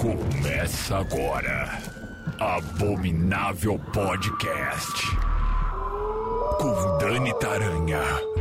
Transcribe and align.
Começa 0.00 0.96
agora. 0.96 1.78
Abominável 2.40 3.78
Podcast. 3.92 5.04
Com 6.58 6.98
Dani 6.98 7.38
Taranha 7.38 8.00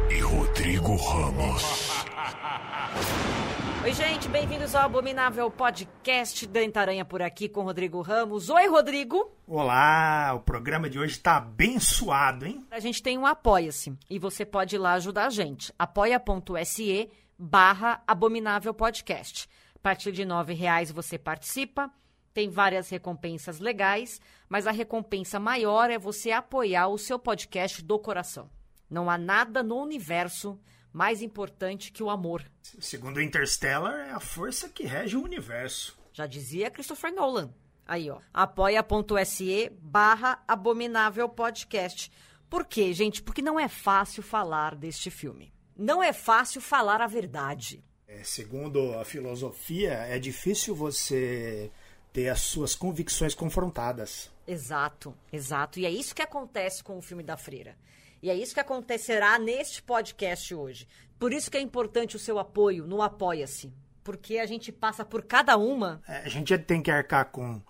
e 0.09 0.19
Rodrigo 0.21 0.95
Ramos. 0.95 2.05
Oi, 3.83 3.93
gente, 3.93 4.27
bem-vindos 4.29 4.73
ao 4.73 4.85
Abominável 4.85 5.51
Podcast 5.51 6.45
Dani 6.47 6.71
Taranha 6.71 7.03
por 7.05 7.21
aqui 7.21 7.49
com 7.49 7.63
Rodrigo 7.63 8.01
Ramos. 8.01 8.49
Oi, 8.49 8.67
Rodrigo. 8.67 9.31
Olá, 9.45 10.33
o 10.33 10.39
programa 10.39 10.89
de 10.89 10.97
hoje 10.97 11.13
está 11.13 11.37
abençoado, 11.37 12.45
hein? 12.45 12.65
A 12.71 12.79
gente 12.79 13.03
tem 13.03 13.17
um 13.17 13.25
Apoia-se 13.25 13.93
e 14.09 14.17
você 14.17 14.45
pode 14.45 14.75
ir 14.75 14.79
lá 14.79 14.93
ajudar 14.93 15.27
a 15.27 15.29
gente. 15.29 15.73
apoia.se 15.77 17.09
barra 17.37 18.01
Abominável 18.07 18.73
Podcast. 18.73 19.47
A 19.75 19.79
partir 19.79 20.11
de 20.11 20.23
R$ 20.23 20.53
reais 20.53 20.91
você 20.91 21.17
participa, 21.17 21.91
tem 22.33 22.49
várias 22.49 22.89
recompensas 22.89 23.59
legais, 23.59 24.19
mas 24.49 24.67
a 24.67 24.71
recompensa 24.71 25.39
maior 25.39 25.89
é 25.89 25.97
você 25.97 26.31
apoiar 26.31 26.87
o 26.87 26.97
seu 26.97 27.17
podcast 27.17 27.83
do 27.83 27.97
coração. 27.99 28.49
Não 28.89 29.09
há 29.09 29.17
nada 29.17 29.61
no 29.61 29.81
universo 29.81 30.59
mais 30.91 31.21
importante 31.21 31.91
que 31.91 32.01
o 32.01 32.09
amor. 32.09 32.43
Segundo 32.79 33.21
Interstellar, 33.21 34.07
é 34.07 34.11
a 34.11 34.19
força 34.19 34.69
que 34.69 34.83
rege 34.83 35.15
o 35.15 35.23
universo. 35.23 35.97
Já 36.13 36.25
dizia 36.25 36.71
Christopher 36.71 37.13
Nolan. 37.13 37.53
Aí, 37.85 38.09
ó. 38.09 38.19
apoia.se 38.33 39.71
barra 39.79 40.43
Abominável 40.47 41.29
Podcast. 41.29 42.11
Por 42.49 42.65
quê, 42.65 42.93
gente? 42.93 43.21
Porque 43.21 43.41
não 43.41 43.59
é 43.59 43.67
fácil 43.67 44.23
falar 44.23 44.75
deste 44.75 45.09
filme. 45.09 45.53
Não 45.77 46.01
é 46.01 46.11
fácil 46.11 46.59
falar 46.59 47.01
a 47.01 47.07
verdade. 47.07 47.83
É, 48.07 48.23
segundo 48.23 48.97
a 48.97 49.05
filosofia, 49.05 49.93
é 49.93 50.17
difícil 50.17 50.75
você 50.75 51.69
ter 52.11 52.29
as 52.29 52.41
suas 52.41 52.73
convicções 52.73 53.35
confrontadas. 53.35 54.31
Exato, 54.47 55.13
exato. 55.31 55.79
E 55.79 55.85
é 55.85 55.89
isso 55.89 56.15
que 56.15 56.21
acontece 56.21 56.83
com 56.83 56.97
o 56.97 57.01
filme 57.01 57.21
da 57.21 57.37
Freira. 57.37 57.77
E 58.21 58.29
é 58.29 58.35
isso 58.35 58.53
que 58.53 58.59
acontecerá 58.59 59.37
neste 59.37 59.83
podcast 59.83 60.55
hoje. 60.55 60.87
Por 61.19 61.31
isso 61.31 61.51
que 61.51 61.57
é 61.57 61.61
importante 61.61 62.15
o 62.15 62.19
seu 62.19 62.39
apoio 62.39 62.87
no 62.87 63.01
Apoia-se. 63.01 63.73
Porque 64.03 64.39
a 64.39 64.45
gente 64.45 64.71
passa 64.71 65.03
por 65.05 65.23
cada 65.23 65.57
uma. 65.57 66.01
É, 66.07 66.17
a 66.19 66.29
gente 66.29 66.57
tem 66.57 66.81
que 66.81 66.89
arcar 66.89 67.25
com 67.25 67.61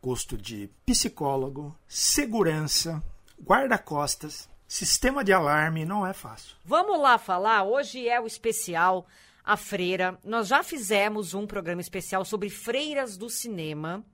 custo 0.00 0.36
de 0.36 0.70
psicólogo, 0.86 1.76
segurança, 1.86 3.02
guarda-costas, 3.42 4.48
sistema 4.70 5.24
de 5.24 5.32
alarme, 5.32 5.84
não 5.84 6.06
é 6.06 6.12
fácil. 6.12 6.54
Vamos 6.64 6.98
lá 7.00 7.18
falar. 7.18 7.64
Hoje 7.64 8.08
é 8.08 8.20
o 8.20 8.26
especial 8.26 9.04
A 9.44 9.56
Freira. 9.56 10.16
Nós 10.24 10.46
já 10.46 10.62
fizemos 10.62 11.34
um 11.34 11.44
programa 11.44 11.80
especial 11.80 12.24
sobre 12.24 12.48
freiras 12.48 13.16
do 13.16 13.28
cinema. 13.28 14.04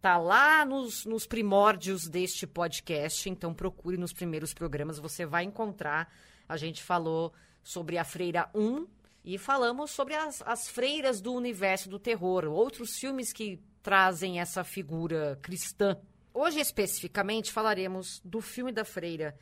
Tá 0.00 0.16
lá 0.16 0.64
nos, 0.64 1.04
nos 1.04 1.26
primórdios 1.26 2.08
deste 2.08 2.46
podcast, 2.46 3.28
então 3.28 3.52
procure 3.52 3.98
nos 3.98 4.12
primeiros 4.12 4.54
programas, 4.54 4.98
você 4.98 5.26
vai 5.26 5.44
encontrar. 5.44 6.10
A 6.48 6.56
gente 6.56 6.82
falou 6.82 7.32
sobre 7.62 7.98
a 7.98 8.04
Freira 8.04 8.48
1 8.54 8.86
e 9.22 9.36
falamos 9.36 9.90
sobre 9.90 10.14
as, 10.14 10.40
as 10.46 10.66
freiras 10.66 11.20
do 11.20 11.34
universo 11.34 11.90
do 11.90 11.98
terror, 11.98 12.44
outros 12.46 12.98
filmes 12.98 13.34
que 13.34 13.60
trazem 13.82 14.40
essa 14.40 14.64
figura 14.64 15.38
cristã. 15.42 15.98
Hoje, 16.32 16.60
especificamente, 16.60 17.52
falaremos 17.52 18.20
do 18.24 18.40
filme 18.40 18.72
da 18.72 18.84
Freira, 18.84 19.36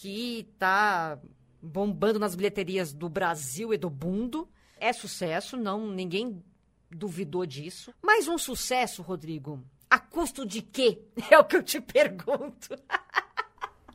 que 0.00 0.48
está 0.50 1.18
bombando 1.60 2.18
nas 2.18 2.34
bilheterias 2.34 2.90
do 2.90 3.06
Brasil 3.06 3.74
e 3.74 3.76
do 3.76 3.90
mundo. 3.90 4.48
É 4.78 4.94
sucesso, 4.94 5.58
não 5.58 5.90
ninguém 5.90 6.42
duvidou 6.90 7.44
disso. 7.44 7.92
Mas 8.02 8.26
um 8.26 8.38
sucesso, 8.38 9.02
Rodrigo, 9.02 9.62
a 9.90 9.98
custo 9.98 10.46
de 10.46 10.62
quê? 10.62 11.02
É 11.30 11.38
o 11.38 11.44
que 11.44 11.54
eu 11.54 11.62
te 11.62 11.80
pergunto. 11.82 12.74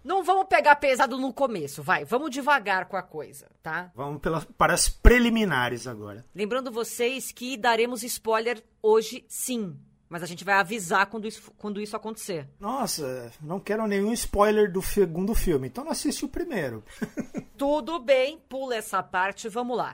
Não 0.03 0.23
vamos 0.23 0.45
pegar 0.45 0.75
pesado 0.75 1.17
no 1.17 1.33
começo, 1.33 1.81
vai. 1.81 2.05
Vamos 2.05 2.29
devagar 2.29 2.85
com 2.85 2.95
a 2.95 3.01
coisa, 3.01 3.49
tá? 3.63 3.91
Vamos 3.95 4.21
pela, 4.21 4.39
para 4.55 4.75
as 4.75 4.87
preliminares 4.87 5.87
agora. 5.87 6.23
Lembrando 6.35 6.71
vocês 6.71 7.31
que 7.31 7.57
daremos 7.57 8.03
spoiler 8.03 8.63
hoje, 8.83 9.25
sim. 9.27 9.75
Mas 10.15 10.23
a 10.23 10.27
gente 10.27 10.45
vai 10.45 10.55
avisar 10.55 11.07
quando 11.07 11.27
isso, 11.27 11.51
quando 11.57 11.81
isso 11.81 11.93
acontecer. 11.93 12.47
Nossa, 12.57 13.33
não 13.41 13.59
quero 13.59 13.85
nenhum 13.85 14.13
spoiler 14.13 14.71
do 14.71 14.81
segundo 14.81 15.35
filme, 15.35 15.67
então 15.67 15.83
não 15.83 15.91
assiste 15.91 16.23
o 16.23 16.29
primeiro. 16.29 16.85
Tudo 17.57 17.99
bem, 17.99 18.39
pula 18.47 18.77
essa 18.77 19.03
parte, 19.03 19.49
vamos 19.49 19.75
lá. 19.75 19.93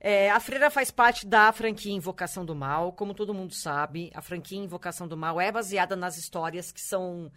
É, 0.00 0.30
a 0.30 0.40
Freira 0.40 0.70
faz 0.70 0.90
parte 0.90 1.26
da 1.26 1.52
franquia 1.52 1.92
Invocação 1.92 2.46
do 2.46 2.54
Mal. 2.54 2.94
Como 2.94 3.12
todo 3.12 3.34
mundo 3.34 3.52
sabe, 3.52 4.10
a 4.14 4.22
franquia 4.22 4.56
Invocação 4.56 5.06
do 5.06 5.18
Mal 5.18 5.38
é 5.38 5.52
baseada 5.52 5.94
nas 5.94 6.16
histórias 6.16 6.72
que 6.72 6.80
são 6.80 7.30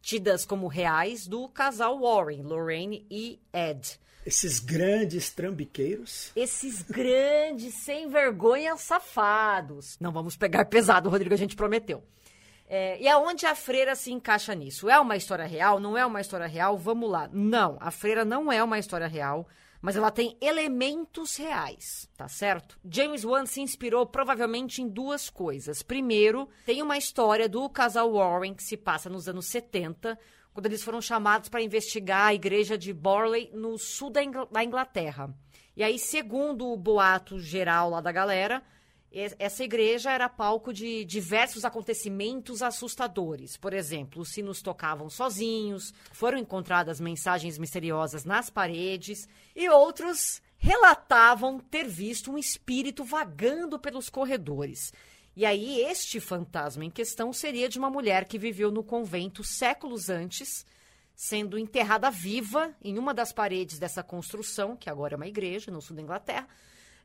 tidas 0.00 0.46
como 0.46 0.66
reais 0.68 1.26
do 1.26 1.46
casal 1.50 2.00
Warren, 2.00 2.44
Lorraine 2.44 3.06
e 3.10 3.38
Ed. 3.52 4.00
Esses 4.24 4.58
grandes 4.58 5.30
trambiqueiros. 5.30 6.32
Esses 6.34 6.82
grandes, 6.82 7.74
sem 7.74 8.08
vergonha, 8.08 8.76
safados. 8.76 9.96
Não 10.00 10.12
vamos 10.12 10.36
pegar 10.36 10.64
pesado, 10.64 11.10
Rodrigo, 11.10 11.34
a 11.34 11.38
gente 11.38 11.56
prometeu. 11.56 12.02
É, 12.66 13.00
e 13.00 13.06
aonde 13.06 13.44
a 13.44 13.54
freira 13.54 13.94
se 13.94 14.10
encaixa 14.10 14.54
nisso? 14.54 14.88
É 14.88 14.98
uma 14.98 15.16
história 15.16 15.44
real? 15.44 15.78
Não 15.78 15.96
é 15.96 16.06
uma 16.06 16.20
história 16.20 16.46
real? 16.46 16.78
Vamos 16.78 17.10
lá. 17.10 17.28
Não, 17.32 17.76
a 17.80 17.90
freira 17.90 18.24
não 18.24 18.50
é 18.50 18.64
uma 18.64 18.78
história 18.78 19.06
real 19.06 19.46
mas 19.84 19.96
ela 19.96 20.10
tem 20.10 20.34
elementos 20.40 21.36
reais, 21.36 22.08
tá 22.16 22.26
certo? 22.26 22.78
James 22.90 23.22
Wan 23.22 23.44
se 23.44 23.60
inspirou 23.60 24.06
provavelmente 24.06 24.80
em 24.80 24.88
duas 24.88 25.28
coisas. 25.28 25.82
Primeiro, 25.82 26.48
tem 26.64 26.80
uma 26.80 26.96
história 26.96 27.46
do 27.50 27.68
casal 27.68 28.10
Warren 28.14 28.54
que 28.54 28.62
se 28.62 28.78
passa 28.78 29.10
nos 29.10 29.28
anos 29.28 29.44
70, 29.44 30.18
quando 30.54 30.66
eles 30.66 30.84
foram 30.84 31.02
chamados 31.02 31.48
para 31.48 31.60
investigar 31.60 32.28
a 32.28 32.34
igreja 32.34 32.78
de 32.78 32.92
Borley 32.92 33.50
no 33.52 33.76
sul 33.76 34.08
da, 34.08 34.22
Ingl 34.22 34.46
da 34.46 34.62
Inglaterra. 34.62 35.34
E 35.76 35.82
aí, 35.82 35.98
segundo 35.98 36.68
o 36.68 36.76
boato 36.76 37.40
geral 37.40 37.90
lá 37.90 38.00
da 38.00 38.12
galera, 38.12 38.62
essa 39.38 39.62
igreja 39.62 40.10
era 40.10 40.28
palco 40.28 40.72
de 40.72 41.04
diversos 41.04 41.64
acontecimentos 41.64 42.62
assustadores. 42.62 43.56
Por 43.56 43.72
exemplo, 43.72 44.22
os 44.22 44.30
sinos 44.30 44.62
tocavam 44.62 45.10
sozinhos, 45.10 45.92
foram 46.12 46.38
encontradas 46.38 47.00
mensagens 47.00 47.58
misteriosas 47.58 48.24
nas 48.24 48.48
paredes 48.48 49.28
e 49.54 49.68
outros 49.68 50.40
relatavam 50.56 51.58
ter 51.58 51.86
visto 51.86 52.32
um 52.32 52.38
espírito 52.38 53.04
vagando 53.04 53.78
pelos 53.78 54.08
corredores. 54.08 54.92
E 55.36 55.44
aí, 55.44 55.80
este 55.80 56.20
fantasma 56.20 56.84
em 56.84 56.90
questão 56.90 57.32
seria 57.32 57.68
de 57.68 57.78
uma 57.78 57.90
mulher 57.90 58.24
que 58.24 58.38
viveu 58.38 58.70
no 58.70 58.84
convento 58.84 59.42
séculos 59.42 60.08
antes, 60.08 60.64
sendo 61.14 61.58
enterrada 61.58 62.10
viva 62.10 62.74
em 62.82 62.98
uma 62.98 63.12
das 63.12 63.32
paredes 63.32 63.78
dessa 63.78 64.02
construção, 64.02 64.76
que 64.76 64.88
agora 64.88 65.14
é 65.14 65.16
uma 65.16 65.26
igreja 65.26 65.70
no 65.70 65.82
sul 65.82 65.96
da 65.96 66.02
Inglaterra 66.02 66.48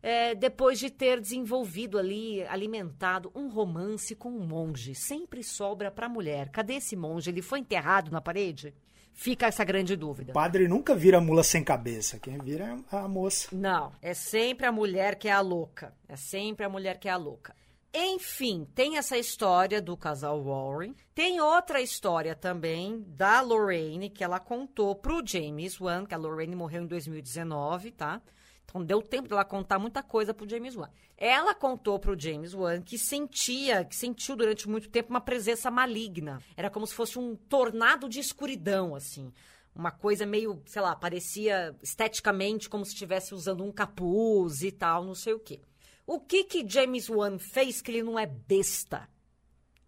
é, 0.01 0.33
depois 0.33 0.79
de 0.79 0.89
ter 0.89 1.19
desenvolvido 1.19 1.97
ali, 1.97 2.41
alimentado 2.43 3.31
um 3.35 3.49
romance 3.49 4.15
com 4.15 4.29
um 4.29 4.45
monge. 4.45 4.95
Sempre 4.95 5.43
sobra 5.43 5.91
para 5.91 6.05
a 6.05 6.09
mulher. 6.09 6.49
Cadê 6.49 6.75
esse 6.75 6.95
monge? 6.95 7.29
Ele 7.29 7.41
foi 7.41 7.59
enterrado 7.59 8.11
na 8.11 8.21
parede? 8.21 8.73
Fica 9.13 9.47
essa 9.47 9.65
grande 9.65 9.97
dúvida. 9.97 10.31
O 10.31 10.33
padre 10.33 10.67
nunca 10.67 10.95
vira 10.95 11.19
mula 11.19 11.43
sem 11.43 11.61
cabeça. 11.63 12.17
Quem 12.19 12.37
vira 12.37 12.77
é 12.91 12.95
a 12.95 13.07
moça. 13.07 13.49
Não, 13.51 13.91
é 14.01 14.13
sempre 14.13 14.65
a 14.65 14.71
mulher 14.71 15.15
que 15.15 15.27
é 15.27 15.33
a 15.33 15.41
louca. 15.41 15.93
É 16.07 16.15
sempre 16.15 16.65
a 16.65 16.69
mulher 16.69 16.97
que 16.97 17.09
é 17.09 17.11
a 17.11 17.17
louca. 17.17 17.53
Enfim, 17.93 18.67
tem 18.75 18.97
essa 18.97 19.17
história 19.17 19.81
do 19.81 19.97
casal 19.97 20.43
Warren. 20.43 20.95
Tem 21.15 21.41
outra 21.41 21.81
história 21.81 22.35
também 22.35 23.03
da 23.07 23.41
Lorraine, 23.41 24.09
que 24.09 24.23
ela 24.23 24.39
contou 24.39 24.95
pro 24.95 25.25
James 25.25 25.81
Wan, 25.81 26.05
que 26.05 26.13
a 26.13 26.17
Lorraine 26.17 26.55
morreu 26.55 26.83
em 26.83 26.87
2019, 26.87 27.91
tá? 27.91 28.21
Então 28.63 28.85
deu 28.85 29.01
tempo 29.01 29.27
dela 29.27 29.43
contar 29.43 29.79
muita 29.79 30.03
coisa 30.03 30.35
pro 30.35 30.47
James 30.47 30.75
Wan. 30.75 30.89
Ela 31.17 31.55
contou 31.55 31.97
pro 31.97 32.19
James 32.19 32.53
Wan 32.53 32.79
que 32.81 32.97
sentia, 32.99 33.83
que 33.83 33.95
sentiu 33.95 34.35
durante 34.35 34.69
muito 34.69 34.87
tempo 34.89 35.09
uma 35.09 35.19
presença 35.19 35.71
maligna. 35.71 36.39
Era 36.55 36.69
como 36.69 36.85
se 36.85 36.93
fosse 36.93 37.17
um 37.17 37.35
tornado 37.35 38.07
de 38.07 38.19
escuridão, 38.19 38.93
assim. 38.93 39.33
Uma 39.73 39.91
coisa 39.91 40.25
meio, 40.25 40.61
sei 40.65 40.81
lá, 40.81 40.95
parecia 40.95 41.75
esteticamente 41.81 42.69
como 42.69 42.85
se 42.85 42.91
estivesse 42.91 43.33
usando 43.33 43.63
um 43.63 43.71
capuz 43.71 44.61
e 44.61 44.71
tal, 44.71 45.03
não 45.03 45.15
sei 45.15 45.33
o 45.33 45.39
quê. 45.39 45.61
O 46.11 46.19
que 46.19 46.43
que 46.43 46.67
James 46.67 47.07
Wan 47.07 47.37
fez 47.37 47.83
que 47.83 47.91
ele 47.91 48.01
não 48.01 48.17
é 48.17 48.25
besta? 48.25 49.07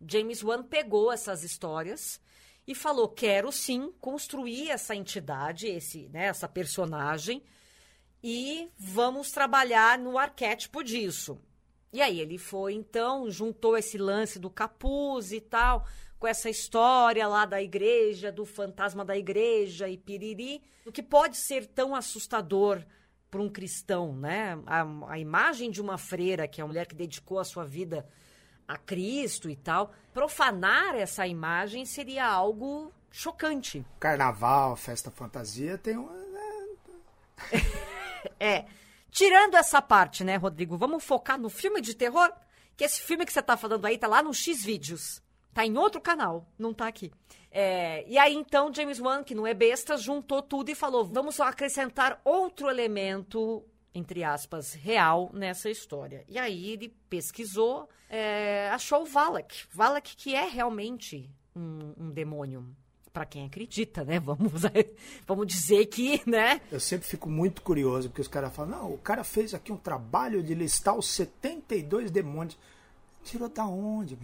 James 0.07 0.43
Wan 0.43 0.61
pegou 0.61 1.11
essas 1.11 1.43
histórias 1.43 2.21
e 2.67 2.75
falou: 2.75 3.09
quero 3.09 3.51
sim 3.51 3.91
construir 3.99 4.69
essa 4.69 4.95
entidade, 4.95 5.65
esse, 5.65 6.09
né, 6.09 6.25
essa 6.25 6.47
personagem 6.47 7.41
e 8.23 8.69
vamos 8.77 9.31
trabalhar 9.31 9.97
no 9.97 10.15
arquétipo 10.15 10.83
disso. 10.83 11.41
E 11.91 12.03
aí 12.03 12.19
ele 12.19 12.37
foi, 12.37 12.75
então, 12.75 13.27
juntou 13.31 13.75
esse 13.75 13.97
lance 13.97 14.37
do 14.37 14.51
capuz 14.51 15.31
e 15.31 15.41
tal, 15.41 15.87
com 16.19 16.27
essa 16.27 16.51
história 16.51 17.27
lá 17.27 17.47
da 17.47 17.59
igreja, 17.63 18.31
do 18.31 18.45
fantasma 18.45 19.03
da 19.03 19.17
igreja 19.17 19.89
e 19.89 19.97
piriri, 19.97 20.61
o 20.85 20.91
que 20.91 21.01
pode 21.01 21.35
ser 21.35 21.65
tão 21.65 21.95
assustador 21.95 22.85
para 23.31 23.41
um 23.41 23.49
cristão, 23.49 24.13
né? 24.13 24.61
A, 24.67 25.13
a 25.13 25.17
imagem 25.17 25.71
de 25.71 25.81
uma 25.81 25.97
freira, 25.97 26.49
que 26.49 26.59
é 26.59 26.63
uma 26.63 26.67
mulher 26.67 26.85
que 26.85 26.93
dedicou 26.93 27.39
a 27.39 27.45
sua 27.45 27.63
vida 27.63 28.05
a 28.67 28.77
Cristo 28.77 29.49
e 29.49 29.55
tal, 29.55 29.93
profanar 30.13 30.95
essa 30.95 31.25
imagem 31.25 31.85
seria 31.85 32.27
algo 32.27 32.93
chocante. 33.09 33.85
Carnaval, 33.99 34.75
festa 34.75 35.09
fantasia, 35.09 35.77
tem 35.77 35.97
uma. 35.97 36.11
é. 38.37 38.65
Tirando 39.09 39.55
essa 39.55 39.81
parte, 39.81 40.23
né, 40.23 40.35
Rodrigo? 40.35 40.77
Vamos 40.77 41.03
focar 41.03 41.39
no 41.39 41.49
filme 41.49 41.81
de 41.81 41.93
terror? 41.93 42.31
Que 42.77 42.83
esse 42.83 43.01
filme 43.01 43.25
que 43.25 43.33
você 43.33 43.41
tá 43.41 43.57
falando 43.57 43.85
aí 43.85 43.97
tá 43.97 44.07
lá 44.07 44.21
no 44.21 44.33
X 44.33 44.63
Vídeos. 44.63 45.21
Tá 45.53 45.65
em 45.65 45.77
outro 45.77 45.99
canal, 45.99 46.47
não 46.57 46.73
tá 46.73 46.87
aqui. 46.87 47.11
É, 47.51 48.05
e 48.07 48.17
aí, 48.17 48.33
então, 48.33 48.73
James 48.73 48.99
Wan, 48.99 49.23
que 49.23 49.35
não 49.35 49.45
é 49.45 49.53
besta, 49.53 49.97
juntou 49.97 50.41
tudo 50.41 50.69
e 50.69 50.75
falou: 50.75 51.05
vamos 51.05 51.35
só 51.35 51.43
acrescentar 51.43 52.21
outro 52.23 52.69
elemento, 52.69 53.63
entre 53.93 54.23
aspas, 54.23 54.73
real 54.73 55.29
nessa 55.33 55.69
história. 55.69 56.23
E 56.29 56.39
aí 56.39 56.69
ele 56.69 56.95
pesquisou, 57.09 57.89
é, 58.09 58.69
achou 58.69 59.01
o 59.01 59.05
Valak. 59.05 59.65
Valak, 59.69 60.15
que 60.15 60.33
é 60.33 60.47
realmente 60.47 61.29
um, 61.53 61.93
um 61.97 62.09
demônio 62.09 62.65
para 63.11 63.25
quem 63.25 63.45
acredita, 63.45 64.05
né? 64.05 64.17
Vamos, 64.19 64.61
vamos 65.27 65.47
dizer 65.47 65.85
que, 65.87 66.21
né? 66.25 66.61
Eu 66.71 66.79
sempre 66.79 67.05
fico 67.05 67.29
muito 67.29 67.61
curioso, 67.61 68.07
porque 68.07 68.21
os 68.21 68.29
caras 68.29 68.55
falam, 68.55 68.79
não, 68.79 68.93
o 68.93 68.97
cara 68.97 69.25
fez 69.25 69.53
aqui 69.53 69.73
um 69.73 69.77
trabalho 69.77 70.41
de 70.41 70.55
listar 70.55 70.97
os 70.97 71.07
72 71.07 72.09
demônios. 72.09 72.57
Tirou 73.23 73.49
da 73.49 73.65
onde? 73.65 74.17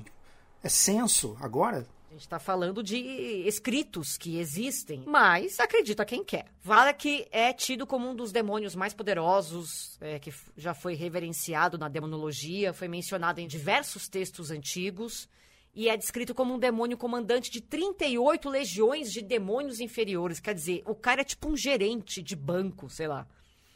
É 0.64 0.70
censo 0.70 1.38
agora? 1.42 1.86
A 2.10 2.14
gente 2.14 2.22
está 2.22 2.40
falando 2.40 2.82
de 2.82 2.98
escritos 3.46 4.18
que 4.18 4.40
existem, 4.40 5.04
mas 5.06 5.60
acredita 5.60 6.06
quem 6.06 6.24
quer. 6.24 6.46
Valak 6.64 7.28
é 7.32 7.52
tido 7.52 7.86
como 7.86 8.10
um 8.10 8.16
dos 8.16 8.32
demônios 8.32 8.76
mais 8.76 8.94
poderosos, 8.94 9.98
é, 10.00 10.18
que 10.18 10.34
já 10.56 10.74
foi 10.74 10.96
reverenciado 10.96 11.78
na 11.78 11.90
demonologia, 11.90 12.72
foi 12.72 12.88
mencionado 12.88 13.42
em 13.42 13.48
diversos 13.48 14.08
textos 14.08 14.52
antigos 14.52 15.28
e 15.76 15.90
é 15.90 15.98
descrito 15.98 16.34
como 16.34 16.54
um 16.54 16.58
demônio 16.58 16.98
comandante 16.98 17.52
de 17.52 17.60
38 17.60 18.50
legiões 18.50 19.12
de 19.12 19.22
demônios 19.22 19.82
inferiores. 19.82 20.40
Quer 20.40 20.56
dizer, 20.56 20.82
o 20.86 20.96
cara 20.96 21.22
é 21.22 21.26
tipo 21.26 21.50
um 21.50 21.58
gerente 21.58 22.24
de 22.24 22.36
banco, 22.36 22.90
sei 22.90 23.08
lá. 23.08 23.28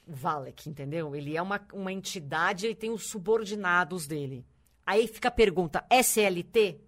Valek, 0.08 0.70
entendeu? 0.70 1.16
Ele 1.16 1.36
é 1.36 1.42
uma, 1.42 1.62
uma 1.74 1.92
entidade, 1.92 2.66
ele 2.66 2.76
tem 2.76 2.90
os 2.90 3.08
subordinados 3.08 4.08
dele. 4.08 4.46
Aí 4.86 5.06
fica 5.06 5.28
a 5.28 5.32
pergunta: 5.32 5.86
é 5.90 6.02
CLT? 6.02 6.80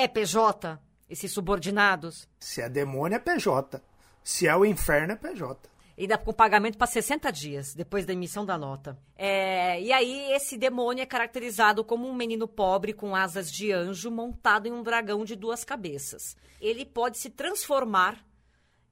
É 0.00 0.06
PJ? 0.06 0.78
Esses 1.10 1.32
subordinados? 1.32 2.28
Se 2.38 2.62
é 2.62 2.68
demônio, 2.68 3.16
é 3.16 3.18
PJ. 3.18 3.82
Se 4.22 4.46
é 4.46 4.54
o 4.54 4.64
inferno, 4.64 5.14
é 5.14 5.16
PJ 5.16 5.68
e 5.96 6.06
dá 6.06 6.16
com 6.16 6.32
pagamento 6.32 6.78
para 6.78 6.86
60 6.86 7.32
dias 7.32 7.74
depois 7.74 8.06
da 8.06 8.12
emissão 8.12 8.46
da 8.46 8.56
nota. 8.56 8.96
É, 9.16 9.82
e 9.82 9.92
aí, 9.92 10.30
esse 10.30 10.56
demônio 10.56 11.02
é 11.02 11.06
caracterizado 11.06 11.82
como 11.82 12.06
um 12.06 12.14
menino 12.14 12.46
pobre 12.46 12.92
com 12.92 13.16
asas 13.16 13.50
de 13.50 13.72
anjo 13.72 14.08
montado 14.08 14.68
em 14.68 14.72
um 14.72 14.84
dragão 14.84 15.24
de 15.24 15.34
duas 15.34 15.64
cabeças. 15.64 16.36
Ele 16.60 16.86
pode 16.86 17.18
se 17.18 17.30
transformar 17.30 18.24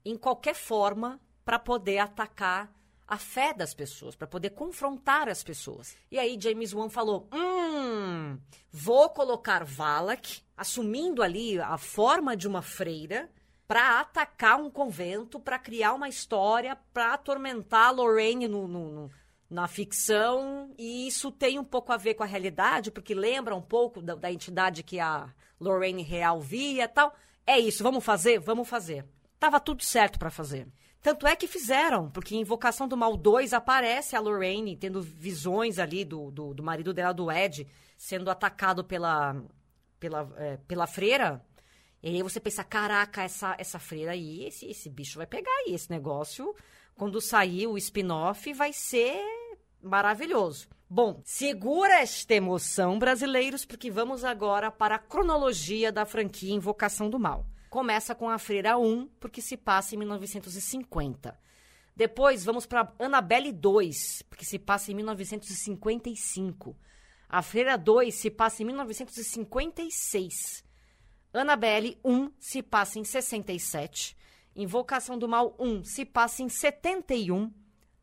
em 0.03 0.17
qualquer 0.17 0.53
forma 0.53 1.17
para 1.45 1.57
poder 1.57 1.99
atacar 1.99 2.69
a 3.07 3.17
fé 3.17 3.53
das 3.53 3.73
pessoas, 3.73 4.15
para 4.15 4.27
poder 4.27 4.49
confrontar 4.49 5.29
as 5.29 5.43
pessoas. 5.43 5.95
E 6.11 6.19
aí 6.19 6.37
James 6.39 6.73
Wan 6.73 6.89
falou: 6.89 7.29
"Hum, 7.33 8.37
vou 8.71 9.09
colocar 9.09 9.63
Valak 9.63 10.41
assumindo 10.55 11.23
ali 11.23 11.59
a 11.59 11.77
forma 11.77 12.35
de 12.35 12.47
uma 12.47 12.61
freira 12.61 13.29
para 13.67 13.99
atacar 13.99 14.59
um 14.59 14.69
convento, 14.69 15.39
para 15.39 15.59
criar 15.59 15.93
uma 15.93 16.07
história, 16.07 16.77
para 16.93 17.13
atormentar 17.13 17.93
Lorraine 17.93 18.47
no, 18.47 18.67
no, 18.67 18.91
no, 18.91 19.11
na 19.49 19.67
ficção. 19.67 20.73
E 20.77 21.07
isso 21.07 21.31
tem 21.31 21.59
um 21.59 21.63
pouco 21.63 21.91
a 21.91 21.97
ver 21.97 22.13
com 22.13 22.23
a 22.23 22.27
realidade, 22.27 22.89
porque 22.89 23.13
lembra 23.13 23.55
um 23.55 23.61
pouco 23.61 24.01
da, 24.01 24.15
da 24.15 24.31
entidade 24.31 24.83
que 24.83 24.99
a 24.99 25.29
Lorraine 25.59 26.01
real 26.01 26.39
via 26.39 26.87
tal. 26.87 27.13
É 27.45 27.59
isso, 27.59 27.83
vamos 27.83 28.03
fazer? 28.03 28.39
Vamos 28.39 28.67
fazer. 28.67 29.05
Tava 29.37 29.59
tudo 29.59 29.83
certo 29.83 30.17
para 30.17 30.31
fazer. 30.31 30.67
Tanto 31.07 31.25
é 31.25 31.37
que 31.37 31.47
fizeram, 31.47 32.11
porque 32.11 32.35
em 32.35 32.41
Invocação 32.41 32.85
do 32.85 32.97
Mal 32.97 33.15
2 33.15 33.53
aparece 33.53 34.13
a 34.13 34.19
Lorraine 34.19 34.75
tendo 34.75 35.01
visões 35.01 35.79
ali 35.79 36.03
do, 36.03 36.29
do, 36.29 36.53
do 36.53 36.61
marido 36.61 36.93
dela, 36.93 37.13
do 37.13 37.31
Ed, 37.31 37.65
sendo 37.97 38.29
atacado 38.29 38.83
pela, 38.83 39.41
pela, 40.01 40.29
é, 40.35 40.57
pela 40.67 40.85
freira. 40.85 41.41
E 42.03 42.09
aí 42.09 42.21
você 42.21 42.41
pensa, 42.41 42.61
caraca, 42.61 43.23
essa, 43.23 43.55
essa 43.57 43.79
freira 43.79 44.11
aí, 44.11 44.43
esse, 44.47 44.65
esse 44.65 44.89
bicho 44.89 45.17
vai 45.17 45.25
pegar 45.25 45.49
aí. 45.65 45.73
Esse 45.73 45.89
negócio, 45.89 46.53
quando 46.93 47.21
sair 47.21 47.67
o 47.67 47.77
spin-off, 47.77 48.51
vai 48.51 48.73
ser 48.73 49.17
maravilhoso. 49.81 50.67
Bom, 50.89 51.21
segura 51.23 52.01
esta 52.01 52.33
emoção, 52.33 52.99
brasileiros, 52.99 53.63
porque 53.63 53.89
vamos 53.89 54.25
agora 54.25 54.69
para 54.69 54.95
a 54.95 54.99
cronologia 54.99 55.89
da 55.89 56.05
franquia 56.05 56.53
Invocação 56.53 57.09
do 57.09 57.17
Mal. 57.17 57.45
Começa 57.69 58.15
com 58.15 58.29
a 58.29 58.37
Freira 58.37 58.77
1, 58.77 59.07
porque 59.19 59.41
se 59.41 59.57
passa 59.57 59.95
em 59.95 59.97
1950. 59.97 61.37
Depois 61.95 62.45
vamos 62.45 62.65
para 62.65 62.93
Annabelle 62.99 63.51
2, 63.51 64.21
porque 64.29 64.45
se 64.45 64.59
passa 64.59 64.91
em 64.91 64.95
1955. 64.95 66.77
A 67.27 67.41
Freira 67.41 67.77
2 67.77 68.15
se 68.15 68.29
passa 68.29 68.63
em 68.63 68.65
1956. 68.67 70.63
Annabelle 71.33 71.99
1 72.05 72.31
se 72.39 72.63
passa 72.63 72.99
em 72.99 73.03
67. 73.03 74.15
Invocação 74.55 75.17
do 75.17 75.27
Mal 75.27 75.55
1 75.59 75.83
se 75.83 76.05
passa 76.05 76.41
em 76.41 76.49
71. 76.49 77.51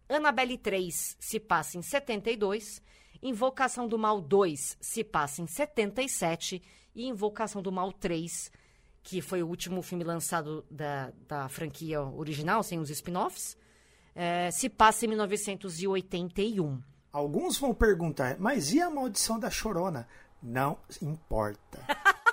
Annabelle 0.08 0.58
3 0.58 1.16
se 1.18 1.40
passa 1.40 1.78
em 1.78 1.82
72. 1.82 2.82
Invocação 3.22 3.88
do 3.88 3.98
Mal 3.98 4.20
2 4.20 4.76
se 4.80 5.02
passa 5.02 5.40
em 5.40 5.46
77. 5.46 6.62
E 6.94 7.06
Invocação 7.06 7.62
do 7.62 7.72
Mal 7.72 7.92
3, 7.92 8.52
que 9.04 9.20
foi 9.20 9.42
o 9.42 9.46
último 9.46 9.82
filme 9.82 10.02
lançado 10.02 10.64
da, 10.70 11.12
da 11.28 11.48
franquia 11.48 12.00
original, 12.00 12.62
sem 12.62 12.78
os 12.80 12.88
spin-offs, 12.88 13.56
é, 14.14 14.50
se 14.50 14.68
passa 14.70 15.04
em 15.04 15.08
1981. 15.08 16.82
Alguns 17.12 17.58
vão 17.58 17.74
perguntar, 17.74 18.36
mas 18.40 18.72
e 18.72 18.80
a 18.80 18.90
maldição 18.90 19.38
da 19.38 19.50
chorona? 19.50 20.08
Não 20.42 20.78
importa. 21.00 21.78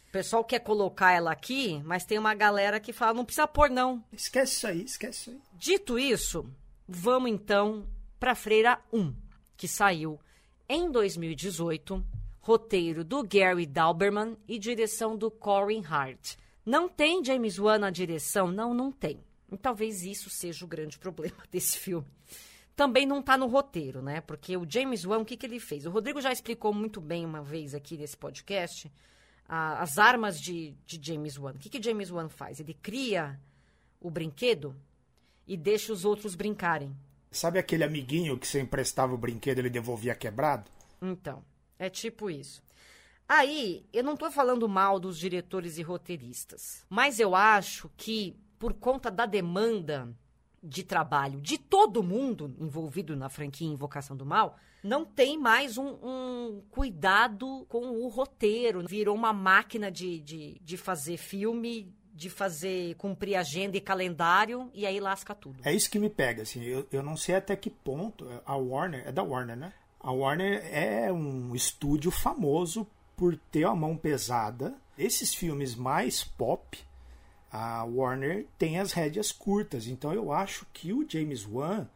O 0.00 0.12
pessoal 0.12 0.42
quer 0.42 0.58
colocar 0.58 1.12
ela 1.12 1.30
aqui, 1.30 1.80
mas 1.84 2.04
tem 2.04 2.18
uma 2.18 2.34
galera 2.34 2.80
que 2.80 2.92
fala, 2.92 3.14
não 3.14 3.24
precisa 3.24 3.46
pôr, 3.46 3.70
não. 3.70 4.02
Esquece 4.12 4.54
isso 4.54 4.66
aí, 4.66 4.82
esquece 4.82 5.20
isso 5.20 5.30
aí. 5.30 5.40
Dito 5.52 5.96
isso, 5.96 6.52
vamos 6.88 7.30
então 7.30 7.86
para 8.18 8.34
Freira 8.34 8.80
1, 8.92 9.14
que 9.56 9.68
saiu 9.68 10.18
em 10.68 10.90
2018, 10.90 12.04
roteiro 12.40 13.04
do 13.04 13.22
Gary 13.22 13.66
Dalberman 13.66 14.36
e 14.48 14.58
direção 14.58 15.16
do 15.16 15.30
Corin 15.30 15.84
Hart. 15.84 16.36
Não 16.64 16.88
tem 16.88 17.24
James 17.24 17.58
Wan 17.58 17.78
na 17.78 17.90
direção? 17.90 18.50
Não, 18.50 18.72
não 18.74 18.90
tem. 18.90 19.20
E 19.50 19.56
talvez 19.56 20.02
isso 20.02 20.30
seja 20.30 20.64
o 20.64 20.68
grande 20.68 20.98
problema 21.00 21.36
desse 21.50 21.78
filme. 21.78 22.06
Também 22.74 23.04
não 23.04 23.20
está 23.20 23.36
no 23.36 23.46
roteiro, 23.46 24.00
né? 24.00 24.20
Porque 24.22 24.56
o 24.56 24.66
James 24.68 25.04
Wan, 25.04 25.18
o 25.18 25.24
que, 25.24 25.36
que 25.36 25.44
ele 25.44 25.60
fez? 25.60 25.84
O 25.84 25.90
Rodrigo 25.90 26.20
já 26.20 26.32
explicou 26.32 26.72
muito 26.72 27.00
bem 27.00 27.26
uma 27.26 27.42
vez 27.42 27.74
aqui 27.74 27.96
nesse 27.96 28.16
podcast 28.16 28.90
a, 29.46 29.82
as 29.82 29.98
armas 29.98 30.40
de, 30.40 30.74
de 30.86 30.98
James 31.02 31.36
Wan. 31.36 31.52
O 31.52 31.58
que, 31.58 31.68
que 31.68 31.82
James 31.82 32.10
Wan 32.10 32.28
faz? 32.28 32.60
Ele 32.60 32.72
cria 32.72 33.38
o 34.00 34.10
brinquedo 34.10 34.74
e 35.46 35.56
deixa 35.56 35.92
os 35.92 36.04
outros 36.04 36.34
brincarem. 36.34 36.96
Sabe 37.30 37.58
aquele 37.58 37.84
amiguinho 37.84 38.38
que 38.38 38.46
você 38.46 38.60
emprestava 38.60 39.12
o 39.12 39.18
brinquedo 39.18 39.58
e 39.58 39.60
ele 39.62 39.70
devolvia 39.70 40.14
quebrado? 40.14 40.70
Então, 41.02 41.44
é 41.80 41.88
tipo 41.88 42.30
isso. 42.30 42.62
Aí, 43.26 43.86
eu 43.92 44.04
não 44.04 44.14
estou 44.14 44.30
falando 44.30 44.68
mal 44.68 45.00
dos 45.00 45.18
diretores 45.18 45.78
e 45.78 45.82
roteiristas, 45.82 46.84
mas 46.90 47.18
eu 47.18 47.34
acho 47.34 47.90
que, 47.96 48.36
por 48.58 48.74
conta 48.74 49.10
da 49.10 49.24
demanda 49.24 50.14
de 50.62 50.82
trabalho 50.82 51.40
de 51.40 51.56
todo 51.56 52.02
mundo 52.02 52.54
envolvido 52.58 53.16
na 53.16 53.30
franquia 53.30 53.66
Invocação 53.66 54.14
do 54.14 54.26
Mal, 54.26 54.58
não 54.82 55.06
tem 55.06 55.38
mais 55.38 55.78
um, 55.78 55.88
um, 56.02 56.62
cuidado 56.70 57.64
com 57.68 57.90
o 58.02 58.08
roteiro. 58.08 58.86
Virou 58.86 59.14
uma 59.14 59.32
máquina 59.32 59.90
de, 59.90 60.20
de, 60.20 60.60
de 60.60 60.76
fazer 60.76 61.16
filme, 61.16 61.94
de 62.12 62.28
fazer 62.28 62.94
cumprir 62.96 63.36
agenda 63.36 63.76
e 63.76 63.80
calendário, 63.80 64.70
e 64.74 64.84
aí 64.84 65.00
lasca 65.00 65.34
tudo. 65.34 65.62
É 65.64 65.72
isso 65.72 65.90
que 65.90 65.98
me 65.98 66.10
pega, 66.10 66.42
assim. 66.42 66.62
Eu, 66.62 66.86
eu 66.90 67.02
não 67.02 67.16
sei 67.16 67.36
até 67.36 67.56
que 67.56 67.70
ponto 67.70 68.26
a 68.44 68.56
Warner, 68.56 69.06
é 69.06 69.12
da 69.12 69.22
Warner, 69.22 69.56
né? 69.56 69.72
A 70.02 70.10
Warner 70.12 70.64
é 70.72 71.12
um 71.12 71.54
estúdio 71.54 72.10
famoso 72.10 72.86
por 73.14 73.36
ter 73.36 73.64
a 73.64 73.74
mão 73.74 73.96
pesada. 73.96 74.74
Esses 74.96 75.34
filmes 75.34 75.74
mais 75.74 76.24
pop, 76.24 76.78
a 77.52 77.84
Warner 77.84 78.46
tem 78.58 78.78
as 78.78 78.92
rédeas 78.92 79.30
curtas. 79.30 79.86
Então 79.86 80.12
eu 80.14 80.32
acho 80.32 80.66
que 80.72 80.92
o 80.92 81.04
James 81.06 81.46
Wan 81.46 81.86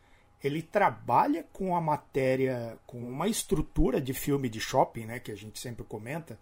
ele 0.42 0.60
trabalha 0.60 1.46
com 1.50 1.74
a 1.74 1.80
matéria, 1.80 2.78
com 2.86 2.98
uma 2.98 3.26
estrutura 3.26 3.98
de 3.98 4.12
filme 4.12 4.50
de 4.50 4.60
shopping, 4.60 5.06
né, 5.06 5.18
que 5.18 5.32
a 5.32 5.34
gente 5.34 5.58
sempre 5.58 5.82
comenta, 5.84 6.38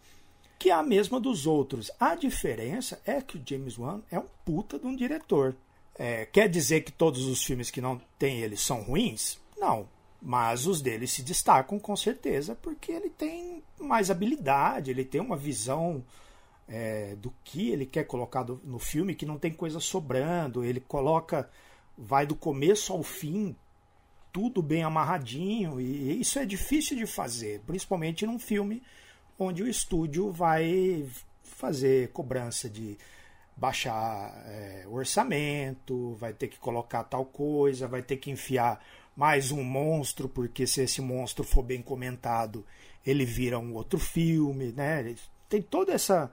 que 0.58 0.70
é 0.70 0.72
a 0.72 0.82
mesma 0.82 1.20
dos 1.20 1.46
outros. 1.46 1.92
A 2.00 2.16
diferença 2.16 3.00
é 3.06 3.20
que 3.20 3.38
o 3.38 3.42
James 3.48 3.78
Wan 3.78 4.00
é 4.10 4.18
um 4.18 4.26
puta 4.44 4.76
de 4.80 4.86
um 4.86 4.96
diretor. 4.96 5.54
É, 5.94 6.26
quer 6.26 6.48
dizer 6.48 6.80
que 6.80 6.90
todos 6.90 7.26
os 7.26 7.44
filmes 7.44 7.70
que 7.70 7.80
não 7.80 8.00
tem 8.18 8.40
ele 8.40 8.56
são 8.56 8.82
ruins? 8.82 9.40
Não. 9.56 9.86
Mas 10.24 10.66
os 10.68 10.80
dele 10.80 11.08
se 11.08 11.20
destacam 11.20 11.80
com 11.80 11.96
certeza 11.96 12.54
porque 12.54 12.92
ele 12.92 13.10
tem 13.10 13.62
mais 13.80 14.08
habilidade, 14.08 14.90
ele 14.90 15.04
tem 15.04 15.20
uma 15.20 15.36
visão 15.36 16.04
é, 16.68 17.16
do 17.16 17.32
que 17.42 17.70
ele 17.70 17.84
quer 17.84 18.04
colocar 18.04 18.44
do, 18.44 18.60
no 18.64 18.78
filme, 18.78 19.16
que 19.16 19.26
não 19.26 19.36
tem 19.36 19.52
coisa 19.52 19.80
sobrando, 19.80 20.64
ele 20.64 20.78
coloca, 20.78 21.50
vai 21.98 22.24
do 22.24 22.36
começo 22.36 22.92
ao 22.92 23.02
fim, 23.02 23.56
tudo 24.32 24.62
bem 24.62 24.84
amarradinho, 24.84 25.80
e 25.80 26.20
isso 26.20 26.38
é 26.38 26.46
difícil 26.46 26.96
de 26.96 27.04
fazer, 27.04 27.60
principalmente 27.66 28.24
num 28.24 28.38
filme 28.38 28.80
onde 29.36 29.62
o 29.62 29.68
estúdio 29.68 30.30
vai 30.30 31.04
fazer 31.42 32.10
cobrança 32.12 32.70
de 32.70 32.96
baixar 33.56 34.32
é, 34.46 34.84
orçamento, 34.88 36.14
vai 36.14 36.32
ter 36.32 36.48
que 36.48 36.58
colocar 36.58 37.04
tal 37.04 37.24
coisa, 37.24 37.86
vai 37.86 38.02
ter 38.02 38.16
que 38.16 38.30
enfiar 38.30 38.82
mais 39.16 39.52
um 39.52 39.62
monstro, 39.62 40.28
porque 40.28 40.66
se 40.66 40.82
esse 40.82 41.00
monstro 41.00 41.44
for 41.44 41.62
bem 41.62 41.82
comentado, 41.82 42.64
ele 43.06 43.24
vira 43.24 43.58
um 43.58 43.74
outro 43.74 43.98
filme, 43.98 44.72
né? 44.72 45.14
Tem 45.48 45.60
toda 45.60 45.92
essa 45.92 46.30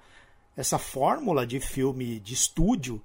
essa 0.55 0.77
fórmula 0.77 1.48
de 1.48 1.59
filme 1.62 2.19
de 2.19 2.33
estúdio 2.33 3.01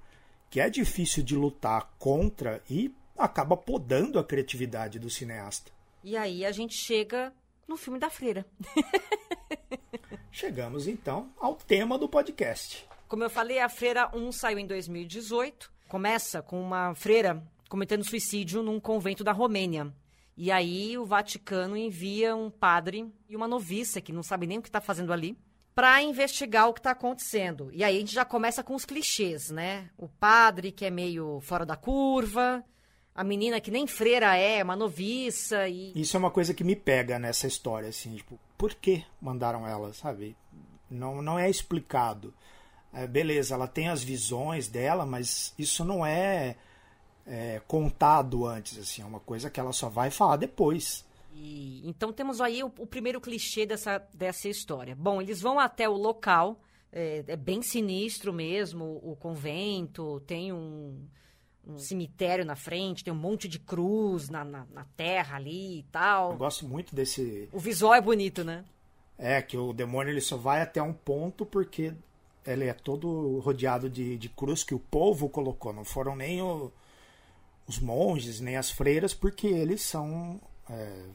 que 0.49 0.59
é 0.59 0.69
difícil 0.69 1.23
de 1.23 1.35
lutar 1.35 1.89
contra 1.97 2.61
e 2.69 2.93
acaba 3.17 3.55
podando 3.55 4.19
a 4.19 4.23
criatividade 4.23 4.99
do 4.99 5.09
cineasta. 5.09 5.71
E 6.03 6.17
aí 6.17 6.45
a 6.45 6.51
gente 6.51 6.75
chega 6.75 7.33
no 7.67 7.77
filme 7.77 7.97
da 7.97 8.09
freira. 8.09 8.45
Chegamos 10.31 10.85
então 10.85 11.31
ao 11.39 11.55
tema 11.55 11.97
do 11.97 12.09
podcast. 12.09 12.85
Como 13.07 13.23
eu 13.23 13.29
falei, 13.29 13.59
a 13.59 13.69
Freira 13.69 14.09
1 14.13 14.31
saiu 14.33 14.59
em 14.59 14.67
2018. 14.67 15.71
Começa 15.87 16.41
com 16.41 16.61
uma 16.61 16.93
freira 16.93 17.41
cometendo 17.75 18.05
suicídio 18.05 18.63
num 18.63 18.79
convento 18.79 19.21
da 19.21 19.33
Romênia. 19.33 19.93
E 20.37 20.49
aí 20.49 20.97
o 20.97 21.05
Vaticano 21.05 21.75
envia 21.75 22.33
um 22.33 22.49
padre 22.49 23.13
e 23.27 23.35
uma 23.35 23.49
noviça, 23.49 23.99
que 23.99 24.13
não 24.13 24.23
sabe 24.23 24.47
nem 24.47 24.59
o 24.59 24.61
que 24.61 24.69
está 24.69 24.79
fazendo 24.79 25.11
ali, 25.11 25.37
para 25.73 26.01
investigar 26.01 26.69
o 26.69 26.73
que 26.73 26.79
está 26.79 26.91
acontecendo. 26.91 27.69
E 27.73 27.83
aí 27.83 27.97
a 27.97 27.99
gente 27.99 28.13
já 28.13 28.23
começa 28.23 28.63
com 28.63 28.75
os 28.75 28.85
clichês, 28.85 29.49
né? 29.49 29.89
O 29.97 30.07
padre 30.07 30.71
que 30.71 30.85
é 30.85 30.89
meio 30.89 31.41
fora 31.41 31.65
da 31.65 31.75
curva, 31.75 32.63
a 33.13 33.25
menina 33.25 33.59
que 33.59 33.69
nem 33.69 33.85
freira 33.85 34.37
é, 34.37 34.63
uma 34.63 34.77
noviça 34.77 35.67
e... 35.67 35.91
Isso 35.99 36.15
é 36.15 36.19
uma 36.19 36.31
coisa 36.31 36.53
que 36.53 36.63
me 36.63 36.77
pega 36.77 37.19
nessa 37.19 37.45
história, 37.45 37.89
assim, 37.89 38.15
tipo, 38.15 38.39
por 38.57 38.73
que 38.73 39.03
mandaram 39.19 39.67
ela, 39.67 39.93
sabe? 39.93 40.33
Não, 40.89 41.21
não 41.21 41.37
é 41.37 41.49
explicado. 41.49 42.33
É, 42.93 43.05
beleza, 43.05 43.53
ela 43.53 43.67
tem 43.67 43.89
as 43.89 44.01
visões 44.01 44.69
dela, 44.69 45.05
mas 45.05 45.53
isso 45.59 45.83
não 45.83 46.05
é 46.05 46.55
é, 47.25 47.61
contado 47.67 48.45
antes, 48.45 48.77
assim, 48.77 49.01
é 49.01 49.05
uma 49.05 49.19
coisa 49.19 49.49
que 49.49 49.59
ela 49.59 49.73
só 49.73 49.89
vai 49.89 50.11
falar 50.11 50.37
depois. 50.37 51.03
E, 51.33 51.81
então 51.85 52.13
temos 52.13 52.39
aí 52.39 52.63
o, 52.63 52.67
o, 52.77 52.85
primeiro 52.85 53.19
clichê 53.19 53.65
dessa, 53.65 54.01
dessa 54.13 54.47
história. 54.47 54.95
Bom, 54.95 55.21
eles 55.21 55.41
vão 55.41 55.59
até 55.59 55.89
o 55.89 55.93
local, 55.93 56.59
é, 56.91 57.23
é 57.27 57.35
bem 57.35 57.61
sinistro 57.61 58.31
mesmo, 58.31 59.01
o 59.03 59.15
convento, 59.15 60.21
tem 60.21 60.53
um, 60.53 61.01
um, 61.67 61.77
cemitério 61.77 62.45
na 62.45 62.55
frente, 62.55 63.03
tem 63.03 63.11
um 63.11 63.17
monte 63.17 63.47
de 63.47 63.59
cruz 63.59 64.29
na, 64.29 64.45
na, 64.45 64.65
na, 64.71 64.85
terra 64.95 65.37
ali 65.37 65.79
e 65.79 65.83
tal. 65.83 66.31
Eu 66.31 66.37
gosto 66.37 66.65
muito 66.67 66.95
desse... 66.95 67.49
O 67.51 67.59
visual 67.59 67.93
é 67.93 68.01
bonito, 68.01 68.43
né? 68.43 68.63
É, 69.17 69.41
que 69.41 69.57
o 69.57 69.73
demônio 69.73 70.11
ele 70.11 70.21
só 70.21 70.37
vai 70.37 70.61
até 70.61 70.81
um 70.81 70.93
ponto 70.93 71.45
porque 71.45 71.93
ele 72.45 72.65
é 72.65 72.73
todo 72.73 73.39
rodeado 73.39 73.89
de, 73.89 74.17
de 74.17 74.29
cruz 74.29 74.63
que 74.63 74.75
o 74.75 74.79
povo 74.79 75.27
colocou, 75.27 75.73
não 75.73 75.83
foram 75.83 76.15
nem 76.15 76.41
o 76.41 76.71
os 77.67 77.79
monges 77.79 78.39
nem 78.39 78.57
as 78.57 78.69
freiras, 78.69 79.13
porque 79.13 79.47
eles 79.47 79.81
são 79.81 80.39
é, 80.69 81.05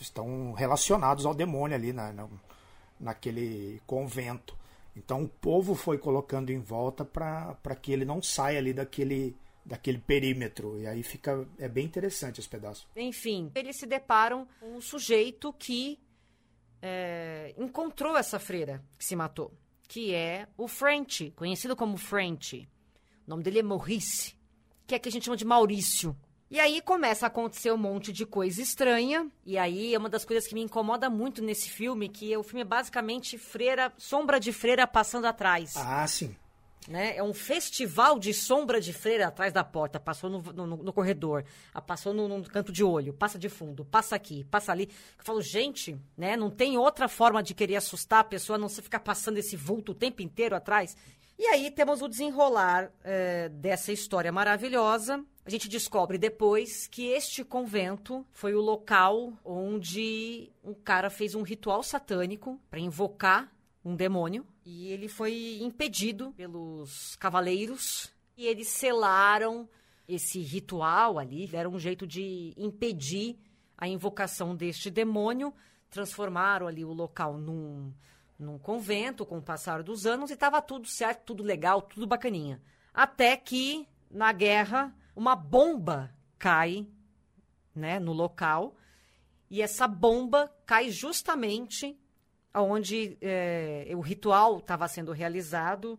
estão 0.00 0.52
relacionados 0.52 1.26
ao 1.26 1.34
demônio 1.34 1.76
ali 1.76 1.92
na, 1.92 2.12
na, 2.12 2.28
naquele 2.98 3.80
convento. 3.86 4.56
Então 4.96 5.24
o 5.24 5.28
povo 5.28 5.74
foi 5.74 5.98
colocando 5.98 6.50
em 6.50 6.60
volta 6.60 7.04
para 7.04 7.76
que 7.80 7.92
ele 7.92 8.04
não 8.04 8.22
saia 8.22 8.58
ali 8.58 8.72
daquele, 8.72 9.36
daquele 9.64 9.98
perímetro. 9.98 10.78
E 10.78 10.86
aí 10.86 11.02
fica. 11.02 11.46
É 11.58 11.68
bem 11.68 11.84
interessante 11.84 12.40
esse 12.40 12.48
pedaço. 12.48 12.86
Enfim, 12.94 13.50
eles 13.54 13.76
se 13.76 13.86
deparam 13.86 14.46
com 14.60 14.76
um 14.76 14.80
sujeito 14.80 15.52
que 15.52 15.98
é, 16.80 17.54
encontrou 17.58 18.16
essa 18.16 18.38
freira 18.38 18.84
que 18.96 19.04
se 19.04 19.16
matou, 19.16 19.52
que 19.88 20.14
é 20.14 20.46
o 20.56 20.68
French, 20.68 21.32
conhecido 21.32 21.74
como 21.74 21.96
French. 21.96 22.68
O 23.26 23.30
nome 23.30 23.42
dele 23.42 23.60
é 23.60 23.62
Maurice 23.62 24.36
que 24.86 24.94
é 24.94 24.98
que 24.98 25.08
a 25.08 25.12
gente 25.12 25.24
chama 25.24 25.36
de 25.36 25.44
Maurício. 25.44 26.16
E 26.50 26.60
aí 26.60 26.80
começa 26.80 27.26
a 27.26 27.28
acontecer 27.28 27.72
um 27.72 27.76
monte 27.76 28.12
de 28.12 28.24
coisa 28.24 28.62
estranha. 28.62 29.28
E 29.44 29.58
aí 29.58 29.94
é 29.94 29.98
uma 29.98 30.08
das 30.08 30.24
coisas 30.24 30.46
que 30.46 30.54
me 30.54 30.62
incomoda 30.62 31.10
muito 31.10 31.42
nesse 31.42 31.68
filme, 31.68 32.08
que 32.08 32.36
o 32.36 32.42
filme 32.42 32.60
é 32.60 32.64
basicamente 32.64 33.36
freira, 33.38 33.92
sombra 33.96 34.38
de 34.38 34.52
freira 34.52 34.86
passando 34.86 35.26
atrás. 35.26 35.74
Ah, 35.76 36.06
sim. 36.06 36.36
Né? 36.86 37.16
É 37.16 37.22
um 37.22 37.32
festival 37.32 38.18
de 38.18 38.34
sombra 38.34 38.78
de 38.78 38.92
freira 38.92 39.28
atrás 39.28 39.52
da 39.54 39.64
porta. 39.64 39.98
Passou 39.98 40.28
no, 40.28 40.42
no, 40.52 40.76
no 40.76 40.92
corredor, 40.92 41.44
passou 41.86 42.12
no, 42.12 42.28
no, 42.28 42.44
canto 42.44 42.70
de 42.70 42.84
olho, 42.84 43.14
passa 43.14 43.38
de 43.38 43.48
fundo, 43.48 43.86
passa 43.86 44.14
aqui, 44.14 44.44
passa 44.44 44.70
ali. 44.70 44.90
Eu 45.18 45.24
falo, 45.24 45.40
gente, 45.40 45.98
né? 46.16 46.36
Não 46.36 46.50
tem 46.50 46.76
outra 46.76 47.08
forma 47.08 47.42
de 47.42 47.54
querer 47.54 47.76
assustar 47.76 48.20
a 48.20 48.24
pessoa 48.24 48.56
a 48.56 48.60
não 48.60 48.68
se 48.68 48.82
ficar 48.82 49.00
passando 49.00 49.38
esse 49.38 49.56
vulto 49.56 49.92
o 49.92 49.94
tempo 49.94 50.20
inteiro 50.20 50.54
atrás. 50.54 50.94
E 51.38 51.46
aí 51.46 51.70
temos 51.70 52.00
o 52.00 52.08
desenrolar 52.08 52.92
é, 53.02 53.48
dessa 53.48 53.92
história 53.92 54.30
maravilhosa. 54.30 55.24
A 55.44 55.50
gente 55.50 55.68
descobre 55.68 56.16
depois 56.16 56.86
que 56.86 57.08
este 57.08 57.44
convento 57.44 58.24
foi 58.32 58.54
o 58.54 58.60
local 58.60 59.32
onde 59.44 60.50
um 60.62 60.72
cara 60.72 61.10
fez 61.10 61.34
um 61.34 61.42
ritual 61.42 61.82
satânico 61.82 62.58
para 62.70 62.78
invocar 62.78 63.52
um 63.84 63.96
demônio. 63.96 64.46
E 64.64 64.88
ele 64.88 65.08
foi 65.08 65.58
impedido 65.60 66.32
pelos 66.36 67.16
cavaleiros. 67.16 68.10
E 68.36 68.46
eles 68.46 68.68
selaram 68.68 69.68
esse 70.08 70.40
ritual 70.40 71.18
ali, 71.18 71.46
deram 71.46 71.72
um 71.72 71.78
jeito 71.78 72.06
de 72.06 72.54
impedir 72.56 73.38
a 73.76 73.88
invocação 73.88 74.54
deste 74.54 74.88
demônio. 74.88 75.52
Transformaram 75.90 76.66
ali 76.66 76.84
o 76.84 76.92
local 76.92 77.36
num 77.36 77.92
num 78.38 78.58
convento 78.58 79.24
com 79.24 79.38
o 79.38 79.42
passar 79.42 79.82
dos 79.82 80.06
anos 80.06 80.30
e 80.30 80.34
estava 80.34 80.60
tudo 80.60 80.88
certo, 80.88 81.24
tudo 81.24 81.42
legal, 81.42 81.82
tudo 81.82 82.06
bacaninha. 82.06 82.60
Até 82.92 83.36
que, 83.36 83.88
na 84.10 84.32
guerra, 84.32 84.94
uma 85.14 85.36
bomba 85.36 86.14
cai 86.38 86.86
né, 87.74 87.98
no 87.98 88.12
local 88.12 88.76
e 89.50 89.62
essa 89.62 89.86
bomba 89.86 90.52
cai 90.66 90.90
justamente 90.90 91.98
onde 92.54 93.18
é, 93.20 93.90
o 93.96 94.00
ritual 94.00 94.58
estava 94.58 94.86
sendo 94.86 95.12
realizado 95.12 95.98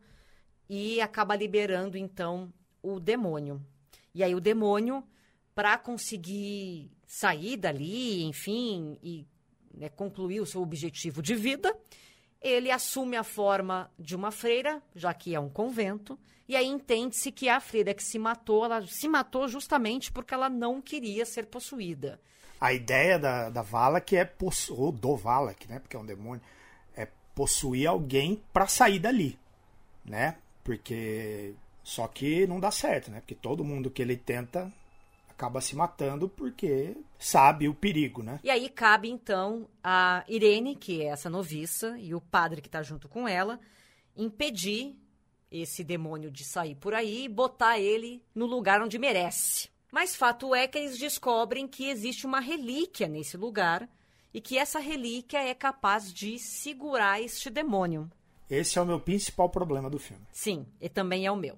e 0.70 1.02
acaba 1.02 1.36
liberando, 1.36 1.98
então, 1.98 2.52
o 2.82 3.00
demônio. 3.00 3.62
E 4.14 4.24
aí 4.24 4.34
o 4.34 4.40
demônio, 4.40 5.04
para 5.54 5.78
conseguir 5.78 6.92
sair 7.06 7.58
dali, 7.58 8.24
enfim, 8.24 8.98
e 9.04 9.28
né, 9.74 9.90
concluir 9.90 10.40
o 10.40 10.46
seu 10.46 10.62
objetivo 10.62 11.22
de 11.22 11.36
vida, 11.36 11.78
ele 12.48 12.70
assume 12.70 13.18
a 13.18 13.24
forma 13.24 13.90
de 13.98 14.16
uma 14.16 14.30
freira, 14.30 14.80
já 14.96 15.14
que 15.16 15.34
é 15.34 15.40
um 15.40 15.50
convento, 15.50 16.18
e 16.48 16.56
aí 16.56 16.68
entende-se 16.68 17.32
que 17.32 17.50
a 17.50 17.60
freira 17.60 17.92
que 17.92 18.04
se 18.04 18.20
matou, 18.20 18.66
ela 18.66 18.86
se 18.86 19.08
matou 19.08 19.48
justamente 19.48 20.12
porque 20.12 20.32
ela 20.32 20.48
não 20.48 20.80
queria 20.80 21.26
ser 21.26 21.48
possuída. 21.48 22.20
A 22.62 22.72
ideia 22.72 23.18
da, 23.18 23.50
da 23.50 23.64
Valak 23.64 24.16
é 24.16 24.24
possuir, 24.24 24.80
ou 24.80 24.92
do 24.92 25.16
Valak, 25.16 25.68
né, 25.68 25.80
porque 25.80 25.96
é 25.96 26.00
um 26.00 26.06
demônio, 26.06 26.42
é 26.96 27.08
possuir 27.34 27.88
alguém 27.88 28.40
para 28.54 28.68
sair 28.68 29.00
dali, 29.00 29.40
né? 30.06 30.38
Porque 30.64 31.56
só 31.84 32.08
que 32.08 32.46
não 32.46 32.60
dá 32.60 32.70
certo, 32.70 33.10
né? 33.10 33.22
Porque 33.22 33.36
todo 33.36 33.64
mundo 33.64 33.90
que 33.90 34.04
ele 34.04 34.16
tenta 34.16 34.72
acaba 35.36 35.60
se 35.60 35.76
matando 35.76 36.30
porque 36.30 36.96
sabe 37.20 37.68
o 37.68 37.76
perigo, 37.76 38.24
né? 38.24 38.40
E 38.44 38.50
aí 38.50 38.70
cabe 38.70 39.10
então 39.10 39.68
a 39.84 40.24
Irene, 40.28 40.76
que 40.76 41.02
é 41.02 41.08
essa 41.08 41.30
noviça, 41.30 41.98
e 42.00 42.16
o 42.16 42.22
padre 42.22 42.62
que 42.62 42.68
está 42.70 42.82
junto 42.82 43.10
com 43.10 43.28
ela, 43.28 43.60
impedir 44.16 44.96
esse 45.52 45.84
demônio 45.84 46.32
de 46.32 46.44
sair 46.44 46.76
por 46.76 46.94
aí 46.94 47.26
e 47.26 47.30
botar 47.30 47.78
ele 47.80 48.24
no 48.34 48.46
lugar 48.46 48.82
onde 48.82 48.98
merece. 48.98 49.70
Mas 49.92 50.16
fato 50.16 50.56
é 50.56 50.68
que 50.68 50.78
eles 50.78 50.98
descobrem 50.98 51.68
que 51.68 51.90
existe 51.90 52.26
uma 52.26 52.40
relíquia 52.40 53.08
nesse 53.08 53.38
lugar 53.38 53.90
e 54.34 54.42
que 54.42 54.58
essa 54.58 54.80
relíquia 54.80 55.42
é 55.42 55.54
capaz 55.54 56.14
de 56.14 56.40
segurar 56.40 57.22
este 57.22 57.50
demônio. 57.50 58.10
Esse 58.50 58.78
é 58.78 58.82
o 58.82 58.86
meu 58.86 59.00
principal 59.00 59.50
problema 59.50 59.90
do 59.90 59.98
filme. 59.98 60.26
Sim, 60.32 60.66
e 60.80 60.90
também 60.90 61.26
é 61.26 61.32
o 61.32 61.38
meu. 61.38 61.58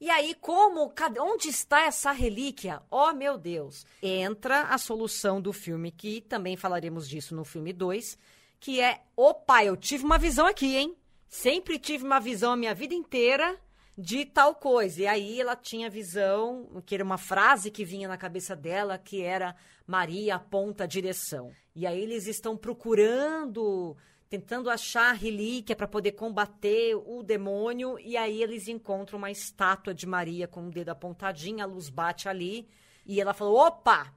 E 0.00 0.08
aí, 0.10 0.32
como, 0.34 0.92
onde 1.20 1.48
está 1.48 1.84
essa 1.84 2.12
relíquia? 2.12 2.80
Oh, 2.88 3.12
meu 3.12 3.36
Deus! 3.36 3.84
Entra 4.00 4.62
a 4.68 4.78
solução 4.78 5.40
do 5.40 5.52
filme, 5.52 5.90
que 5.90 6.20
também 6.20 6.56
falaremos 6.56 7.08
disso 7.08 7.34
no 7.34 7.44
filme 7.44 7.72
2, 7.72 8.16
que 8.60 8.80
é, 8.80 9.02
opa, 9.16 9.64
eu 9.64 9.76
tive 9.76 10.04
uma 10.04 10.16
visão 10.16 10.46
aqui, 10.46 10.76
hein? 10.76 10.96
Sempre 11.26 11.78
tive 11.78 12.04
uma 12.04 12.20
visão 12.20 12.52
a 12.52 12.56
minha 12.56 12.74
vida 12.74 12.94
inteira 12.94 13.58
de 13.96 14.24
tal 14.24 14.54
coisa. 14.54 15.02
E 15.02 15.06
aí 15.08 15.40
ela 15.40 15.56
tinha 15.56 15.90
visão, 15.90 16.80
que 16.86 16.94
era 16.94 17.02
uma 17.02 17.18
frase 17.18 17.68
que 17.68 17.84
vinha 17.84 18.06
na 18.06 18.16
cabeça 18.16 18.54
dela, 18.54 18.96
que 18.96 19.22
era 19.22 19.56
Maria 19.84 20.36
aponta 20.36 20.84
a 20.84 20.86
direção. 20.86 21.50
E 21.74 21.86
aí 21.86 22.00
eles 22.00 22.28
estão 22.28 22.56
procurando, 22.56 23.96
tentando 24.28 24.70
achar 24.70 25.10
a 25.10 25.12
relíquia 25.12 25.74
para 25.74 25.88
poder 25.88 26.12
combater 26.12 26.94
o 26.94 27.22
demônio, 27.22 27.98
e 27.98 28.16
aí 28.16 28.42
eles 28.42 28.68
encontram 28.68 29.18
uma 29.18 29.30
estátua 29.30 29.94
de 29.94 30.06
Maria 30.06 30.46
com 30.46 30.66
o 30.66 30.70
dedo 30.70 30.90
apontadinho, 30.90 31.62
a 31.62 31.66
luz 31.66 31.88
bate 31.88 32.28
ali, 32.28 32.68
e 33.06 33.20
ela 33.20 33.32
falou: 33.32 33.56
opa, 33.58 34.12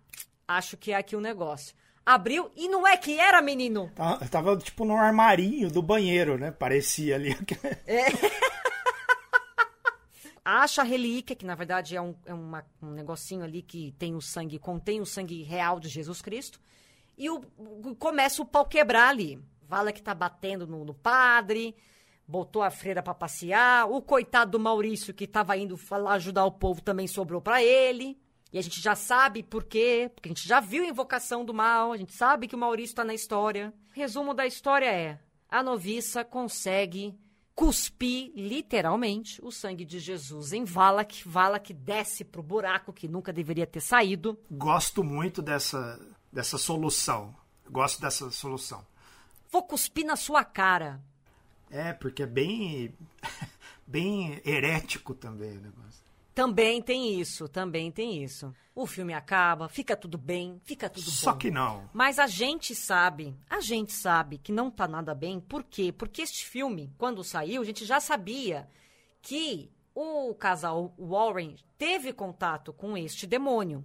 acho 0.47 0.77
que 0.77 0.91
é 0.91 0.95
aqui 0.95 1.15
o 1.15 1.21
negócio 1.21 1.75
abriu 2.05 2.51
e 2.55 2.67
não 2.67 2.87
é 2.87 2.97
que 2.97 3.19
era, 3.19 3.41
menino. 3.41 3.91
Tava, 3.95 4.27
tava 4.27 4.57
tipo 4.57 4.85
num 4.85 4.97
armarinho 4.97 5.69
do 5.69 5.81
banheiro, 5.81 6.37
né? 6.37 6.51
Parecia 6.51 7.15
ali. 7.15 7.35
É. 7.85 8.05
Acha 10.43 10.81
a 10.81 10.85
relíquia, 10.85 11.35
que 11.35 11.45
na 11.45 11.53
verdade 11.53 11.95
é, 11.95 12.01
um, 12.01 12.15
é 12.25 12.33
uma, 12.33 12.65
um 12.81 12.91
negocinho 12.91 13.43
ali 13.43 13.61
que 13.61 13.93
tem 13.97 14.15
o 14.15 14.21
sangue, 14.21 14.57
contém 14.57 14.99
o 14.99 15.05
sangue 15.05 15.43
real 15.43 15.79
de 15.79 15.87
Jesus 15.87 16.19
Cristo. 16.21 16.59
E 17.17 17.29
o, 17.29 17.41
começa 17.99 18.41
o 18.41 18.45
pau 18.45 18.65
quebrar 18.65 19.09
ali. 19.09 19.39
Vala 19.71 19.93
que 19.93 20.01
tá 20.01 20.13
batendo 20.13 20.67
no, 20.67 20.83
no 20.83 20.93
padre, 20.93 21.73
botou 22.27 22.61
a 22.61 22.69
freira 22.69 23.01
para 23.01 23.13
passear. 23.13 23.89
O 23.89 24.01
coitado 24.01 24.51
do 24.51 24.59
Maurício, 24.59 25.13
que 25.13 25.25
tava 25.25 25.55
indo 25.55 25.77
falar, 25.77 26.15
ajudar 26.15 26.43
o 26.43 26.51
povo, 26.51 26.81
também 26.81 27.07
sobrou 27.07 27.41
para 27.41 27.63
ele. 27.63 28.19
E 28.51 28.59
a 28.59 28.61
gente 28.61 28.81
já 28.81 28.95
sabe 28.95 29.41
por 29.41 29.63
quê, 29.63 30.11
porque 30.13 30.27
a 30.27 30.33
gente 30.33 30.45
já 30.45 30.59
viu 30.59 30.83
a 30.83 30.87
invocação 30.87 31.45
do 31.45 31.53
mal, 31.53 31.93
a 31.93 31.97
gente 31.97 32.11
sabe 32.11 32.49
que 32.49 32.55
o 32.55 32.57
Maurício 32.57 32.91
está 32.91 33.05
na 33.05 33.13
história. 33.13 33.73
Resumo 33.93 34.33
da 34.33 34.45
história 34.45 34.91
é: 34.91 35.17
a 35.47 35.63
noviça 35.63 36.25
consegue 36.25 37.17
cuspir, 37.55 38.33
literalmente, 38.35 39.39
o 39.41 39.53
sangue 39.53 39.85
de 39.85 39.99
Jesus 39.99 40.51
em 40.51 40.65
Valak. 40.65 41.25
Valak 41.25 41.73
desce 41.73 42.25
pro 42.25 42.43
buraco 42.43 42.91
que 42.91 43.07
nunca 43.07 43.31
deveria 43.31 43.65
ter 43.65 43.79
saído. 43.79 44.37
Gosto 44.51 45.01
muito 45.01 45.41
dessa, 45.41 45.97
dessa 46.29 46.57
solução. 46.57 47.33
Gosto 47.69 48.01
dessa 48.01 48.29
solução. 48.31 48.90
Vou 49.51 49.63
cuspir 49.63 50.05
na 50.05 50.15
sua 50.15 50.45
cara. 50.45 51.01
É, 51.69 51.91
porque 51.91 52.23
é 52.23 52.27
bem, 52.27 52.95
bem 53.85 54.41
herético 54.45 55.13
também 55.13 55.57
o 55.57 55.61
negócio. 55.61 56.01
Também 56.33 56.81
tem 56.81 57.19
isso, 57.19 57.49
também 57.49 57.91
tem 57.91 58.23
isso. 58.23 58.55
O 58.73 58.87
filme 58.87 59.13
acaba, 59.13 59.67
fica 59.67 59.97
tudo 59.97 60.17
bem, 60.17 60.61
fica 60.63 60.89
tudo 60.89 61.11
Só 61.11 61.31
bom. 61.31 61.33
Só 61.33 61.37
que 61.37 61.51
não. 61.51 61.89
Mas 61.93 62.17
a 62.17 62.25
gente 62.27 62.73
sabe, 62.73 63.35
a 63.49 63.59
gente 63.59 63.91
sabe 63.91 64.37
que 64.37 64.53
não 64.53 64.71
tá 64.71 64.87
nada 64.87 65.13
bem. 65.13 65.41
Por 65.41 65.63
quê? 65.63 65.91
Porque 65.91 66.21
este 66.21 66.45
filme, 66.45 66.89
quando 66.97 67.21
saiu, 67.21 67.61
a 67.61 67.65
gente 67.65 67.85
já 67.85 67.99
sabia 67.99 68.69
que 69.21 69.69
o 69.93 70.33
casal 70.33 70.95
Warren 70.97 71.57
teve 71.77 72.13
contato 72.13 72.71
com 72.71 72.97
este 72.97 73.27
demônio, 73.27 73.83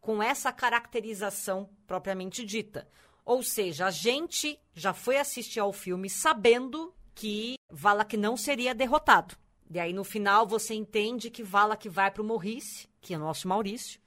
com 0.00 0.22
essa 0.22 0.52
caracterização 0.52 1.68
propriamente 1.84 2.44
dita. 2.44 2.88
Ou 3.28 3.42
seja, 3.42 3.88
a 3.88 3.90
gente 3.90 4.58
já 4.74 4.94
foi 4.94 5.18
assistir 5.18 5.60
ao 5.60 5.70
filme 5.70 6.08
sabendo 6.08 6.94
que 7.14 7.56
Valak 7.70 8.16
não 8.16 8.38
seria 8.38 8.74
derrotado. 8.74 9.36
E 9.70 9.78
aí 9.78 9.92
no 9.92 10.02
final 10.02 10.46
você 10.46 10.72
entende 10.72 11.28
que 11.28 11.42
Vala 11.42 11.76
que 11.76 11.90
vai 11.90 12.10
para 12.10 12.22
o 12.22 12.24
Maurice, 12.24 12.88
que 13.02 13.12
é 13.12 13.18
nosso 13.18 13.46
Maurício. 13.46 14.00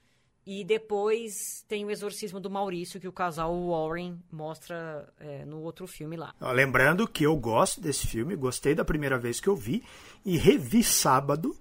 E 0.44 0.64
depois 0.64 1.64
tem 1.68 1.84
o 1.84 1.90
exorcismo 1.92 2.40
do 2.40 2.50
Maurício, 2.50 2.98
que 2.98 3.06
o 3.06 3.12
casal 3.12 3.54
Warren 3.68 4.18
mostra 4.28 5.08
é, 5.20 5.44
no 5.44 5.60
outro 5.60 5.86
filme 5.86 6.16
lá. 6.16 6.34
Lembrando 6.40 7.06
que 7.06 7.22
eu 7.22 7.36
gosto 7.36 7.80
desse 7.80 8.08
filme, 8.08 8.34
gostei 8.34 8.74
da 8.74 8.84
primeira 8.84 9.20
vez 9.20 9.38
que 9.38 9.46
eu 9.46 9.54
vi 9.54 9.84
e 10.24 10.36
revi 10.36 10.82
sábado 10.82 11.56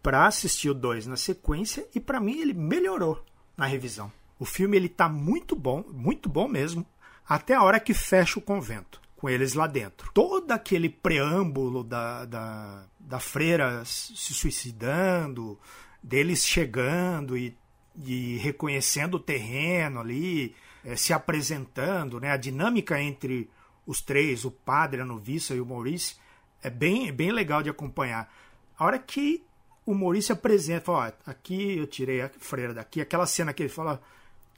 para 0.00 0.28
assistir 0.28 0.70
o 0.70 0.74
2 0.74 1.08
na 1.08 1.16
sequência 1.16 1.88
e 1.92 1.98
para 1.98 2.20
mim 2.20 2.38
ele 2.38 2.54
melhorou 2.54 3.20
na 3.56 3.66
revisão. 3.66 4.12
O 4.38 4.44
filme 4.44 4.76
ele 4.76 4.88
tá 4.88 5.08
muito 5.08 5.56
bom, 5.56 5.84
muito 5.92 6.28
bom 6.28 6.46
mesmo, 6.46 6.86
até 7.30 7.54
a 7.54 7.62
hora 7.62 7.78
que 7.78 7.94
fecha 7.94 8.40
o 8.40 8.42
convento 8.42 9.00
com 9.16 9.30
eles 9.30 9.54
lá 9.54 9.68
dentro. 9.68 10.10
Todo 10.12 10.50
aquele 10.50 10.88
preâmbulo 10.88 11.84
da, 11.84 12.24
da, 12.24 12.86
da 12.98 13.20
freira 13.20 13.84
se 13.84 14.34
suicidando, 14.34 15.56
deles 16.02 16.44
chegando 16.44 17.38
e, 17.38 17.56
e 18.04 18.36
reconhecendo 18.38 19.14
o 19.14 19.20
terreno 19.20 20.00
ali, 20.00 20.56
é, 20.84 20.96
se 20.96 21.12
apresentando, 21.12 22.18
né? 22.18 22.32
a 22.32 22.36
dinâmica 22.36 23.00
entre 23.00 23.48
os 23.86 24.00
três, 24.00 24.44
o 24.44 24.50
padre, 24.50 25.00
a 25.00 25.04
noviça 25.04 25.54
e 25.54 25.60
o 25.60 25.66
Maurício, 25.66 26.16
é 26.60 26.68
bem, 26.68 27.12
bem 27.12 27.30
legal 27.30 27.62
de 27.62 27.70
acompanhar. 27.70 28.28
A 28.76 28.84
hora 28.84 28.98
que 28.98 29.44
o 29.86 29.94
Maurício 29.94 30.32
apresenta, 30.32 30.86
fala, 30.86 31.14
ó, 31.26 31.30
aqui 31.30 31.78
eu 31.78 31.86
tirei 31.86 32.22
a 32.22 32.30
freira 32.40 32.74
daqui, 32.74 33.00
aquela 33.00 33.26
cena 33.26 33.52
que 33.52 33.62
ele 33.62 33.70
fala 33.70 34.02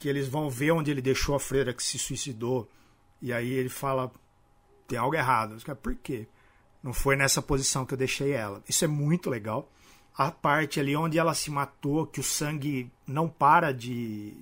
que 0.03 0.09
eles 0.09 0.27
vão 0.27 0.49
ver 0.49 0.71
onde 0.71 0.91
ele 0.91 1.01
deixou 1.01 1.33
a 1.33 1.39
freira 1.39 1.73
que 1.73 1.81
se 1.81 1.97
suicidou, 1.97 2.69
e 3.21 3.31
aí 3.31 3.53
ele 3.53 3.69
fala 3.69 4.11
tem 4.85 4.97
algo 4.97 5.15
errado. 5.15 5.55
Por 5.81 5.95
quê? 5.95 6.27
Não 6.83 6.91
foi 6.91 7.15
nessa 7.15 7.41
posição 7.41 7.85
que 7.85 7.93
eu 7.93 7.97
deixei 7.97 8.33
ela. 8.33 8.61
Isso 8.67 8.83
é 8.83 8.87
muito 8.87 9.29
legal. 9.29 9.71
A 10.13 10.29
parte 10.29 10.77
ali 10.77 10.93
onde 10.93 11.17
ela 11.17 11.33
se 11.33 11.49
matou, 11.49 12.05
que 12.05 12.19
o 12.19 12.23
sangue 12.23 12.91
não 13.07 13.29
para 13.29 13.73
de, 13.73 14.33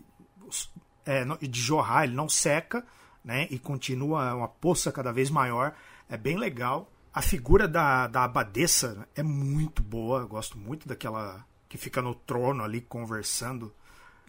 é, 1.05 1.23
de 1.23 1.61
jorrar, 1.61 2.05
ele 2.05 2.15
não 2.15 2.27
seca, 2.27 2.83
né? 3.23 3.47
E 3.51 3.59
continua 3.59 4.33
uma 4.33 4.47
poça 4.47 4.91
cada 4.91 5.11
vez 5.13 5.29
maior. 5.29 5.75
É 6.09 6.17
bem 6.17 6.39
legal. 6.39 6.91
A 7.13 7.21
figura 7.21 7.67
da, 7.67 8.07
da 8.07 8.23
abadesa 8.23 9.07
é 9.15 9.21
muito 9.21 9.83
boa. 9.83 10.21
Eu 10.21 10.27
gosto 10.27 10.57
muito 10.57 10.87
daquela 10.87 11.45
que 11.69 11.77
fica 11.77 12.01
no 12.01 12.15
trono 12.15 12.63
ali 12.63 12.81
conversando. 12.81 13.71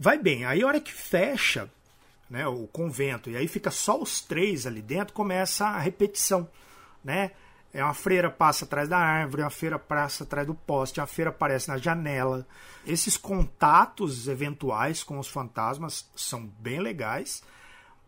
Vai 0.02 0.18
bem. 0.18 0.44
Aí 0.44 0.60
a 0.60 0.66
hora 0.66 0.80
que 0.80 0.92
fecha, 0.92 1.70
né, 2.28 2.44
o 2.44 2.66
convento, 2.66 3.30
e 3.30 3.36
aí 3.36 3.46
fica 3.46 3.70
só 3.70 4.02
os 4.02 4.20
três 4.20 4.66
ali 4.66 4.82
dentro, 4.82 5.14
começa 5.14 5.64
a 5.64 5.78
repetição, 5.78 6.50
né? 7.04 7.30
É 7.72 7.84
uma 7.84 7.94
freira 7.94 8.28
passa 8.28 8.64
atrás 8.64 8.88
da 8.88 8.98
árvore, 8.98 9.42
uma 9.42 9.50
freira 9.50 9.78
passa 9.78 10.24
atrás 10.24 10.44
do 10.44 10.56
poste, 10.56 10.98
uma 10.98 11.06
freira 11.06 11.30
aparece 11.30 11.68
na 11.68 11.78
janela. 11.78 12.44
Esses 12.84 13.16
contatos 13.16 14.26
eventuais 14.26 15.04
com 15.04 15.20
os 15.20 15.28
fantasmas 15.28 16.10
são 16.16 16.48
bem 16.58 16.80
legais, 16.80 17.40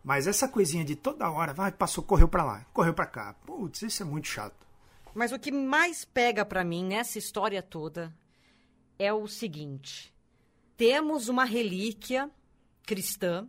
mas 0.02 0.26
essa 0.26 0.48
coisinha 0.48 0.84
de 0.84 0.96
toda 0.96 1.30
hora, 1.30 1.54
vai, 1.54 1.70
passou, 1.70 2.02
correu 2.02 2.26
para 2.26 2.42
lá, 2.42 2.66
correu 2.72 2.92
para 2.92 3.06
cá. 3.06 3.36
Putz, 3.46 3.82
isso 3.82 4.02
é 4.02 4.06
muito 4.06 4.26
chato. 4.26 4.66
Mas 5.14 5.30
o 5.30 5.38
que 5.38 5.52
mais 5.52 6.04
pega 6.04 6.44
para 6.44 6.64
mim 6.64 6.86
nessa 6.86 7.18
história 7.20 7.62
toda 7.62 8.12
é 8.98 9.12
o 9.12 9.28
seguinte: 9.28 10.12
temos 10.76 11.28
uma 11.28 11.44
relíquia 11.44 12.30
cristã 12.84 13.48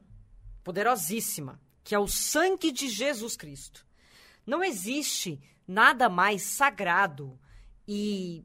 poderosíssima, 0.64 1.60
que 1.84 1.94
é 1.94 2.00
o 2.00 2.08
sangue 2.08 2.72
de 2.72 2.90
Jesus 2.90 3.36
Cristo. 3.36 3.86
Não 4.46 4.64
existe 4.64 5.40
nada 5.68 6.10
mais 6.10 6.44
sagrado 6.44 7.40
e, 7.88 8.44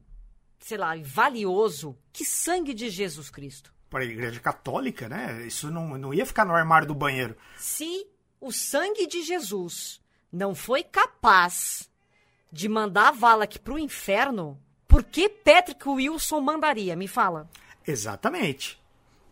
sei 0.59 0.79
lá, 0.79 0.95
valioso 1.03 1.97
que 2.13 2.25
sangue 2.25 2.75
de 2.75 2.91
Jesus 2.91 3.31
Cristo. 3.31 3.73
Para 3.89 4.05
a 4.05 4.07
Igreja 4.07 4.41
Católica, 4.41 5.09
né? 5.09 5.47
Isso 5.47 5.71
não, 5.71 5.99
não 5.99 6.15
ia 6.15 6.25
ficar 6.25 6.45
no 6.45 6.55
armário 6.55 6.87
do 6.87 6.95
banheiro. 6.95 7.37
Se 7.57 8.07
o 8.41 8.53
sangue 8.53 9.07
de 9.07 9.23
Jesus 9.23 10.01
não 10.33 10.55
foi 10.55 10.83
capaz 10.83 11.91
de 12.53 12.69
mandar 12.69 13.09
a 13.09 13.13
Valak 13.13 13.59
para 13.59 13.75
o 13.75 13.79
inferno, 13.79 14.61
por 14.87 15.05
que 15.05 15.29
Patrick 15.29 15.89
Wilson 15.89 16.41
mandaria? 16.41 16.97
Me 16.97 17.09
fala. 17.09 17.49
Exatamente. 17.87 18.81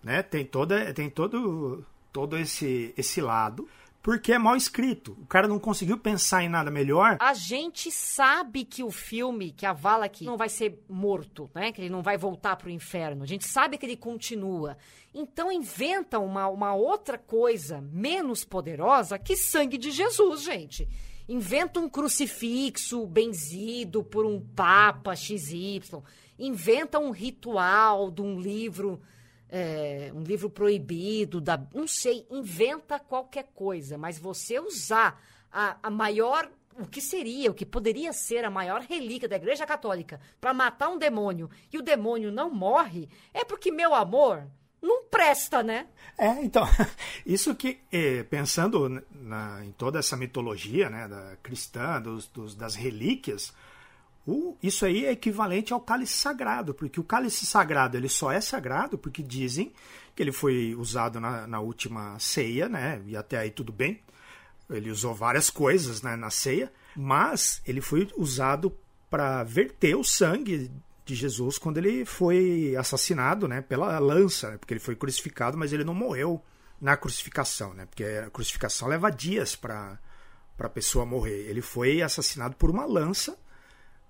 Né? 0.03 0.23
Tem, 0.23 0.45
toda, 0.45 0.93
tem 0.95 1.11
todo 1.11 1.85
todo 2.13 2.37
esse, 2.37 2.93
esse 2.97 3.21
lado, 3.21 3.69
porque 4.03 4.33
é 4.33 4.39
mal 4.39 4.57
escrito. 4.57 5.17
O 5.23 5.27
cara 5.27 5.47
não 5.47 5.59
conseguiu 5.59 5.99
pensar 5.99 6.43
em 6.43 6.49
nada 6.49 6.71
melhor. 6.71 7.17
A 7.21 7.35
gente 7.35 7.91
sabe 7.91 8.65
que 8.65 8.83
o 8.83 8.91
filme, 8.91 9.53
que 9.53 9.67
a 9.67 9.73
Vala 9.73 10.07
aqui 10.07 10.25
não 10.25 10.37
vai 10.37 10.49
ser 10.49 10.83
morto, 10.89 11.51
né? 11.55 11.73
Que 11.73 11.81
ele 11.81 11.91
não 11.91 12.03
vai 12.03 12.17
voltar 12.17 12.57
pro 12.57 12.71
inferno. 12.71 13.23
A 13.23 13.27
gente 13.27 13.47
sabe 13.47 13.77
que 13.77 13.85
ele 13.85 13.97
continua. 13.97 14.77
Então 15.15 15.53
inventa 15.53 16.19
uma, 16.19 16.49
uma 16.49 16.75
outra 16.75 17.19
coisa 17.19 17.81
menos 17.81 18.45
poderosa 18.45 19.19
que 19.19 19.37
sangue 19.37 19.77
de 19.77 19.91
Jesus, 19.91 20.43
gente. 20.43 20.89
Inventa 21.29 21.79
um 21.79 21.89
crucifixo 21.89 23.07
benzido 23.07 24.03
por 24.03 24.25
um 24.25 24.41
papa 24.41 25.15
XY. 25.15 26.03
Inventa 26.39 26.99
um 26.99 27.11
ritual 27.11 28.11
de 28.11 28.23
um 28.23 28.39
livro 28.41 29.01
é, 29.51 30.13
um 30.15 30.23
livro 30.23 30.51
proibido, 30.51 31.41
da, 31.41 31.59
não 31.75 31.87
sei, 31.87 32.27
inventa 32.31 32.99
qualquer 32.99 33.49
coisa, 33.55 33.97
mas 33.97 34.19
você 34.19 34.61
usar 34.61 35.23
a, 35.51 35.77
a 35.83 35.91
maior 35.91 36.51
o 36.79 36.87
que 36.87 37.01
seria, 37.01 37.51
o 37.51 37.55
que 37.55 37.67
poderia 37.67 38.13
ser 38.13 38.45
a 38.45 38.51
maior 38.51 38.83
relíquia 38.83 39.29
da 39.29 39.37
Igreja 39.37 39.67
Católica 39.67 40.21
para 40.41 40.55
matar 40.55 40.89
um 40.89 40.99
demônio 40.99 41.51
e 41.73 41.79
o 41.79 41.83
demônio 41.83 42.31
não 42.31 42.51
morre, 42.51 43.09
é 43.35 43.45
porque, 43.45 43.73
meu 43.73 43.95
amor, 43.95 44.47
não 44.81 45.05
presta, 45.05 45.61
né? 45.61 45.89
É, 46.17 46.41
então, 46.45 46.65
isso 47.27 47.53
que, 47.57 47.81
é, 47.91 48.23
pensando 48.23 49.03
na, 49.11 49.65
em 49.65 49.73
toda 49.73 49.99
essa 49.99 50.17
mitologia 50.17 50.89
né, 50.89 51.09
da 51.09 51.37
cristã, 51.43 52.01
dos, 52.01 52.29
dos, 52.29 52.55
das 52.55 52.77
relíquias, 52.77 53.53
Isso 54.63 54.85
aí 54.85 55.07
é 55.07 55.13
equivalente 55.13 55.73
ao 55.73 55.81
cálice 55.81 56.15
sagrado, 56.15 56.75
porque 56.75 57.01
o 57.01 57.05
cálice 57.05 57.47
sagrado 57.47 57.97
ele 57.97 58.09
só 58.09 58.31
é 58.31 58.41
sagrado 58.41 58.99
porque 58.99 59.23
dizem 59.23 59.73
que 60.15 60.23
ele 60.23 60.33
foi 60.33 60.75
usado 60.75 61.21
na, 61.21 61.47
na 61.47 61.61
última 61.61 62.19
ceia, 62.19 62.69
né? 62.69 63.01
E 63.07 63.17
até 63.17 63.39
aí 63.39 63.51
tudo 63.51 63.73
bem. 63.73 64.01
Ele 64.69 64.91
usou 64.91 65.15
várias 65.15 65.49
coisas 65.49 66.03
né, 66.03 66.15
na 66.15 66.29
ceia, 66.29 66.71
mas 66.95 67.63
ele 67.65 67.81
foi 67.81 68.11
usado 68.17 68.77
para 69.09 69.43
verter 69.45 69.97
o 69.97 70.05
sangue 70.05 70.71
de 71.07 71.15
Jesus 71.15 71.57
quando 71.57 71.79
ele 71.79 72.05
foi 72.05 72.77
assassinado, 72.77 73.49
né, 73.49 73.63
pela 73.63 73.99
lança, 73.99 74.51
né, 74.51 74.59
porque 74.59 74.75
ele 74.75 74.81
foi 74.81 74.95
crucificado, 74.95 75.57
mas 75.57 75.73
ele 75.73 75.85
não 75.85 75.95
morreu 75.95 76.43
na 76.79 76.99
crucificação, 76.99 77.73
né, 77.73 77.87
porque 77.87 78.05
a 78.05 78.29
crucificação 78.29 78.89
leva 78.89 79.09
dias 79.11 79.57
para 79.57 79.99
para 80.59 80.67
a 80.67 80.71
pessoa 80.71 81.07
morrer. 81.07 81.49
Ele 81.49 81.63
foi 81.63 82.03
assassinado 82.03 82.57
por 82.57 82.69
uma 82.69 82.85
lança 82.85 83.39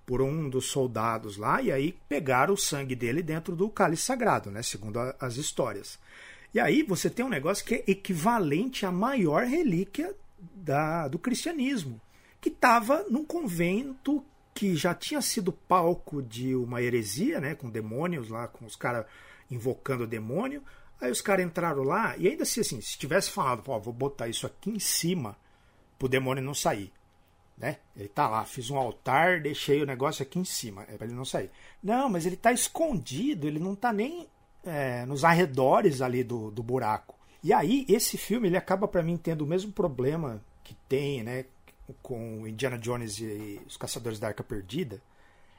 por 0.08 0.22
um 0.22 0.48
dos 0.48 0.70
soldados 0.70 1.36
lá 1.36 1.60
e 1.60 1.70
aí 1.70 1.94
pegaram 2.08 2.54
o 2.54 2.56
sangue 2.56 2.94
dele 2.94 3.22
dentro 3.22 3.54
do 3.54 3.68
cálice 3.68 4.04
sagrado, 4.04 4.50
né, 4.50 4.62
segundo 4.62 4.98
a, 4.98 5.14
as 5.20 5.36
histórias. 5.36 5.98
E 6.54 6.58
aí 6.58 6.82
você 6.82 7.10
tem 7.10 7.22
um 7.22 7.28
negócio 7.28 7.62
que 7.62 7.74
é 7.74 7.84
equivalente 7.86 8.86
à 8.86 8.90
maior 8.90 9.44
relíquia 9.44 10.14
da, 10.38 11.08
do 11.08 11.18
cristianismo, 11.18 12.00
que 12.40 12.48
estava 12.48 13.04
num 13.10 13.22
convento 13.22 14.24
que 14.54 14.74
já 14.74 14.94
tinha 14.94 15.20
sido 15.20 15.52
palco 15.52 16.22
de 16.22 16.54
uma 16.54 16.80
heresia, 16.80 17.38
né, 17.38 17.54
com 17.54 17.68
demônios 17.68 18.30
lá, 18.30 18.48
com 18.48 18.64
os 18.64 18.76
caras 18.76 19.04
invocando 19.50 20.04
o 20.04 20.06
demônio. 20.06 20.62
Aí 20.98 21.10
os 21.10 21.20
caras 21.20 21.44
entraram 21.44 21.82
lá 21.82 22.16
e 22.16 22.26
ainda 22.26 22.44
assim, 22.44 22.62
assim 22.62 22.80
se 22.80 22.96
tivesse 22.96 23.30
falado, 23.30 23.62
vou 23.62 23.92
botar 23.92 24.26
isso 24.26 24.46
aqui 24.46 24.70
em 24.70 24.78
cima 24.78 25.36
pro 25.98 26.08
demônio 26.08 26.42
não 26.42 26.54
sair, 26.54 26.90
né? 27.58 27.78
Ele 27.96 28.08
tá 28.08 28.28
lá, 28.28 28.44
fiz 28.44 28.70
um 28.70 28.76
altar, 28.76 29.40
deixei 29.40 29.82
o 29.82 29.86
negócio 29.86 30.22
aqui 30.22 30.38
em 30.38 30.44
cima, 30.44 30.84
é 30.88 30.96
para 30.96 31.06
ele 31.06 31.16
não 31.16 31.24
sair. 31.24 31.50
Não, 31.82 32.08
mas 32.08 32.24
ele 32.24 32.36
tá 32.36 32.52
escondido, 32.52 33.46
ele 33.46 33.58
não 33.58 33.74
tá 33.74 33.92
nem 33.92 34.28
é, 34.64 35.04
nos 35.04 35.24
arredores 35.24 36.00
ali 36.00 36.22
do, 36.22 36.50
do 36.50 36.62
buraco. 36.62 37.16
E 37.42 37.52
aí 37.52 37.84
esse 37.88 38.16
filme 38.16 38.48
ele 38.48 38.56
acaba 38.56 38.86
para 38.86 39.02
mim 39.02 39.16
tendo 39.16 39.42
o 39.42 39.46
mesmo 39.46 39.72
problema 39.72 40.42
que 40.62 40.74
tem, 40.88 41.22
né, 41.22 41.44
com 42.02 42.46
Indiana 42.46 42.78
Jones 42.78 43.18
e 43.18 43.60
os 43.66 43.76
Caçadores 43.76 44.20
da 44.20 44.28
Arca 44.28 44.44
Perdida, 44.44 45.02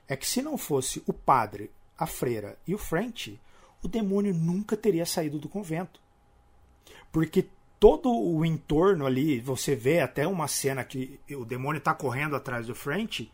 é 0.07 0.15
que 0.15 0.27
se 0.27 0.41
não 0.41 0.57
fosse 0.57 1.03
o 1.05 1.13
padre, 1.13 1.71
a 1.97 2.05
freira 2.05 2.57
e 2.65 2.73
o 2.73 2.77
French, 2.77 3.39
o 3.83 3.87
demônio 3.87 4.33
nunca 4.33 4.77
teria 4.77 5.05
saído 5.05 5.37
do 5.37 5.49
convento. 5.49 5.99
Porque 7.11 7.47
todo 7.79 8.11
o 8.11 8.45
entorno 8.45 9.05
ali, 9.05 9.39
você 9.39 9.75
vê 9.75 10.01
até 10.01 10.27
uma 10.27 10.47
cena 10.47 10.83
que 10.83 11.19
o 11.31 11.45
demônio 11.45 11.79
está 11.79 11.93
correndo 11.93 12.35
atrás 12.35 12.67
do 12.67 12.75
French, 12.75 13.31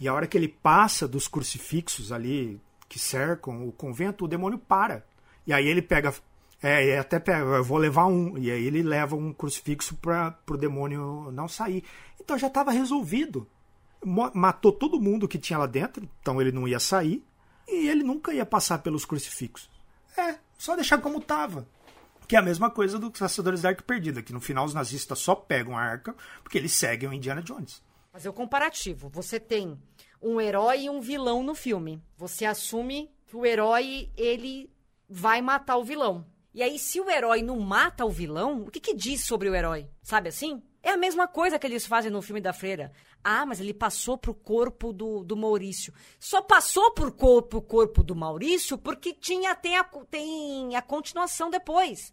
e 0.00 0.08
a 0.08 0.14
hora 0.14 0.26
que 0.26 0.36
ele 0.36 0.48
passa 0.48 1.06
dos 1.06 1.28
crucifixos 1.28 2.10
ali 2.10 2.60
que 2.88 2.98
cercam 2.98 3.68
o 3.68 3.72
convento, 3.72 4.24
o 4.24 4.28
demônio 4.28 4.58
para. 4.58 5.04
E 5.46 5.52
aí 5.52 5.66
ele 5.66 5.82
pega 5.82 6.14
é, 6.62 6.98
até 6.98 7.18
pega, 7.18 7.44
eu 7.44 7.62
vou 7.62 7.76
levar 7.76 8.06
um. 8.06 8.38
E 8.38 8.50
aí 8.50 8.64
ele 8.66 8.82
leva 8.82 9.14
um 9.14 9.34
crucifixo 9.34 9.96
para 9.96 10.34
o 10.48 10.56
demônio 10.56 11.30
não 11.30 11.46
sair. 11.46 11.84
Então 12.18 12.38
já 12.38 12.46
estava 12.46 12.70
resolvido. 12.70 13.46
Matou 14.32 14.72
todo 14.72 15.00
mundo 15.00 15.28
que 15.28 15.38
tinha 15.38 15.58
lá 15.58 15.66
dentro, 15.66 16.08
então 16.22 16.40
ele 16.40 16.52
não 16.52 16.66
ia 16.66 16.80
sair. 16.80 17.22
E 17.68 17.88
ele 17.88 18.02
nunca 18.02 18.32
ia 18.32 18.46
passar 18.46 18.78
pelos 18.78 19.04
crucifixos. 19.04 19.68
É, 20.16 20.36
só 20.56 20.74
deixar 20.74 20.98
como 20.98 21.18
estava. 21.18 21.68
Que 22.26 22.36
é 22.36 22.38
a 22.38 22.42
mesma 22.42 22.70
coisa 22.70 22.98
dos 22.98 23.18
Caçadores 23.18 23.62
da 23.62 23.70
Arca 23.70 23.82
Perdida, 23.82 24.22
que 24.22 24.32
no 24.32 24.40
final 24.40 24.64
os 24.64 24.74
nazistas 24.74 25.18
só 25.18 25.34
pegam 25.34 25.76
a 25.76 25.82
arca 25.82 26.14
porque 26.42 26.56
eles 26.58 26.72
seguem 26.72 27.08
o 27.08 27.12
Indiana 27.12 27.42
Jones. 27.42 27.82
Mas 28.12 28.24
é 28.24 28.30
o 28.30 28.32
comparativo. 28.32 29.08
Você 29.10 29.38
tem 29.38 29.78
um 30.22 30.40
herói 30.40 30.84
e 30.84 30.90
um 30.90 31.00
vilão 31.00 31.42
no 31.42 31.54
filme. 31.54 32.02
Você 32.16 32.44
assume 32.44 33.10
que 33.26 33.36
o 33.36 33.44
herói, 33.44 34.10
ele 34.16 34.70
vai 35.08 35.42
matar 35.42 35.76
o 35.76 35.84
vilão. 35.84 36.24
E 36.54 36.62
aí, 36.62 36.78
se 36.78 37.00
o 37.00 37.10
herói 37.10 37.42
não 37.42 37.58
mata 37.58 38.04
o 38.04 38.10
vilão, 38.10 38.62
o 38.62 38.70
que, 38.70 38.78
que 38.78 38.94
diz 38.94 39.24
sobre 39.24 39.50
o 39.50 39.54
herói? 39.54 39.88
Sabe 40.02 40.28
assim? 40.28 40.62
É 40.82 40.90
a 40.90 40.96
mesma 40.96 41.26
coisa 41.26 41.58
que 41.58 41.66
eles 41.66 41.84
fazem 41.84 42.10
no 42.10 42.22
filme 42.22 42.40
da 42.40 42.52
Freira. 42.52 42.92
Ah, 43.24 43.46
mas 43.46 43.58
ele 43.58 43.72
passou 43.72 44.18
pro 44.18 44.34
corpo 44.34 44.92
do, 44.92 45.24
do 45.24 45.34
Maurício. 45.34 45.94
Só 46.20 46.42
passou 46.42 46.90
por 46.92 47.10
corpo, 47.10 47.62
corpo 47.62 48.02
do 48.02 48.14
Maurício 48.14 48.76
porque 48.76 49.14
tinha 49.14 49.54
tem 49.54 49.78
a, 49.78 49.84
tem 50.10 50.76
a 50.76 50.82
continuação 50.82 51.48
depois. 51.48 52.12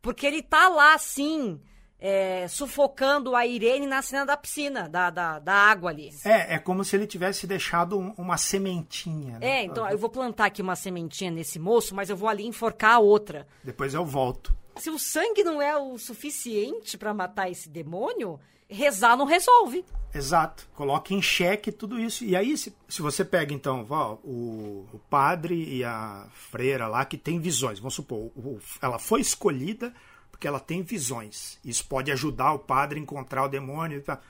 Porque 0.00 0.26
ele 0.26 0.42
tá 0.42 0.68
lá, 0.68 0.94
assim, 0.94 1.60
é, 1.98 2.46
sufocando 2.48 3.34
a 3.34 3.46
Irene 3.46 3.86
na 3.86 4.02
cena 4.02 4.24
da 4.24 4.36
piscina, 4.36 4.88
da, 4.88 5.10
da, 5.10 5.38
da 5.38 5.52
água 5.52 5.90
ali. 5.90 6.10
É, 6.24 6.54
é 6.54 6.58
como 6.58 6.84
se 6.84 6.96
ele 6.96 7.06
tivesse 7.06 7.46
deixado 7.46 7.98
uma 8.16 8.36
sementinha. 8.36 9.38
Né? 9.38 9.60
É, 9.60 9.64
então 9.64 9.88
eu 9.88 9.98
vou 9.98 10.10
plantar 10.10 10.46
aqui 10.46 10.62
uma 10.62 10.76
sementinha 10.76 11.30
nesse 11.30 11.58
moço, 11.58 11.94
mas 11.94 12.10
eu 12.10 12.16
vou 12.16 12.28
ali 12.28 12.46
enforcar 12.46 12.94
a 12.94 12.98
outra. 12.98 13.46
Depois 13.62 13.94
eu 13.94 14.04
volto. 14.04 14.56
Se 14.76 14.90
o 14.90 14.98
sangue 14.98 15.42
não 15.42 15.60
é 15.60 15.76
o 15.76 15.96
suficiente 15.96 16.98
para 16.98 17.14
matar 17.14 17.50
esse 17.50 17.68
demônio, 17.68 18.38
rezar 18.68 19.16
não 19.16 19.26
resolve. 19.26 19.84
Exato. 20.14 20.66
Coloca 20.74 21.12
em 21.12 21.20
xeque 21.20 21.70
tudo 21.70 22.00
isso. 22.00 22.24
E 22.24 22.34
aí, 22.34 22.56
se, 22.56 22.74
se 22.88 23.02
você 23.02 23.24
pega, 23.24 23.52
então, 23.52 23.86
ó, 23.90 24.14
o, 24.24 24.86
o, 24.92 24.98
padre 25.10 25.54
e 25.76 25.84
a 25.84 26.26
freira 26.32 26.88
lá 26.88 27.04
que 27.04 27.18
tem 27.18 27.38
visões, 27.38 27.78
vamos 27.78 27.94
supor, 27.94 28.30
o, 28.34 28.58
ela 28.80 28.98
foi 28.98 29.20
escolhida 29.20 29.92
porque 30.30 30.46
ela 30.46 30.60
tem 30.60 30.82
visões. 30.82 31.58
Isso 31.64 31.86
pode 31.86 32.10
ajudar 32.10 32.52
o 32.52 32.58
padre 32.58 32.98
a 32.98 33.02
encontrar 33.02 33.44
o 33.44 33.48
demônio. 33.48 34.02
Tá? 34.02 34.20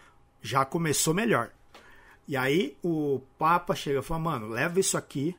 Já 0.43 0.65
começou 0.65 1.15
melhor. 1.15 1.51
E 2.29 2.37
aí 2.37 2.77
o 2.83 3.21
Papa 3.39 3.75
chega 3.75 4.01
e 4.01 4.03
fala, 4.03 4.21
mano, 4.21 4.49
leva 4.49 4.81
isso 4.81 4.99
aqui, 4.99 5.37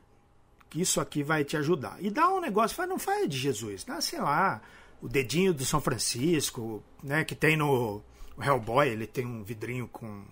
que 0.70 0.80
isso 0.80 1.00
aqui 1.00 1.22
vai 1.22 1.44
te 1.44 1.56
ajudar. 1.56 1.96
E 2.00 2.10
dá 2.10 2.28
um 2.30 2.40
negócio, 2.40 2.74
fala, 2.74 2.88
não 2.88 2.98
faz 2.98 3.28
de 3.28 3.36
Jesus, 3.36 3.84
dá, 3.84 4.00
sei 4.00 4.20
lá, 4.20 4.62
o 5.02 5.08
dedinho 5.08 5.52
do 5.52 5.66
São 5.66 5.80
Francisco, 5.80 6.82
né, 7.02 7.24
que 7.24 7.34
tem 7.34 7.56
no 7.56 8.02
Hellboy, 8.42 8.88
ele 8.88 9.06
tem 9.06 9.26
um 9.26 9.42
vidrinho 9.42 9.88
com 9.88 10.24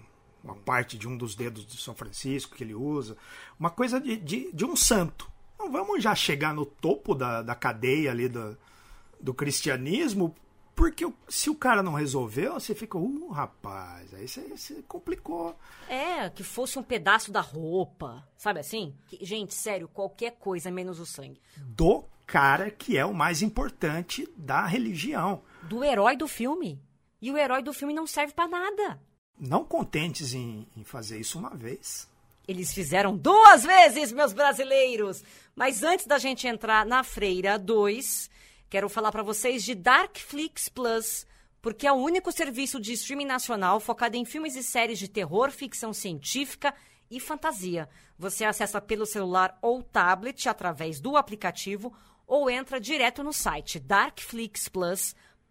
uma 0.43 0.55
parte 0.55 0.97
de 0.97 1.09
um 1.09 1.17
dos 1.17 1.35
dedos 1.35 1.65
do 1.65 1.77
São 1.77 1.95
Francisco 1.95 2.55
que 2.55 2.63
ele 2.63 2.75
usa. 2.75 3.17
Uma 3.59 3.71
coisa 3.71 4.01
de, 4.01 4.17
de, 4.17 4.53
de 4.53 4.65
um 4.65 4.77
santo. 4.77 5.31
Não 5.59 5.71
vamos 5.71 6.03
já 6.03 6.15
chegar 6.15 6.55
no 6.55 6.65
topo 6.65 7.15
da, 7.15 7.43
da 7.43 7.55
cadeia 7.55 8.11
ali 8.11 8.29
do, 8.29 8.57
do 9.21 9.35
cristianismo, 9.35 10.35
porque 10.75 11.11
se 11.27 11.49
o 11.49 11.55
cara 11.55 11.83
não 11.83 11.95
resolveu, 11.95 12.55
você 12.55 12.75
fica, 12.75 12.99
uh, 12.99 13.31
rapaz, 13.31 14.13
aí 14.15 14.29
você, 14.29 14.43
você, 14.43 14.83
complicou. 14.87 15.59
É, 15.89 16.29
que 16.29 16.45
fosse 16.45 16.79
um 16.79 16.83
pedaço 16.83 17.33
da 17.33 17.41
roupa, 17.41 18.29
sabe 18.37 18.61
assim? 18.61 18.95
Que, 19.07 19.25
gente, 19.25 19.55
sério, 19.55 19.89
qualquer 19.89 20.33
coisa 20.33 20.71
menos 20.71 21.01
o 21.01 21.07
sangue. 21.07 21.41
Do 21.57 22.05
cara 22.27 22.71
que 22.71 22.99
é 22.99 23.07
o 23.07 23.15
mais 23.15 23.41
importante 23.41 24.29
da 24.37 24.67
religião. 24.67 25.43
Do 25.63 25.83
herói 25.83 26.15
do 26.15 26.29
filme. 26.29 26.79
E 27.27 27.31
o 27.33 27.37
herói 27.37 27.63
do 27.63 27.73
filme 27.73 27.93
não 27.93 28.07
serve 28.07 28.33
para 28.33 28.47
nada. 28.47 29.01
Não 29.37 29.65
contentes 29.65 30.33
em, 30.33 30.67
em 30.77 30.85
fazer 30.85 31.19
isso 31.19 31.39
uma 31.39 31.51
vez. 31.51 32.09
Eles 32.47 32.73
fizeram 32.73 33.17
duas 33.17 33.65
vezes, 33.65 34.13
meus 34.13 34.33
brasileiros! 34.33 35.25
Mas 35.55 35.83
antes 35.83 36.07
da 36.07 36.19
gente 36.19 36.47
entrar 36.47 36.87
na 36.87 37.03
Freira 37.03 37.59
2, 37.59 38.31
Quero 38.69 38.89
falar 38.89 39.13
para 39.13 39.23
vocês 39.23 39.63
de 39.63 39.77
Darkflix 39.77 40.69
Plus, 40.69 41.25
porque 41.63 41.87
é 41.87 41.93
o 41.93 41.97
único 41.97 42.33
serviço 42.33 42.81
de 42.81 42.93
streaming 42.95 43.25
nacional 43.25 43.79
focado 43.79 44.17
em 44.17 44.25
filmes 44.25 44.57
e 44.57 44.63
séries 44.63 44.99
de 44.99 45.07
terror, 45.07 45.53
ficção 45.53 45.93
científica 45.93 46.75
e 47.09 47.21
fantasia. 47.21 47.89
Você 48.19 48.45
acessa 48.45 48.81
pelo 48.81 49.07
celular 49.07 49.57
ou 49.63 49.85
tablet 49.85 50.49
através 50.49 51.01
do 51.01 51.17
aplicativo 51.17 51.93
ou 52.27 52.51
entra 52.51 52.81
direto 52.81 53.23
no 53.23 53.33
site 53.33 53.79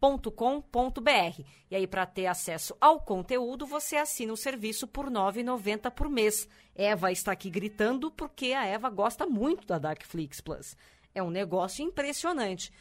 darkflixplus.com.br. 0.02 1.44
E 1.70 1.76
aí, 1.76 1.88
para 1.88 2.06
ter 2.06 2.28
acesso 2.28 2.76
ao 2.80 3.00
conteúdo, 3.00 3.66
você 3.66 3.96
assina 3.96 4.34
o 4.34 4.38
serviço 4.38 4.88
por 4.88 5.06
R$ 5.06 5.12
9,90 5.12 5.92
por 5.92 6.10
mês. 6.10 6.48
Eva 6.76 7.12
está 7.12 7.32
aqui 7.32 7.50
gritando 7.50 8.12
porque 8.12 8.54
a 8.54 8.66
Eva 8.66 8.90
gosta 8.90 9.26
muito 9.26 9.66
da 9.66 9.78
Darkflix 9.78 10.42
Plus. 10.42 10.76
É 11.14 11.24
um 11.24 11.30
negócio 11.30 11.84
impressionante 11.84 12.72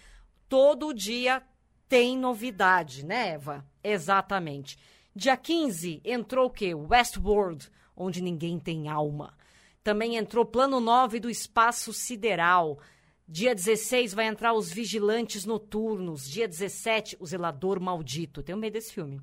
todo 0.55 0.95
dia 0.95 1.43
tem 1.89 2.17
novidade, 2.17 3.05
né, 3.05 3.31
Eva? 3.31 3.67
Exatamente. 3.83 4.79
Dia 5.15 5.37
15 5.37 6.01
entrou 6.05 6.47
o 6.47 6.51
quê? 6.51 6.75
Westworld, 6.75 7.69
onde 7.97 8.23
ninguém 8.23 8.59
tem 8.59 8.89
alma. 8.89 9.37
Também 9.83 10.17
entrou 10.17 10.45
Plano 10.45 10.81
9 10.81 11.19
do 11.19 11.29
Espaço 11.29 11.93
Sideral. 11.93 12.79
Dia 13.27 13.55
16 13.55 14.15
vai 14.15 14.27
entrar 14.27 14.53
Os 14.53 14.71
Vigilantes 14.71 15.45
Noturnos. 15.45 16.29
Dia 16.29 16.47
17, 16.47 17.17
O 17.19 17.27
Zelador 17.27 17.81
Maldito. 17.81 18.43
Tenho 18.43 18.59
medo 18.59 18.75
desse 18.75 18.93
filme. 18.93 19.21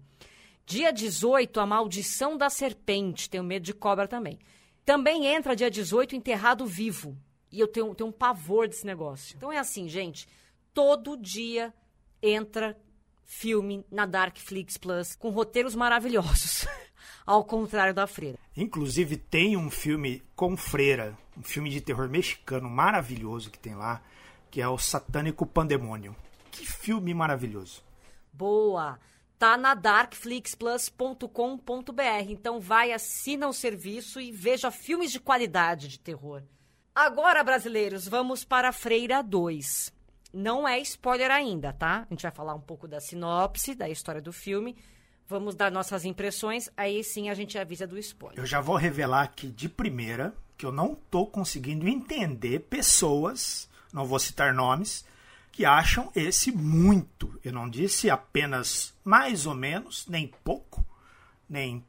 Dia 0.65 0.91
18, 0.91 1.59
A 1.59 1.65
Maldição 1.65 2.37
da 2.37 2.49
Serpente. 2.49 3.29
Tenho 3.29 3.43
medo 3.43 3.63
de 3.63 3.73
cobra 3.73 4.07
também. 4.07 4.39
Também 4.83 5.27
entra 5.27 5.55
dia 5.55 5.69
18, 5.69 6.15
Enterrado 6.15 6.65
Vivo. 6.65 7.17
E 7.51 7.59
eu 7.59 7.67
tenho, 7.67 7.93
tenho 7.93 8.09
um 8.09 8.13
pavor 8.13 8.67
desse 8.67 8.85
negócio. 8.85 9.35
Então 9.37 9.51
é 9.51 9.57
assim, 9.57 9.87
gente 9.87 10.27
todo 10.73 11.17
dia 11.17 11.73
entra 12.21 12.77
filme 13.23 13.85
na 13.91 14.05
Darkflix 14.05 14.77
Plus 14.77 15.15
com 15.15 15.29
roteiros 15.29 15.75
maravilhosos. 15.75 16.65
ao 17.25 17.45
contrário 17.45 17.93
da 17.93 18.07
freira. 18.07 18.37
Inclusive, 18.57 19.15
tem 19.15 19.55
um 19.55 19.69
filme 19.69 20.23
com 20.35 20.57
freira, 20.57 21.15
um 21.37 21.43
filme 21.43 21.69
de 21.69 21.81
terror 21.81 22.09
mexicano 22.09 22.69
maravilhoso 22.69 23.49
que 23.49 23.59
tem 23.59 23.75
lá, 23.75 24.01
que 24.49 24.61
é 24.61 24.67
o 24.67 24.77
Satânico 24.77 25.45
Pandemônio. 25.45 26.15
Que 26.51 26.65
filme 26.65 27.13
maravilhoso. 27.13 27.81
Boa! 28.33 28.99
Tá 29.39 29.57
na 29.57 29.73
darkflixplus.com.br. 29.73 32.29
Então 32.29 32.59
vai, 32.59 32.91
assina 32.91 33.47
o 33.47 33.53
serviço 33.53 34.21
e 34.21 34.31
veja 34.31 34.69
filmes 34.69 35.11
de 35.11 35.19
qualidade 35.19 35.87
de 35.87 35.99
terror. 35.99 36.43
Agora, 36.93 37.43
brasileiros, 37.43 38.07
vamos 38.07 38.43
para 38.43 38.71
Freira 38.71 39.23
2. 39.23 39.91
Não 40.33 40.67
é 40.67 40.79
spoiler 40.79 41.31
ainda, 41.31 41.73
tá? 41.73 42.05
A 42.07 42.13
gente 42.13 42.21
vai 42.21 42.31
falar 42.31 42.53
um 42.53 42.61
pouco 42.61 42.87
da 42.87 42.99
sinopse, 42.99 43.73
da 43.73 43.89
história 43.89 44.21
do 44.21 44.31
filme. 44.31 44.77
Vamos 45.27 45.55
dar 45.55 45.71
nossas 45.71 46.05
impressões, 46.05 46.69
aí 46.75 47.03
sim 47.03 47.29
a 47.29 47.33
gente 47.33 47.57
avisa 47.57 47.87
do 47.87 47.97
spoiler. 47.97 48.37
Eu 48.37 48.45
já 48.45 48.59
vou 48.59 48.75
revelar 48.75 49.23
aqui 49.23 49.47
de 49.47 49.69
primeira 49.69 50.35
que 50.61 50.65
eu 50.67 50.71
não 50.71 50.93
tô 50.93 51.25
conseguindo 51.25 51.87
entender 51.87 52.59
pessoas, 52.59 53.67
não 53.91 54.05
vou 54.05 54.19
citar 54.19 54.53
nomes, 54.53 55.03
que 55.51 55.65
acham 55.65 56.11
esse 56.15 56.51
muito. 56.51 57.33
Eu 57.43 57.51
não 57.51 57.67
disse 57.67 58.11
apenas 58.11 58.93
mais 59.03 59.47
ou 59.47 59.55
menos, 59.55 60.05
nem 60.07 60.27
pouco, 60.43 60.85
nem 61.49 61.83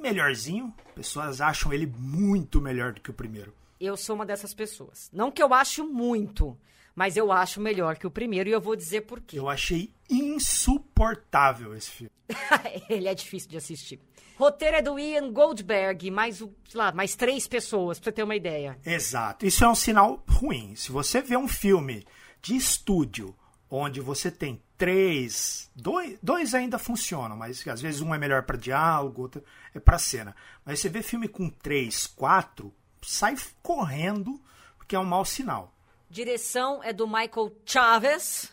melhorzinho. 0.00 0.74
Pessoas 0.94 1.42
acham 1.42 1.70
ele 1.70 1.84
muito 1.86 2.62
melhor 2.62 2.94
do 2.94 3.00
que 3.02 3.10
o 3.10 3.14
primeiro. 3.14 3.52
Eu 3.78 3.94
sou 3.94 4.16
uma 4.16 4.24
dessas 4.24 4.54
pessoas. 4.54 5.10
Não 5.12 5.30
que 5.30 5.42
eu 5.42 5.52
acho 5.52 5.84
muito, 5.84 6.56
mas 6.98 7.16
eu 7.16 7.30
acho 7.30 7.60
melhor 7.60 7.96
que 7.96 8.08
o 8.08 8.10
primeiro 8.10 8.48
e 8.48 8.52
eu 8.52 8.60
vou 8.60 8.74
dizer 8.74 9.02
por 9.02 9.20
quê. 9.20 9.38
Eu 9.38 9.48
achei 9.48 9.94
insuportável 10.10 11.72
esse 11.76 11.88
filme. 11.88 12.10
Ele 12.90 13.06
é 13.06 13.14
difícil 13.14 13.48
de 13.48 13.56
assistir. 13.56 14.00
Roteiro 14.36 14.78
é 14.78 14.82
do 14.82 14.98
Ian 14.98 15.32
Goldberg, 15.32 16.10
mais, 16.10 16.38
sei 16.38 16.48
lá, 16.74 16.90
mais 16.90 17.14
três 17.14 17.46
pessoas, 17.46 18.00
pra 18.00 18.06
você 18.06 18.12
ter 18.16 18.24
uma 18.24 18.34
ideia. 18.34 18.76
Exato. 18.84 19.46
Isso 19.46 19.64
é 19.64 19.68
um 19.68 19.76
sinal 19.76 20.24
ruim. 20.28 20.74
Se 20.74 20.90
você 20.90 21.22
vê 21.22 21.36
um 21.36 21.46
filme 21.46 22.04
de 22.42 22.56
estúdio 22.56 23.32
onde 23.70 24.00
você 24.00 24.28
tem 24.28 24.60
três, 24.76 25.70
dois, 25.76 26.18
dois 26.20 26.52
ainda 26.52 26.80
funcionam, 26.80 27.36
mas 27.36 27.64
às 27.68 27.80
vezes 27.80 28.00
um 28.00 28.12
é 28.12 28.18
melhor 28.18 28.42
para 28.42 28.56
diálogo, 28.56 29.22
outro 29.22 29.44
é 29.72 29.78
para 29.78 30.00
cena. 30.00 30.34
Mas 30.64 30.80
você 30.80 30.88
vê 30.88 31.00
filme 31.00 31.28
com 31.28 31.48
três, 31.48 32.08
quatro, 32.08 32.74
sai 33.00 33.36
correndo 33.62 34.42
porque 34.76 34.96
é 34.96 34.98
um 34.98 35.04
mau 35.04 35.24
sinal. 35.24 35.77
Direção 36.10 36.82
é 36.82 36.92
do 36.92 37.06
Michael 37.06 37.54
Chaves, 37.66 38.50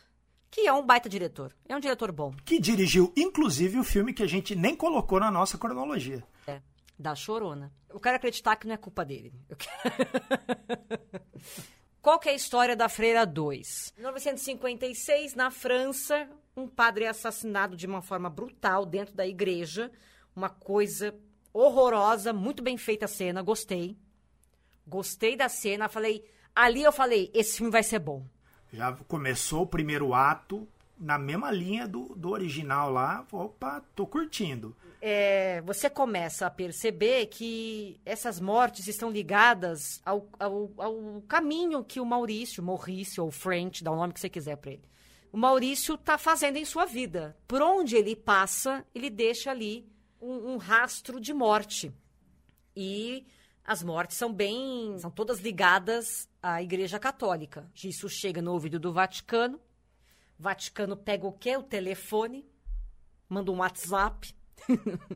que 0.51 0.67
é 0.67 0.73
um 0.73 0.85
baita 0.85 1.07
diretor. 1.07 1.55
É 1.67 1.75
um 1.75 1.79
diretor 1.79 2.11
bom. 2.11 2.33
Que 2.43 2.59
dirigiu, 2.59 3.13
inclusive, 3.15 3.79
o 3.79 3.83
filme 3.83 4.13
que 4.13 4.23
a 4.23 4.27
gente 4.27 4.55
nem 4.55 4.75
colocou 4.75 5.19
na 5.19 5.31
nossa 5.31 5.57
cronologia. 5.57 6.23
É, 6.47 6.61
da 6.99 7.15
Chorona. 7.15 7.71
Eu 7.89 7.99
quero 7.99 8.17
acreditar 8.17 8.57
que 8.57 8.67
não 8.67 8.73
é 8.73 8.77
culpa 8.77 9.05
dele. 9.05 9.33
Qual 12.01 12.19
que 12.19 12.29
é 12.29 12.33
a 12.33 12.35
história 12.35 12.75
da 12.75 12.89
Freira 12.89 13.25
2? 13.25 13.93
Em 13.97 14.01
1956, 14.01 15.33
na 15.33 15.49
França, 15.49 16.29
um 16.55 16.67
padre 16.67 17.05
é 17.05 17.07
assassinado 17.07 17.75
de 17.75 17.87
uma 17.87 18.01
forma 18.01 18.29
brutal 18.29 18.85
dentro 18.85 19.15
da 19.15 19.25
igreja. 19.25 19.91
Uma 20.35 20.49
coisa 20.49 21.15
horrorosa, 21.53 22.33
muito 22.33 22.61
bem 22.61 22.77
feita 22.77 23.05
a 23.05 23.07
cena, 23.07 23.41
gostei. 23.41 23.97
Gostei 24.85 25.37
da 25.37 25.49
cena, 25.49 25.87
falei, 25.87 26.23
ali 26.55 26.83
eu 26.83 26.91
falei, 26.91 27.29
esse 27.33 27.57
filme 27.57 27.71
vai 27.71 27.83
ser 27.83 27.99
bom. 27.99 28.25
Já 28.71 28.93
começou 29.07 29.63
o 29.63 29.67
primeiro 29.67 30.13
ato 30.13 30.67
na 30.97 31.17
mesma 31.17 31.51
linha 31.51 31.87
do, 31.87 32.15
do 32.15 32.29
original 32.29 32.89
lá. 32.91 33.25
Opa, 33.31 33.83
tô 33.95 34.07
curtindo. 34.07 34.75
É, 35.01 35.61
você 35.61 35.89
começa 35.89 36.47
a 36.47 36.49
perceber 36.49 37.27
que 37.27 37.99
essas 38.05 38.39
mortes 38.39 38.87
estão 38.87 39.11
ligadas 39.11 40.01
ao, 40.05 40.27
ao, 40.39 40.71
ao 40.77 41.23
caminho 41.27 41.83
que 41.83 41.99
o 41.99 42.05
Maurício, 42.05 42.63
Maurício 42.63 43.23
ou 43.23 43.29
French, 43.29 43.83
dá 43.83 43.91
o 43.91 43.95
nome 43.95 44.13
que 44.13 44.19
você 44.19 44.29
quiser 44.29 44.55
para 44.55 44.71
ele. 44.71 44.83
O 45.31 45.37
Maurício 45.37 45.95
está 45.95 46.17
fazendo 46.17 46.57
em 46.57 46.65
sua 46.65 46.85
vida. 46.85 47.37
Por 47.47 47.61
onde 47.61 47.95
ele 47.95 48.15
passa, 48.15 48.85
ele 48.95 49.09
deixa 49.09 49.51
ali 49.51 49.85
um, 50.19 50.53
um 50.53 50.57
rastro 50.57 51.19
de 51.19 51.33
morte. 51.33 51.91
E 52.75 53.27
as 53.63 53.83
mortes 53.83 54.17
são 54.17 54.31
bem. 54.33 54.97
são 54.97 55.11
todas 55.11 55.39
ligadas 55.39 56.29
à 56.45 56.61
Igreja 56.61 56.99
Católica. 56.99 57.67
Isso 57.83 58.07
chega 58.07 58.39
no 58.39 58.53
ouvido 58.53 58.79
do 58.79 58.93
Vaticano. 58.93 59.59
O 60.37 60.43
Vaticano 60.43 60.95
pega 60.95 61.25
o 61.25 61.31
quê? 61.31 61.57
O 61.57 61.63
telefone, 61.63 62.45
manda 63.27 63.51
um 63.51 63.57
WhatsApp, 63.57 64.31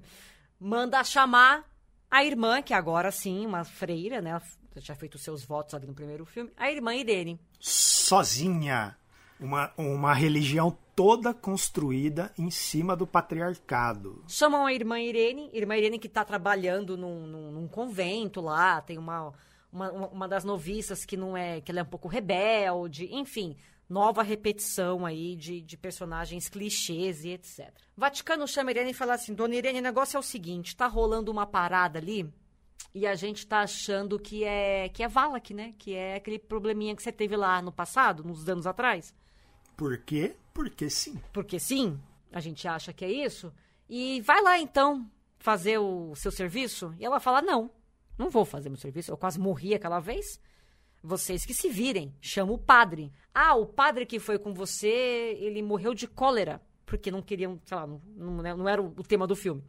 manda 0.59 1.03
chamar 1.03 1.69
a 2.09 2.25
irmã, 2.25 2.63
que 2.63 2.73
agora 2.73 3.11
sim, 3.11 3.45
uma 3.45 3.63
freira, 3.63 4.21
né? 4.21 4.31
Ela 4.31 4.41
tinha 4.81 4.95
feito 4.95 5.19
seus 5.19 5.43
votos 5.43 5.75
ali 5.75 5.85
no 5.85 5.93
primeiro 5.93 6.25
filme, 6.25 6.51
a 6.57 6.71
irmã 6.71 6.95
Irene. 6.95 7.39
Sozinha. 7.59 8.97
Uma, 9.39 9.71
uma 9.77 10.13
religião 10.13 10.75
toda 10.95 11.33
construída 11.33 12.33
em 12.37 12.49
cima 12.49 12.93
do 12.93 13.07
patriarcado. 13.07 14.21
Chamam 14.27 14.65
a 14.65 14.73
irmã 14.73 14.99
Irene, 14.99 15.49
irmã 15.53 15.77
Irene 15.77 15.99
que 15.99 16.07
está 16.07 16.25
trabalhando 16.25 16.97
num, 16.97 17.25
num, 17.25 17.51
num, 17.51 17.67
convento 17.67 18.41
lá, 18.41 18.81
tem 18.81 18.97
uma, 18.97 19.31
uma, 19.71 19.91
uma 19.91 20.27
das 20.27 20.43
noviças 20.43 21.05
que 21.05 21.17
não 21.17 21.35
é, 21.35 21.61
que 21.61 21.71
ela 21.71 21.81
é 21.81 21.83
um 21.83 21.87
pouco 21.87 22.07
rebelde, 22.07 23.07
enfim, 23.11 23.55
nova 23.87 24.23
repetição 24.23 25.05
aí 25.05 25.35
de, 25.35 25.61
de 25.61 25.77
personagens 25.77 26.49
clichês 26.49 27.23
e 27.23 27.29
etc. 27.29 27.71
Vaticano 27.95 28.47
chama 28.47 28.71
Irene 28.71 28.91
e 28.91 28.93
fala 28.93 29.13
assim, 29.13 29.33
dona 29.33 29.55
Irene, 29.55 29.79
o 29.79 29.83
negócio 29.83 30.17
é 30.17 30.19
o 30.19 30.23
seguinte, 30.23 30.75
tá 30.75 30.87
rolando 30.87 31.31
uma 31.31 31.45
parada 31.45 31.99
ali 31.99 32.31
e 32.93 33.05
a 33.05 33.15
gente 33.15 33.45
tá 33.45 33.61
achando 33.61 34.19
que 34.19 34.43
é, 34.43 34.89
que 34.89 35.03
é 35.03 35.07
Valak, 35.07 35.53
né? 35.53 35.73
Que 35.77 35.93
é 35.93 36.15
aquele 36.15 36.39
probleminha 36.39 36.95
que 36.95 37.03
você 37.03 37.11
teve 37.11 37.35
lá 37.35 37.61
no 37.61 37.71
passado, 37.71 38.23
nos 38.23 38.47
anos 38.49 38.65
atrás. 38.65 39.13
Por 39.77 39.97
quê? 39.99 40.35
Porque 40.53 40.89
sim. 40.89 41.21
Porque 41.31 41.59
sim, 41.59 41.99
a 42.31 42.39
gente 42.39 42.67
acha 42.67 42.91
que 42.91 43.05
é 43.05 43.11
isso. 43.11 43.53
E 43.87 44.21
vai 44.21 44.41
lá 44.41 44.59
então 44.59 45.09
fazer 45.37 45.77
o 45.77 46.15
seu 46.15 46.31
serviço. 46.31 46.93
E 46.99 47.05
ela 47.05 47.19
fala: 47.19 47.41
Não, 47.41 47.69
não 48.19 48.29
vou 48.29 48.43
fazer 48.43 48.69
meu 48.69 48.77
serviço. 48.77 49.11
Eu 49.11 49.17
quase 49.17 49.39
morri 49.39 49.73
aquela 49.73 49.99
vez. 50.01 50.39
Vocês 51.01 51.45
que 51.45 51.53
se 51.53 51.69
virem, 51.69 52.13
chama 52.21 52.51
o 52.51 52.57
padre. 52.57 53.13
Ah, 53.33 53.55
o 53.55 53.65
padre 53.65 54.05
que 54.05 54.19
foi 54.19 54.37
com 54.37 54.53
você, 54.53 55.37
ele 55.39 55.63
morreu 55.63 55.93
de 55.93 56.05
cólera. 56.05 56.61
Porque 56.85 57.09
não 57.09 57.21
queriam, 57.21 57.57
sei 57.63 57.77
lá, 57.77 57.87
não, 57.87 58.01
não, 58.17 58.57
não 58.57 58.67
era 58.69 58.81
o 58.81 59.03
tema 59.03 59.25
do 59.25 59.35
filme. 59.35 59.63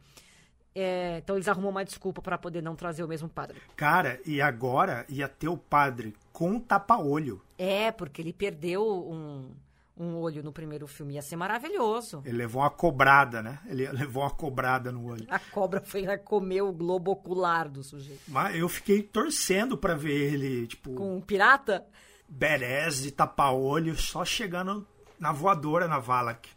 É, 0.75 1.17
então 1.17 1.35
eles 1.35 1.47
arrumam 1.47 1.69
uma 1.69 1.85
desculpa 1.85 2.21
para 2.21 2.37
poder 2.37 2.61
não 2.61 2.75
trazer 2.75 3.03
o 3.03 3.07
mesmo 3.07 3.29
padre. 3.29 3.61
Cara, 3.75 4.19
e 4.25 4.41
agora 4.41 5.05
ia 5.07 5.27
ter 5.27 5.47
o 5.47 5.57
padre 5.57 6.13
com 6.33 6.59
tapa-olho. 6.59 7.41
É, 7.57 7.91
porque 7.91 8.21
ele 8.21 8.33
perdeu 8.33 8.83
um 8.83 9.51
um 9.97 10.17
olho 10.17 10.43
no 10.43 10.51
primeiro 10.51 10.87
filme. 10.87 11.15
Ia 11.15 11.21
ser 11.21 11.35
maravilhoso. 11.35 12.21
Ele 12.25 12.37
levou 12.37 12.61
uma 12.61 12.69
cobrada, 12.69 13.41
né? 13.41 13.59
Ele 13.67 13.87
levou 13.91 14.23
uma 14.23 14.31
cobrada 14.31 14.91
no 14.91 15.05
olho. 15.05 15.25
A 15.29 15.39
cobra 15.39 15.81
foi 15.81 16.03
lá 16.03 16.17
comer 16.17 16.61
o 16.61 16.71
globo 16.71 17.11
ocular 17.11 17.69
do 17.69 17.83
sujeito. 17.83 18.21
Mas 18.27 18.55
eu 18.55 18.67
fiquei 18.67 19.03
torcendo 19.03 19.77
para 19.77 19.95
ver 19.95 20.33
ele, 20.33 20.67
tipo. 20.67 20.93
Com 20.93 21.17
um 21.17 21.21
pirata? 21.21 21.85
Badass 22.27 23.01
de 23.03 23.11
tapa-olho, 23.11 23.95
só 23.97 24.23
chegando 24.23 24.87
na 25.19 25.31
voadora 25.31 25.87
na 25.87 25.99
Valak. 25.99 26.49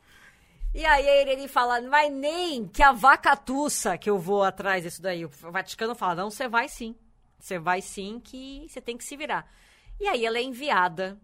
E 0.73 0.85
aí 0.85 1.07
ele 1.29 1.47
fala, 1.47 1.81
vai 1.89 2.11
nem 2.11 2.67
que 2.67 2.83
a 2.83 2.91
vaca 2.91 3.37
tussa 3.37 3.97
que 3.97 4.11
eu 4.11 4.19
vou 4.19 4.43
atrás 4.43 4.83
disso 4.83 5.01
daí. 5.01 5.25
O 5.25 5.29
Vaticano 5.29 5.95
fala, 5.95 6.17
não, 6.17 6.31
você 6.31 6.49
vai 6.49 6.69
sim. 6.69 6.97
Você 7.39 7.59
vai 7.59 7.81
sim 7.81 8.21
que 8.23 8.67
você 8.69 8.81
tem 8.81 8.97
que 8.97 9.05
se 9.05 9.17
virar. 9.17 9.49
E 10.01 10.09
aí 10.09 10.25
ela 10.25 10.39
é 10.39 10.43
enviada 10.43 11.17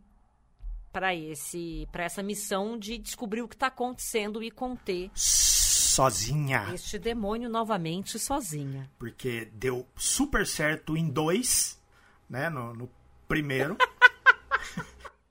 para 0.93 1.15
esse 1.15 1.89
para 1.91 2.05
essa 2.05 2.23
missão 2.23 2.79
de 2.79 2.99
descobrir 2.99 3.43
o 3.43 3.49
que 3.49 3.55
está 3.55 3.69
acontecendo 3.69 4.43
e 4.43 4.51
conter 4.51 5.11
sozinha. 5.15 6.69
este 6.73 6.99
demônio 6.99 7.49
novamente 7.49 8.19
sozinha. 8.19 8.91
Porque 8.99 9.47
deu 9.53 9.87
super 9.97 10.47
certo 10.47 10.97
em 10.97 11.09
dois 11.09 11.81
né 12.29 12.49
no, 12.51 12.75
no 12.75 12.91
primeiro. 13.29 13.77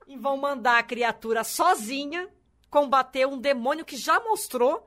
E 0.06 0.16
vão 0.16 0.36
mandar 0.36 0.80
a 0.80 0.82
criatura 0.82 1.44
sozinha 1.44 2.28
combater 2.68 3.28
um 3.28 3.40
demônio 3.40 3.84
que 3.84 3.96
já 3.96 4.18
mostrou 4.18 4.84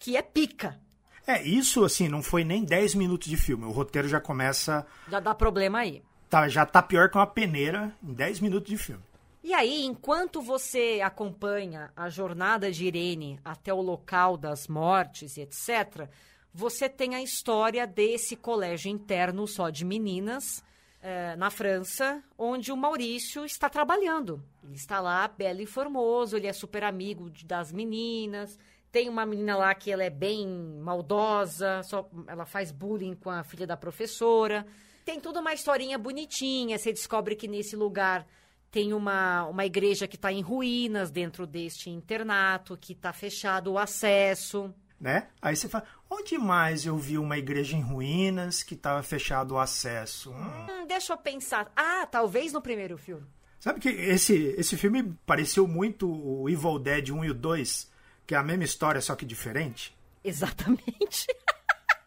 que 0.00 0.16
é 0.16 0.22
pica. 0.22 0.80
É 1.24 1.40
isso 1.40 1.84
assim 1.84 2.08
não 2.08 2.24
foi 2.24 2.42
nem 2.42 2.64
10 2.64 2.96
minutos 2.96 3.28
de 3.28 3.36
filme. 3.36 3.64
O 3.66 3.70
roteiro 3.70 4.08
já 4.08 4.20
começa 4.20 4.84
já 5.08 5.20
dá 5.20 5.32
problema 5.32 5.78
aí. 5.78 6.02
Tá 6.28 6.48
já 6.48 6.66
tá 6.66 6.82
pior 6.82 7.08
que 7.08 7.16
uma 7.16 7.26
peneira 7.26 7.94
em 8.02 8.12
10 8.12 8.40
minutos 8.40 8.68
de 8.68 8.76
filme 8.76 9.04
e 9.48 9.54
aí, 9.54 9.86
enquanto 9.86 10.42
você 10.42 11.00
acompanha 11.02 11.90
a 11.96 12.10
jornada 12.10 12.70
de 12.70 12.84
Irene 12.84 13.40
até 13.42 13.72
o 13.72 13.80
local 13.80 14.36
das 14.36 14.68
mortes 14.68 15.38
e 15.38 15.40
etc., 15.40 16.06
você 16.52 16.86
tem 16.86 17.14
a 17.14 17.22
história 17.22 17.86
desse 17.86 18.36
colégio 18.36 18.90
interno 18.90 19.46
só 19.46 19.70
de 19.70 19.86
meninas 19.86 20.62
eh, 21.00 21.34
na 21.36 21.48
França, 21.48 22.22
onde 22.36 22.70
o 22.70 22.76
Maurício 22.76 23.46
está 23.46 23.70
trabalhando. 23.70 24.44
Ele 24.62 24.74
está 24.74 25.00
lá, 25.00 25.26
belo 25.26 25.62
e 25.62 25.66
formoso, 25.66 26.36
ele 26.36 26.46
é 26.46 26.52
super 26.52 26.84
amigo 26.84 27.30
das 27.46 27.72
meninas, 27.72 28.58
Tem 28.92 29.08
uma 29.08 29.24
menina 29.24 29.56
lá 29.56 29.74
que 29.74 29.90
ela 29.90 30.04
é 30.04 30.10
bem 30.10 30.46
maldosa, 30.46 31.82
só 31.84 32.06
ela 32.26 32.44
faz 32.44 32.70
bullying 32.70 33.14
com 33.14 33.30
a 33.30 33.42
filha 33.42 33.66
da 33.66 33.78
professora. 33.78 34.66
Tem 35.06 35.18
toda 35.18 35.40
uma 35.40 35.54
historinha 35.54 35.96
bonitinha. 35.96 36.76
Você 36.76 36.92
descobre 36.92 37.34
que 37.34 37.48
nesse 37.48 37.74
lugar 37.74 38.26
tem 38.70 38.92
uma, 38.92 39.44
uma 39.46 39.64
igreja 39.64 40.06
que 40.06 40.16
está 40.16 40.32
em 40.32 40.40
ruínas 40.40 41.10
dentro 41.10 41.46
deste 41.46 41.90
internato, 41.90 42.76
que 42.76 42.92
está 42.92 43.12
fechado 43.12 43.72
o 43.72 43.78
acesso. 43.78 44.74
Né? 45.00 45.28
Aí 45.40 45.54
você 45.54 45.68
fala, 45.68 45.84
onde 46.10 46.36
mais 46.36 46.84
eu 46.84 46.96
vi 46.96 47.18
uma 47.18 47.38
igreja 47.38 47.76
em 47.76 47.80
ruínas 47.80 48.62
que 48.62 48.74
estava 48.74 49.02
fechado 49.02 49.54
o 49.54 49.58
acesso? 49.58 50.32
Hum. 50.32 50.66
Hum, 50.68 50.86
deixa 50.86 51.12
eu 51.12 51.16
pensar. 51.16 51.70
Ah, 51.76 52.06
talvez 52.10 52.52
no 52.52 52.60
primeiro 52.60 52.98
filme. 52.98 53.26
Sabe 53.60 53.80
que 53.80 53.88
esse, 53.88 54.54
esse 54.56 54.76
filme 54.76 55.14
pareceu 55.26 55.66
muito 55.66 56.08
o 56.08 56.48
Evil 56.48 56.78
Dead 56.78 57.10
1 57.10 57.24
e 57.24 57.30
o 57.30 57.34
2, 57.34 57.90
que 58.26 58.34
é 58.34 58.38
a 58.38 58.42
mesma 58.42 58.64
história, 58.64 59.00
só 59.00 59.16
que 59.16 59.26
diferente? 59.26 59.96
Exatamente. 60.22 61.26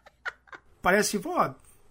Parece, 0.80 1.18
pô, 1.18 1.34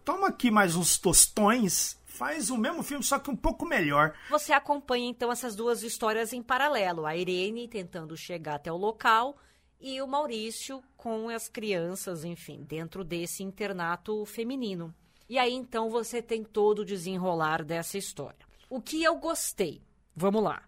toma 0.03 0.27
aqui 0.27 0.49
mais 0.49 0.75
uns 0.75 0.97
tostões, 0.97 1.97
faz 2.21 2.51
o 2.51 2.57
mesmo 2.57 2.83
filme, 2.83 3.03
só 3.03 3.17
que 3.17 3.31
um 3.31 3.35
pouco 3.35 3.65
melhor. 3.65 4.13
Você 4.29 4.53
acompanha 4.53 5.09
então 5.09 5.31
essas 5.31 5.55
duas 5.55 5.81
histórias 5.81 6.31
em 6.31 6.43
paralelo. 6.43 7.07
A 7.07 7.17
Irene 7.17 7.67
tentando 7.67 8.15
chegar 8.15 8.55
até 8.55 8.71
o 8.71 8.77
local 8.77 9.35
e 9.79 9.99
o 9.99 10.07
Maurício 10.07 10.83
com 10.95 11.29
as 11.29 11.49
crianças, 11.49 12.23
enfim, 12.23 12.63
dentro 12.63 13.03
desse 13.03 13.41
internato 13.41 14.23
feminino. 14.23 14.93
E 15.27 15.39
aí 15.39 15.51
então 15.51 15.89
você 15.89 16.21
tem 16.21 16.43
todo 16.43 16.79
o 16.79 16.85
desenrolar 16.85 17.63
dessa 17.63 17.97
história. 17.97 18.45
O 18.69 18.79
que 18.79 19.01
eu 19.01 19.15
gostei? 19.15 19.81
Vamos 20.15 20.43
lá. 20.43 20.61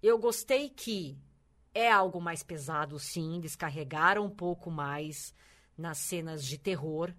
Eu 0.00 0.16
gostei 0.16 0.68
que 0.68 1.18
é 1.74 1.90
algo 1.90 2.20
mais 2.20 2.44
pesado, 2.44 3.00
sim, 3.00 3.40
descarregaram 3.40 4.26
um 4.26 4.30
pouco 4.30 4.70
mais 4.70 5.34
nas 5.76 5.98
cenas 5.98 6.46
de 6.46 6.56
terror. 6.56 7.12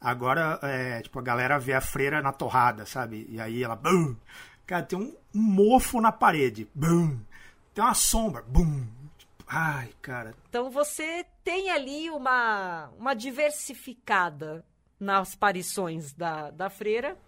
Agora, 0.00 0.58
é, 0.62 1.02
tipo, 1.02 1.18
a 1.18 1.22
galera 1.22 1.58
vê 1.58 1.74
a 1.74 1.80
freira 1.80 2.22
na 2.22 2.32
torrada, 2.32 2.86
sabe? 2.86 3.26
E 3.28 3.38
aí 3.40 3.62
ela. 3.62 3.76
Bum! 3.76 4.16
Cara, 4.66 4.84
tem 4.84 4.98
um, 4.98 5.14
mofo 5.34 6.00
na 6.00 6.10
parede. 6.10 6.68
Bum! 6.74 7.20
Tem 7.74 7.84
uma 7.84 7.94
sombra. 7.94 8.42
Bum! 8.42 8.86
Ai, 9.46 9.90
cara. 10.00 10.32
Então 10.48 10.70
você 10.70 11.26
tem 11.44 11.70
ali 11.70 12.08
uma, 12.08 12.88
uma 12.96 13.14
diversificada 13.14 14.64
nas 14.98 15.34
aparições 15.34 16.12
da, 16.14 16.50
da 16.50 16.70
freira. 16.70 17.18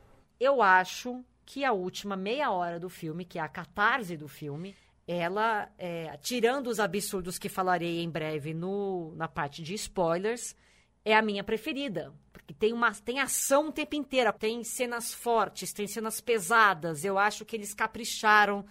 Eu 0.40 0.62
acho 0.62 1.24
que 1.44 1.64
a 1.64 1.72
última 1.72 2.16
meia 2.16 2.50
hora 2.50 2.78
do 2.80 2.88
filme, 2.88 3.24
que 3.24 3.38
é 3.38 3.42
a 3.42 3.48
catarse 3.48 4.16
do 4.16 4.28
filme, 4.28 4.74
ela, 5.06 5.68
é, 5.76 6.16
tirando 6.18 6.68
os 6.68 6.80
absurdos 6.80 7.38
que 7.38 7.48
falarei 7.48 8.00
em 8.00 8.08
breve 8.08 8.54
no, 8.54 9.12
na 9.16 9.28
parte 9.28 9.62
de 9.62 9.74
spoilers, 9.74 10.56
é 11.04 11.14
a 11.14 11.20
minha 11.20 11.42
preferida. 11.42 12.14
Porque 12.42 12.54
tem, 12.54 12.72
uma, 12.72 12.92
tem 12.92 13.20
ação 13.20 13.68
o 13.68 13.72
tempo 13.72 13.94
inteiro, 13.94 14.32
tem 14.32 14.62
cenas 14.64 15.14
fortes, 15.14 15.72
tem 15.72 15.86
cenas 15.86 16.20
pesadas. 16.20 17.04
Eu 17.04 17.18
acho 17.18 17.44
que 17.44 17.56
eles 17.56 17.72
capricharam 17.72 18.64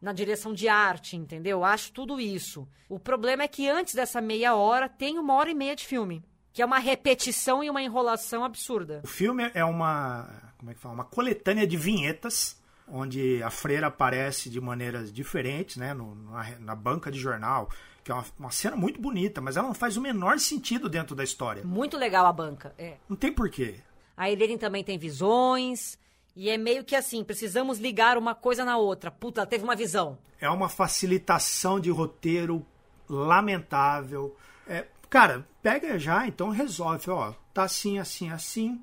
na 0.00 0.12
direção 0.12 0.54
de 0.54 0.68
arte, 0.68 1.16
entendeu? 1.16 1.58
Eu 1.58 1.64
acho 1.64 1.92
tudo 1.92 2.20
isso. 2.20 2.66
O 2.88 2.98
problema 2.98 3.42
é 3.42 3.48
que 3.48 3.68
antes 3.68 3.94
dessa 3.94 4.20
meia 4.20 4.54
hora 4.54 4.88
tem 4.88 5.18
uma 5.18 5.34
hora 5.34 5.50
e 5.50 5.54
meia 5.54 5.76
de 5.76 5.86
filme. 5.86 6.24
Que 6.52 6.62
é 6.62 6.66
uma 6.66 6.78
repetição 6.78 7.62
e 7.62 7.70
uma 7.70 7.82
enrolação 7.82 8.44
absurda. 8.44 9.02
O 9.04 9.08
filme 9.08 9.50
é 9.54 9.64
uma 9.64 10.50
como 10.60 10.70
é 10.70 10.74
que 10.74 10.80
fala? 10.80 10.94
Uma 10.94 11.04
coletânea 11.04 11.66
de 11.66 11.76
vinhetas 11.76 12.60
onde 12.86 13.42
a 13.42 13.50
freira 13.50 13.86
aparece 13.86 14.50
de 14.50 14.60
maneiras 14.60 15.12
diferentes, 15.12 15.76
né, 15.76 15.94
no, 15.94 16.14
na, 16.14 16.58
na, 16.58 16.74
banca 16.74 17.10
de 17.10 17.18
jornal, 17.18 17.70
que 18.02 18.10
é 18.10 18.14
uma, 18.14 18.24
uma, 18.38 18.50
cena 18.50 18.76
muito 18.76 19.00
bonita, 19.00 19.40
mas 19.40 19.56
ela 19.56 19.68
não 19.68 19.74
faz 19.74 19.96
o 19.96 20.00
menor 20.00 20.38
sentido 20.38 20.88
dentro 20.88 21.14
da 21.14 21.24
história. 21.24 21.64
Muito 21.64 21.96
legal 21.96 22.26
a 22.26 22.32
banca, 22.32 22.74
é. 22.78 22.96
Não 23.08 23.16
tem 23.16 23.32
porquê. 23.32 23.76
A 24.16 24.30
Helene 24.30 24.58
também 24.58 24.84
tem 24.84 24.98
visões, 24.98 25.98
e 26.34 26.48
é 26.48 26.56
meio 26.56 26.84
que 26.84 26.94
assim, 26.94 27.24
precisamos 27.24 27.78
ligar 27.78 28.16
uma 28.16 28.34
coisa 28.34 28.64
na 28.64 28.76
outra. 28.76 29.10
Puta, 29.10 29.46
teve 29.46 29.64
uma 29.64 29.76
visão. 29.76 30.18
É 30.40 30.48
uma 30.48 30.68
facilitação 30.68 31.78
de 31.78 31.90
roteiro 31.90 32.64
lamentável. 33.08 34.36
É, 34.66 34.86
cara, 35.08 35.46
pega 35.62 35.98
já, 35.98 36.26
então 36.26 36.50
resolve, 36.50 37.10
ó, 37.10 37.32
tá 37.52 37.64
assim, 37.64 37.98
assim, 37.98 38.30
assim 38.30 38.80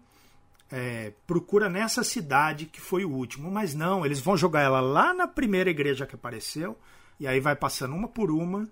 é, 0.72 1.14
procura 1.26 1.70
nessa 1.70 2.04
cidade 2.04 2.66
que 2.66 2.82
foi 2.82 3.06
o 3.06 3.12
último, 3.12 3.50
mas 3.50 3.74
não, 3.74 4.06
eles 4.06 4.20
vão 4.20 4.36
jogar 4.36 4.62
ela 4.62 4.82
lá 4.82 5.14
na 5.14 5.28
primeira 5.28 5.70
igreja 5.70 6.06
que 6.06 6.16
apareceu, 6.16 6.78
e 7.20 7.28
aí 7.28 7.40
vai 7.40 7.56
passando 7.56 7.96
uma 7.96 8.08
por 8.08 8.30
uma, 8.32 8.68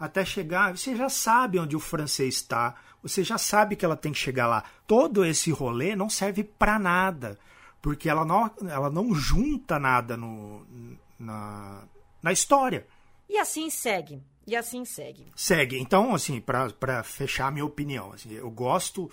até 0.00 0.24
chegar. 0.24 0.76
Você 0.76 0.96
já 0.96 1.10
sabe 1.10 1.58
onde 1.58 1.76
o 1.76 1.80
francês 1.80 2.36
está, 2.36 2.74
você 3.02 3.22
já 3.22 3.36
sabe 3.36 3.76
que 3.76 3.84
ela 3.84 3.96
tem 3.96 4.12
que 4.12 4.18
chegar 4.18 4.46
lá. 4.46 4.64
Todo 4.86 5.24
esse 5.24 5.50
rolê 5.50 5.94
não 5.94 6.08
serve 6.08 6.42
para 6.42 6.78
nada, 6.78 7.38
porque 7.82 8.08
ela 8.08 8.24
não, 8.24 8.50
ela 8.68 8.88
não 8.88 9.14
junta 9.14 9.78
nada 9.78 10.16
no, 10.16 10.66
na, 11.18 11.82
na 12.22 12.32
história. 12.32 12.86
E 13.28 13.38
assim 13.38 13.68
segue. 13.68 14.22
E 14.46 14.56
assim 14.56 14.84
segue. 14.84 15.26
Segue. 15.36 15.78
Então, 15.78 16.14
assim, 16.14 16.40
para 16.40 17.02
fechar 17.04 17.48
a 17.48 17.50
minha 17.50 17.64
opinião, 17.64 18.12
assim, 18.12 18.32
eu 18.32 18.50
gosto 18.50 19.10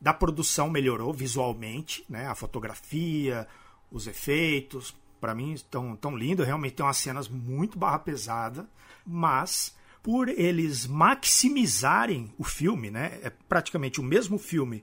da 0.00 0.14
produção 0.14 0.70
melhorou 0.70 1.12
visualmente, 1.12 2.04
né? 2.08 2.26
A 2.28 2.34
fotografia, 2.34 3.46
os 3.90 4.06
efeitos, 4.06 4.94
para 5.20 5.34
mim 5.34 5.52
estão 5.52 5.96
tão 5.96 6.16
lindo, 6.16 6.44
realmente 6.44 6.76
tem 6.76 6.86
umas 6.86 6.96
cenas 6.96 7.28
muito 7.28 7.76
barra 7.76 7.98
pesada, 7.98 8.66
mas 9.04 9.76
por 10.08 10.30
eles 10.30 10.86
maximizarem 10.86 12.32
o 12.38 12.42
filme, 12.42 12.90
né? 12.90 13.20
É 13.22 13.28
praticamente 13.28 14.00
o 14.00 14.02
mesmo 14.02 14.38
filme, 14.38 14.82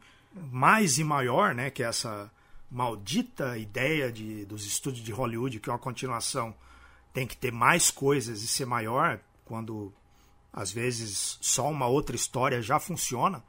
mais 0.51 0.99
e 0.99 1.03
maior, 1.03 1.55
né, 1.55 1.71
que 1.71 1.81
é 1.81 1.87
essa 1.87 2.31
maldita 2.69 3.57
ideia 3.57 4.11
de, 4.11 4.45
dos 4.45 4.67
estúdios 4.67 5.03
de 5.03 5.11
Hollywood 5.11 5.59
que 5.59 5.67
uma 5.67 5.79
continuação 5.79 6.53
tem 7.11 7.25
que 7.25 7.35
ter 7.35 7.51
mais 7.51 7.89
coisas 7.89 8.43
e 8.43 8.47
ser 8.47 8.67
maior, 8.67 9.19
quando 9.45 9.91
às 10.53 10.71
vezes 10.71 11.39
só 11.41 11.71
uma 11.71 11.87
outra 11.87 12.15
história 12.15 12.61
já 12.61 12.79
funciona. 12.79 13.43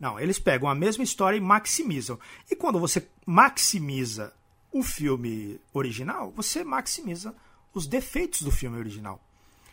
Não, 0.00 0.18
eles 0.18 0.40
pegam 0.40 0.68
a 0.68 0.74
mesma 0.74 1.04
história 1.04 1.36
e 1.36 1.40
maximizam. 1.40 2.18
E 2.50 2.56
quando 2.56 2.80
você 2.80 3.06
maximiza 3.24 4.32
o 4.72 4.82
filme 4.82 5.60
original, 5.72 6.32
você 6.32 6.64
maximiza 6.64 7.32
os 7.72 7.86
defeitos 7.86 8.42
do 8.42 8.50
filme 8.50 8.76
original. 8.76 9.22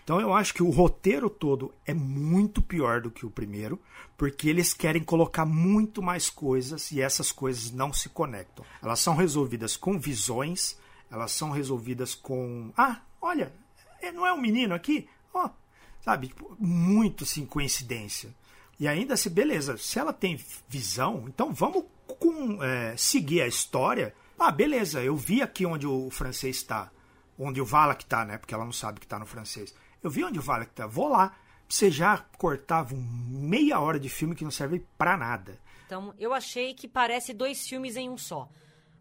Então 0.08 0.22
eu 0.22 0.34
acho 0.34 0.54
que 0.54 0.64
o 0.64 0.70
roteiro 0.70 1.30
todo 1.30 1.74
é 1.86 1.94
muito 1.94 2.62
pior 2.62 3.02
do 3.02 3.12
que 3.12 3.26
o 3.26 3.30
primeiro, 3.30 3.78
porque 4.16 4.48
eles 4.48 4.74
querem 4.74 5.04
colocar 5.04 5.46
muito 5.46 6.02
mais 6.02 6.30
coisas 6.30 6.94
e 6.94 7.02
essas 7.02 7.30
coisas 7.30 7.74
não 7.74 7.92
se 7.92 8.08
conectam. 8.08 8.64
Elas 8.82 9.02
são 9.02 9.18
resolvidas 9.18 9.76
com 9.76 10.00
visões, 10.00 10.80
elas 11.12 11.34
são 11.34 11.52
resolvidas 11.52 12.16
com. 12.16 12.72
Ah, 12.78 13.02
olha, 13.22 13.52
é, 14.02 14.10
não 14.10 14.26
é 14.26 14.32
um 14.32 14.40
menino 14.40 14.74
aqui? 14.74 15.10
Ó, 15.34 15.46
oh, 15.46 15.50
sabe? 16.02 16.30
Tipo, 16.30 16.56
muito 16.58 17.26
assim, 17.26 17.46
coincidência. 17.46 18.34
E 18.80 18.88
ainda 18.88 19.18
se, 19.18 19.30
beleza, 19.30 19.76
se 19.76 20.00
ela 20.00 20.14
tem 20.14 20.40
visão, 20.70 21.26
então 21.28 21.54
vamos 21.54 21.84
com, 22.18 22.64
é, 22.64 22.96
seguir 22.96 23.42
a 23.42 23.48
história. 23.48 24.16
Ah, 24.40 24.54
beleza, 24.54 25.04
eu 25.04 25.18
vi 25.18 25.42
aqui 25.42 25.66
onde 25.66 25.86
o 25.86 26.10
francês 26.10 26.56
está, 26.56 26.90
onde 27.38 27.60
o 27.60 27.66
Valak 27.66 28.06
está, 28.06 28.24
né? 28.24 28.38
Porque 28.38 28.54
ela 28.54 28.64
não 28.64 28.72
sabe 28.72 29.02
que 29.02 29.06
está 29.06 29.20
no 29.20 29.26
francês. 29.26 29.76
Eu 30.08 30.12
vi 30.12 30.24
onde 30.24 30.40
o 30.40 30.42
Valak 30.42 30.72
está, 30.72 30.88
vou 30.88 31.10
lá. 31.10 31.36
Você 31.68 31.92
já 31.92 32.18
cortava 32.38 32.96
meia 32.96 33.78
hora 33.82 34.00
de 34.00 34.08
filme 34.08 34.34
que 34.34 34.46
não 34.46 34.52
serve 34.52 34.82
para 34.98 35.18
nada. 35.18 35.60
Então, 35.86 36.14
eu 36.18 36.34
achei 36.34 36.74
que 36.74 36.88
parece 36.88 37.34
dois 37.34 37.68
filmes 37.68 37.98
em 37.98 38.10
um 38.10 38.18
só. 38.18 38.48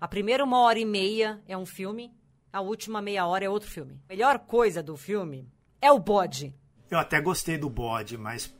A 0.01 0.09
primeira 0.09 0.43
uma 0.43 0.59
hora 0.59 0.81
e 0.81 0.85
meia 0.85 1.41
é 1.47 1.57
um 1.57 1.65
filme, 1.65 2.13
a 2.53 2.61
última 2.61 3.01
meia 3.01 3.25
hora 3.25 3.45
é 3.45 3.49
outro 3.49 3.71
filme. 3.71 4.01
A 4.09 4.13
melhor 4.13 4.41
coisa 4.41 4.83
do 4.83 4.97
filme 4.97 5.49
é 5.81 5.93
o 5.93 6.01
bode. 6.01 6.53
Eu 6.91 6.99
até 6.99 7.21
gostei 7.21 7.57
do 7.57 7.71
bode, 7.71 8.19
mas 8.19 8.53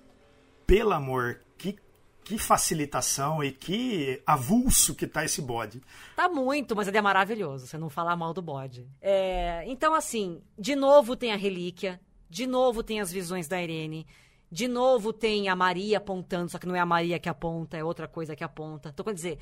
pelo 0.65 0.93
amor, 0.93 1.41
que, 1.59 1.77
que 2.23 2.39
facilitação 2.39 3.43
e 3.43 3.51
que 3.51 4.23
avulso 4.25 4.95
que 4.95 5.09
tá 5.09 5.25
esse 5.25 5.43
bode. 5.43 5.83
Tá 6.15 6.29
muito, 6.29 6.77
mas 6.77 6.87
ele 6.87 6.99
é 6.99 7.03
maravilhoso, 7.03 7.67
você 7.67 7.77
não 7.77 7.91
falar 7.91 8.15
mal 8.15 8.33
do 8.33 8.41
bode. 8.41 8.87
É, 9.03 9.65
então, 9.67 9.97
assim, 9.97 10.41
de 10.57 10.77
novo 10.77 11.17
tem 11.17 11.33
a 11.33 11.37
relíquia, 11.37 12.01
de 12.29 12.47
novo 12.47 12.83
tem 12.83 13.01
as 13.01 13.11
visões 13.11 13.49
da 13.49 13.63
Irene. 13.63 14.07
De 14.51 14.69
novo 14.69 15.13
tem 15.13 15.49
a 15.49 15.57
Maria 15.57 15.99
apontando, 15.99 16.51
só 16.51 16.59
que 16.59 16.67
não 16.67 16.77
é 16.77 16.81
a 16.81 16.87
Maria 16.87 17.19
que 17.19 17.29
aponta, 17.29 17.77
é 17.77 17.85
outra 17.85 18.07
coisa 18.07 18.37
que 18.37 18.45
aponta. 18.45 18.91
Então, 18.91 19.05
quer 19.05 19.15
dizer, 19.15 19.39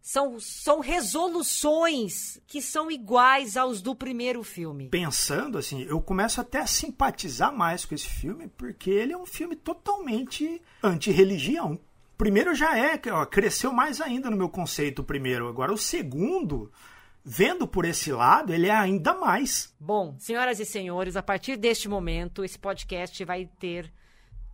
são, 0.00 0.38
são 0.38 0.80
resoluções 0.80 2.40
que 2.46 2.62
são 2.62 2.90
iguais 2.90 3.56
aos 3.56 3.82
do 3.82 3.94
primeiro 3.94 4.42
filme. 4.44 4.88
Pensando 4.88 5.58
assim, 5.58 5.82
eu 5.82 6.00
começo 6.00 6.40
até 6.40 6.60
a 6.60 6.66
simpatizar 6.66 7.52
mais 7.52 7.84
com 7.84 7.94
esse 7.94 8.08
filme, 8.08 8.46
porque 8.46 8.88
ele 8.88 9.12
é 9.12 9.18
um 9.18 9.26
filme 9.26 9.56
totalmente 9.56 10.62
anti-religião. 10.82 11.78
Primeiro 12.16 12.54
já 12.54 12.78
é, 12.78 12.98
ó, 13.10 13.26
cresceu 13.26 13.72
mais 13.72 14.00
ainda 14.00 14.30
no 14.30 14.36
meu 14.36 14.48
conceito 14.48 15.00
o 15.00 15.04
primeiro. 15.04 15.48
Agora 15.48 15.72
o 15.72 15.76
segundo, 15.76 16.70
vendo 17.28 17.66
por 17.66 17.84
esse 17.84 18.12
lado, 18.12 18.54
ele 18.54 18.68
é 18.68 18.74
ainda 18.74 19.12
mais. 19.12 19.74
Bom, 19.80 20.14
senhoras 20.16 20.60
e 20.60 20.64
senhores, 20.64 21.16
a 21.16 21.22
partir 21.22 21.56
deste 21.56 21.88
momento, 21.88 22.44
esse 22.44 22.56
podcast 22.56 23.24
vai 23.24 23.46
ter 23.58 23.92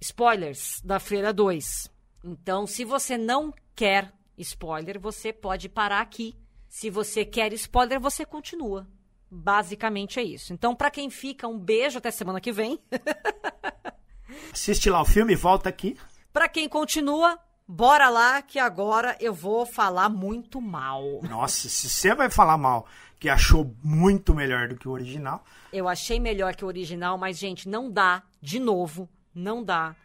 spoilers 0.01 0.81
da 0.83 0.99
Freira 0.99 1.35
2. 1.35 1.91
Então, 2.25 2.67
se 2.67 2.83
você 2.83 3.19
não 3.19 3.53
quer 3.77 4.11
spoiler, 4.39 4.99
você 4.99 5.35
pode 5.35 5.69
parar 5.69 6.01
aqui. 6.01 6.35
Se 6.67 6.89
você 6.89 7.27
quer 7.27 7.53
spoiler, 7.53 8.01
você 8.01 8.25
continua. 8.25 8.89
Basicamente 9.31 10.19
é 10.19 10.23
isso. 10.23 10.55
Então, 10.55 10.75
para 10.75 10.91
quem 10.91 11.11
fica, 11.11 11.47
um 11.47 11.59
beijo 11.59 11.99
até 11.99 12.11
semana 12.11 12.41
que 12.41 12.53
vem. 12.53 12.81
Assiste 14.51 14.89
lá 14.89 15.03
o 15.03 15.05
filme 15.05 15.35
e 15.35 15.37
volta 15.37 15.69
aqui. 15.69 15.99
Para 16.33 16.49
quem 16.49 16.67
continua, 16.71 17.39
bora 17.73 18.11
lá 18.11 18.43
que 18.43 18.59
agora 18.59 19.17
eu 19.19 19.33
vou 19.33 19.65
falar 19.65 20.11
muito 20.11 20.61
mal. 20.61 21.23
Nossa, 21.23 21.71
se 21.71 21.89
você 21.89 22.15
vai 22.15 22.31
falar 22.31 22.59
mal, 22.59 22.87
que 23.19 23.31
achou 23.31 23.75
muito 23.83 24.35
melhor 24.35 24.69
do 24.69 24.77
que 24.77 24.87
o 24.87 24.91
original. 24.91 25.43
Eu 25.73 25.89
achei 25.89 26.21
melhor 26.21 26.55
que 26.55 26.65
o 26.65 26.69
original, 26.69 27.17
mas 27.17 27.39
gente, 27.39 27.69
não 27.69 27.91
dá, 27.91 28.23
de 28.43 28.61
novo, 28.61 29.09
não 29.35 29.65
dá 29.65 29.97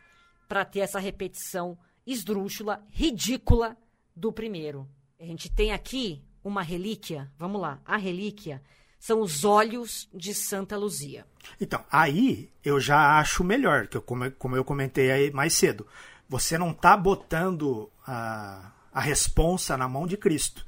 para 0.47 0.63
ter 0.63 0.80
essa 0.80 0.97
repetição 0.97 1.78
esdrúxula, 2.05 2.82
ridícula 2.89 3.76
do 4.15 4.32
primeiro. 4.32 4.88
A 5.20 5.26
gente 5.26 5.51
tem 5.51 5.74
aqui 5.74 6.24
uma 6.41 6.61
relíquia, 6.61 7.30
vamos 7.38 7.59
lá, 7.59 7.82
a 7.86 7.97
relíquia 7.97 8.61
são 8.97 9.20
os 9.20 9.43
olhos 9.43 10.07
de 10.13 10.34
Santa 10.34 10.78
Luzia. 10.78 11.26
Então, 11.59 11.84
aí 11.91 12.49
eu 12.63 12.80
já 12.80 13.20
acho 13.20 13.43
melhor, 13.43 13.88
que 13.88 13.97
eu, 13.97 14.01
como, 14.01 14.32
como 14.32 14.55
eu 14.55 14.63
comentei 14.63 15.11
aí 15.11 15.32
mais 15.32 15.53
cedo. 15.53 15.86
Você 16.30 16.57
não 16.57 16.73
tá 16.73 16.95
botando 16.97 17.89
a, 18.05 18.71
a 18.93 18.99
responsa 18.99 19.78
na 19.78 19.88
mão 19.88 20.05
de 20.05 20.17
Cristo. 20.17 20.65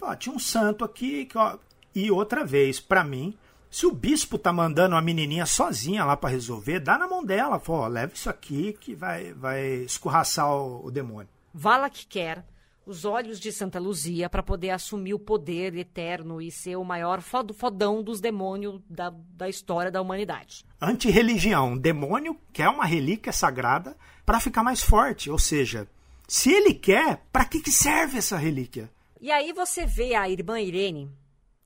Ó, 0.00 0.14
tinha 0.14 0.34
um 0.34 0.38
santo 0.38 0.84
aqui, 0.84 1.24
que, 1.26 1.36
ó, 1.36 1.58
e 1.94 2.10
outra 2.10 2.44
vez, 2.44 2.78
para 2.78 3.02
mim, 3.02 3.36
se 3.70 3.86
o 3.86 3.92
bispo 3.92 4.38
tá 4.38 4.52
mandando 4.52 4.94
a 4.94 5.02
menininha 5.02 5.46
sozinha 5.46 6.04
lá 6.04 6.16
para 6.16 6.30
resolver, 6.30 6.80
dá 6.80 6.96
na 6.96 7.08
mão 7.08 7.24
dela, 7.24 7.58
fala, 7.58 7.78
ó, 7.80 7.86
leva 7.88 8.12
isso 8.14 8.30
aqui 8.30 8.72
que 8.74 8.94
vai, 8.94 9.32
vai 9.32 9.62
escorraçar 9.84 10.50
o, 10.50 10.86
o 10.86 10.90
demônio. 10.90 11.28
Vala 11.52 11.90
que 11.90 12.06
quer 12.06 12.44
os 12.88 13.04
olhos 13.04 13.38
de 13.38 13.52
Santa 13.52 13.78
Luzia 13.78 14.30
para 14.30 14.42
poder 14.42 14.70
assumir 14.70 15.12
o 15.12 15.18
poder 15.18 15.76
eterno 15.76 16.40
e 16.40 16.50
ser 16.50 16.76
o 16.76 16.84
maior 16.84 17.20
fodão 17.20 18.02
dos 18.02 18.18
demônios 18.18 18.80
da, 18.88 19.12
da 19.34 19.46
história 19.46 19.90
da 19.90 20.00
humanidade. 20.00 20.64
Antirreligião. 20.80 21.76
Demônio 21.76 22.34
quer 22.50 22.70
uma 22.70 22.86
relíquia 22.86 23.30
sagrada 23.30 23.94
para 24.24 24.40
ficar 24.40 24.62
mais 24.62 24.82
forte. 24.82 25.30
Ou 25.30 25.38
seja, 25.38 25.86
se 26.26 26.50
ele 26.50 26.72
quer, 26.72 27.26
para 27.30 27.44
que, 27.44 27.60
que 27.60 27.70
serve 27.70 28.16
essa 28.16 28.38
relíquia? 28.38 28.90
E 29.20 29.30
aí 29.30 29.52
você 29.52 29.84
vê 29.84 30.14
a 30.14 30.26
irmã 30.26 30.58
Irene, 30.58 31.10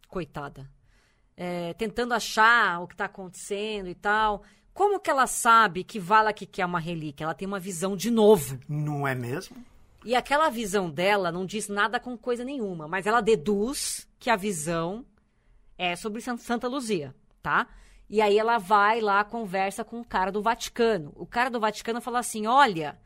coitada, 0.09 0.69
é, 1.37 1.73
tentando 1.75 2.15
achar 2.15 2.83
o 2.83 2.89
que 2.89 2.95
está 2.95 3.05
acontecendo 3.05 3.89
e 3.89 3.95
tal. 3.95 4.43
Como 4.75 4.99
que 4.99 5.11
ela 5.11 5.29
sabe 5.29 5.85
que 5.85 6.01
Vala 6.01 6.33
que 6.33 6.47
quer 6.47 6.67
uma 6.67 6.81
relíquia? 6.81 7.23
Ela 7.23 7.35
tem 7.35 7.47
uma 7.47 7.61
visão 7.61 7.97
de 7.97 8.11
novo. 8.11 8.59
Não 8.69 9.07
é 9.07 9.15
mesmo? 9.15 9.57
E 10.05 10.15
aquela 10.15 10.51
visão 10.51 10.91
dela 10.91 11.31
não 11.31 11.47
diz 11.47 11.69
nada 11.69 12.01
com 12.01 12.17
coisa 12.17 12.45
nenhuma, 12.45 12.89
mas 12.89 13.07
ela 13.07 13.21
deduz 13.21 14.09
que 14.19 14.31
a 14.31 14.37
visão 14.37 15.05
é 15.79 15.95
sobre 15.97 16.21
Santa 16.21 16.69
Luzia, 16.69 17.15
tá? 17.43 17.69
E 18.09 18.21
aí 18.21 18.39
ela 18.39 18.59
vai 18.59 19.01
lá, 19.01 19.25
conversa 19.25 19.85
com 19.85 20.01
o 20.01 20.05
cara 20.05 20.31
do 20.31 20.43
Vaticano. 20.43 21.13
O 21.17 21.25
cara 21.25 21.49
do 21.49 21.61
Vaticano 21.61 22.01
fala 22.01 22.19
assim: 22.19 22.47
olha, 22.47 22.99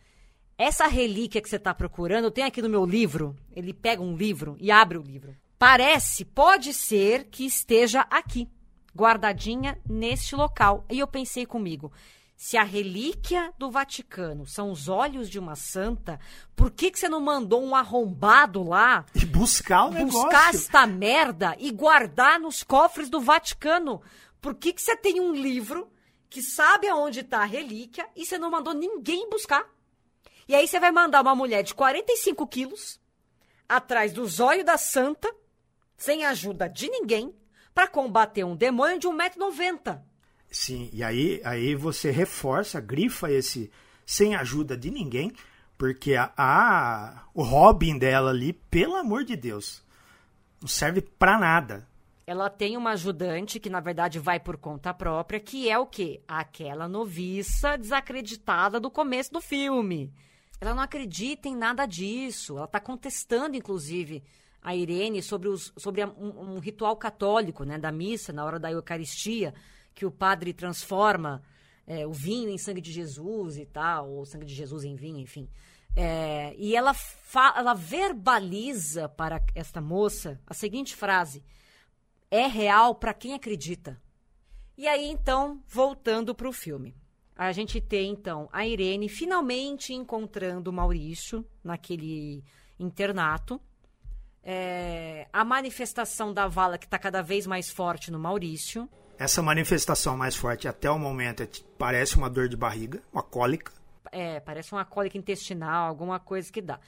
essa 0.59 0.87
relíquia 0.87 1.41
que 1.41 1.49
você 1.49 1.57
está 1.57 1.75
procurando, 1.75 2.31
tem 2.31 2.45
aqui 2.45 2.63
no 2.63 2.69
meu 2.69 2.85
livro. 2.85 3.37
Ele 3.55 3.73
pega 3.73 4.03
um 4.03 4.17
livro 4.17 4.57
e 4.59 4.71
abre 4.71 4.99
o 4.99 5.03
livro. 5.03 5.37
Parece, 5.59 6.25
pode 6.25 6.75
ser 6.75 7.25
que 7.25 7.47
esteja 7.47 8.01
aqui, 8.11 8.49
guardadinha 8.95 9.79
neste 9.89 10.35
local. 10.35 10.85
E 10.91 10.99
eu 10.99 11.07
pensei 11.07 11.47
comigo, 11.47 11.93
se 12.37 12.59
a 12.59 12.63
relíquia 12.63 13.53
do 13.57 13.71
Vaticano 13.71 14.47
são 14.47 14.71
os 14.71 14.89
olhos 14.89 15.31
de 15.31 15.39
uma 15.39 15.57
santa, 15.57 16.21
por 16.55 16.71
que, 16.71 16.91
que 16.91 16.99
você 16.99 17.09
não 17.09 17.21
mandou 17.21 17.65
um 17.65 17.75
arrombado 17.75 18.63
lá 18.63 19.07
e 19.15 19.25
buscar 19.25 19.87
o 19.87 19.91
buscar 19.91 20.55
esta 20.55 20.87
merda 20.87 21.57
e 21.59 21.71
guardar 21.71 22.39
nos 22.39 22.63
cofres 22.63 23.09
do 23.09 23.21
Vaticano? 23.21 24.03
Por 24.41 24.55
que, 24.55 24.75
que 24.75 24.83
você 24.83 24.95
tem 24.95 25.19
um 25.19 25.33
livro 25.33 25.91
que 26.29 26.43
sabe 26.43 26.87
aonde 26.87 27.21
está 27.21 27.39
a 27.41 27.47
relíquia 27.47 28.07
e 28.15 28.27
você 28.27 28.39
não 28.39 28.51
mandou 28.51 28.75
ninguém 28.75 29.31
buscar? 29.31 29.67
E 30.47 30.55
aí 30.55 30.69
você 30.69 30.79
vai 30.79 30.93
mandar 30.93 31.23
uma 31.23 31.35
mulher 31.35 31.63
de 31.63 31.75
45 31.75 32.47
quilos 32.47 33.01
atrás 33.67 34.13
dos 34.13 34.41
olhos 34.41 34.65
da 34.65 34.77
santa, 34.77 35.35
sem 35.97 36.25
ajuda 36.25 36.69
de 36.69 36.89
ninguém, 36.89 37.35
para 37.75 37.89
combater 37.89 38.45
um 38.45 38.55
demônio 38.55 38.99
de 38.99 39.09
1,90m. 39.09 40.01
Sim, 40.59 40.89
e 40.91 41.05
aí, 41.05 41.39
aí 41.45 41.75
você 41.75 42.11
reforça, 42.11 42.81
grifa 42.81 43.31
esse 43.31 43.71
sem 44.07 44.35
ajuda 44.35 44.75
de 44.75 44.91
ninguém, 44.91 45.31
porque 45.77 46.15
a, 46.15 46.33
a 46.35 47.25
o 47.35 47.43
Robin 47.43 47.99
dela 47.99 48.31
ali, 48.31 48.55
pelo 48.55 48.97
amor 48.97 49.23
de 49.23 49.37
Deus, 49.37 49.85
não 50.59 50.67
serve 50.67 51.03
para 51.03 51.39
nada. 51.39 51.87
Ela 52.27 52.49
tem 52.49 52.75
uma 52.75 52.93
ajudante 52.93 53.61
que 53.61 53.69
na 53.69 53.81
verdade 53.81 54.19
vai 54.19 54.41
por 54.41 54.57
conta 54.57 54.95
própria, 54.95 55.39
que 55.39 55.69
é 55.69 55.79
o 55.79 55.85
quê? 55.85 56.23
Aquela 56.27 56.89
noviça 56.89 57.77
desacreditada 57.77 58.81
do 58.81 58.91
começo 58.91 59.31
do 59.35 59.43
filme. 59.43 60.11
Ela 60.59 60.75
não 60.75 60.83
acredita 60.83 61.49
em 61.49 61.55
nada 61.55 61.85
disso. 61.85 62.57
Ela 62.57 62.65
está 62.65 62.81
contestando, 62.81 63.59
inclusive, 63.59 64.25
a 64.63 64.75
Irene 64.75 65.23
sobre, 65.23 65.51
os, 65.51 65.71
sobre 65.77 66.03
um, 66.03 66.55
um, 66.55 66.59
ritual 66.59 66.97
católico, 66.97 67.63
né, 67.63 67.79
da 67.79 67.93
missa 67.93 68.33
na 68.33 68.43
hora 68.43 68.59
da 68.59 68.73
Eucaristia 68.73 69.53
que 69.97 70.05
o 70.05 70.11
padre 70.13 70.53
transforma 70.53 71.43
é, 71.87 72.07
o 72.07 72.13
vinho 72.13 72.51
em 72.51 72.59
sangue 72.59 72.83
de 72.83 72.93
Jesus 72.93 73.57
e 73.57 73.65
tal, 73.65 74.11
ou 74.11 74.27
sangue 74.27 74.45
de 74.45 74.55
Jesus 74.55 74.85
em 74.85 74.95
vinho, 74.95 75.19
enfim. 75.19 75.49
É, 75.97 76.55
e 76.59 76.77
ela, 76.77 76.95
ela 77.57 77.73
verbaliza 77.73 79.09
para 79.09 79.43
esta 79.55 79.81
moça 79.81 80.39
a 80.47 80.53
seguinte 80.53 80.95
frase: 80.95 81.43
é 82.31 82.47
real 82.47 82.95
para 82.95 83.15
quem 83.15 83.33
acredita. 83.33 84.01
E 84.77 84.87
aí, 84.87 85.07
então, 85.07 85.63
voltando 85.67 86.35
para 86.35 86.49
o 86.49 86.53
filme. 86.53 86.95
A 87.35 87.51
gente 87.53 87.81
tem, 87.81 88.11
então, 88.11 88.49
a 88.53 88.67
Irene 88.67 89.09
finalmente 89.09 89.95
encontrando 89.95 90.71
o 90.71 90.73
Maurício 90.73 91.47
naquele 91.65 92.45
internato. 92.79 93.61
É, 94.43 95.27
a 95.33 95.45
manifestação 95.45 96.33
da 96.33 96.47
vala 96.47 96.79
que 96.79 96.85
está 96.85 96.99
cada 96.99 97.23
vez 97.23 97.47
mais 97.47 97.71
forte 97.71 98.11
no 98.11 98.19
Maurício. 98.19 98.89
Essa 99.19 99.43
manifestação 99.43 100.17
mais 100.17 100.37
forte 100.37 100.69
até 100.69 100.91
o 100.91 100.99
momento 100.99 101.43
é, 101.43 101.49
parece 101.79 102.17
uma 102.17 102.29
dor 102.29 102.49
de 102.49 102.57
barriga, 102.57 103.03
uma 103.13 103.23
cólica. 103.23 103.73
É, 104.13 104.41
parece 104.41 104.73
uma 104.73 104.85
cólica 104.85 105.17
intestinal, 105.17 105.89
alguma 105.89 106.21
coisa 106.21 106.53
que 106.53 106.61
dá. 106.61 106.79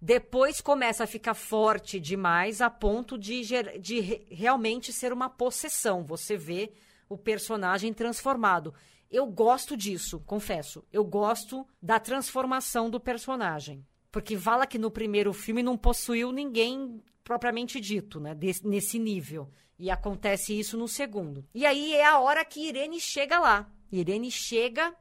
Depois 0.00 0.60
começa 0.60 1.04
a 1.04 1.06
ficar 1.06 1.34
forte 1.34 1.98
demais 1.98 2.60
a 2.60 2.70
ponto 2.70 3.18
de, 3.18 3.42
de 3.80 4.00
realmente 4.30 4.92
ser 4.92 5.12
uma 5.12 5.28
possessão. 5.28 6.04
Você 6.04 6.36
vê 6.36 6.72
o 7.08 7.16
personagem 7.16 7.92
transformado. 7.92 8.74
Eu 9.10 9.26
gosto 9.26 9.76
disso, 9.76 10.20
confesso. 10.20 10.84
Eu 10.92 11.04
gosto 11.04 11.66
da 11.82 11.98
transformação 11.98 12.90
do 12.90 13.00
personagem. 13.00 13.84
Porque 14.12 14.36
fala 14.36 14.66
que 14.66 14.78
no 14.78 14.90
primeiro 14.90 15.32
filme 15.32 15.62
não 15.62 15.76
possuiu 15.76 16.30
ninguém 16.30 17.02
propriamente 17.24 17.80
dito, 17.80 18.20
né? 18.20 18.34
Desse, 18.34 18.66
nesse 18.66 18.98
nível. 18.98 19.50
E 19.78 19.90
acontece 19.90 20.58
isso 20.58 20.76
no 20.76 20.88
segundo. 20.88 21.44
E 21.54 21.64
aí 21.64 21.94
é 21.94 22.04
a 22.04 22.18
hora 22.18 22.44
que 22.44 22.66
Irene 22.66 23.00
chega 23.00 23.38
lá. 23.38 23.70
Irene 23.92 24.30
chega 24.30 24.94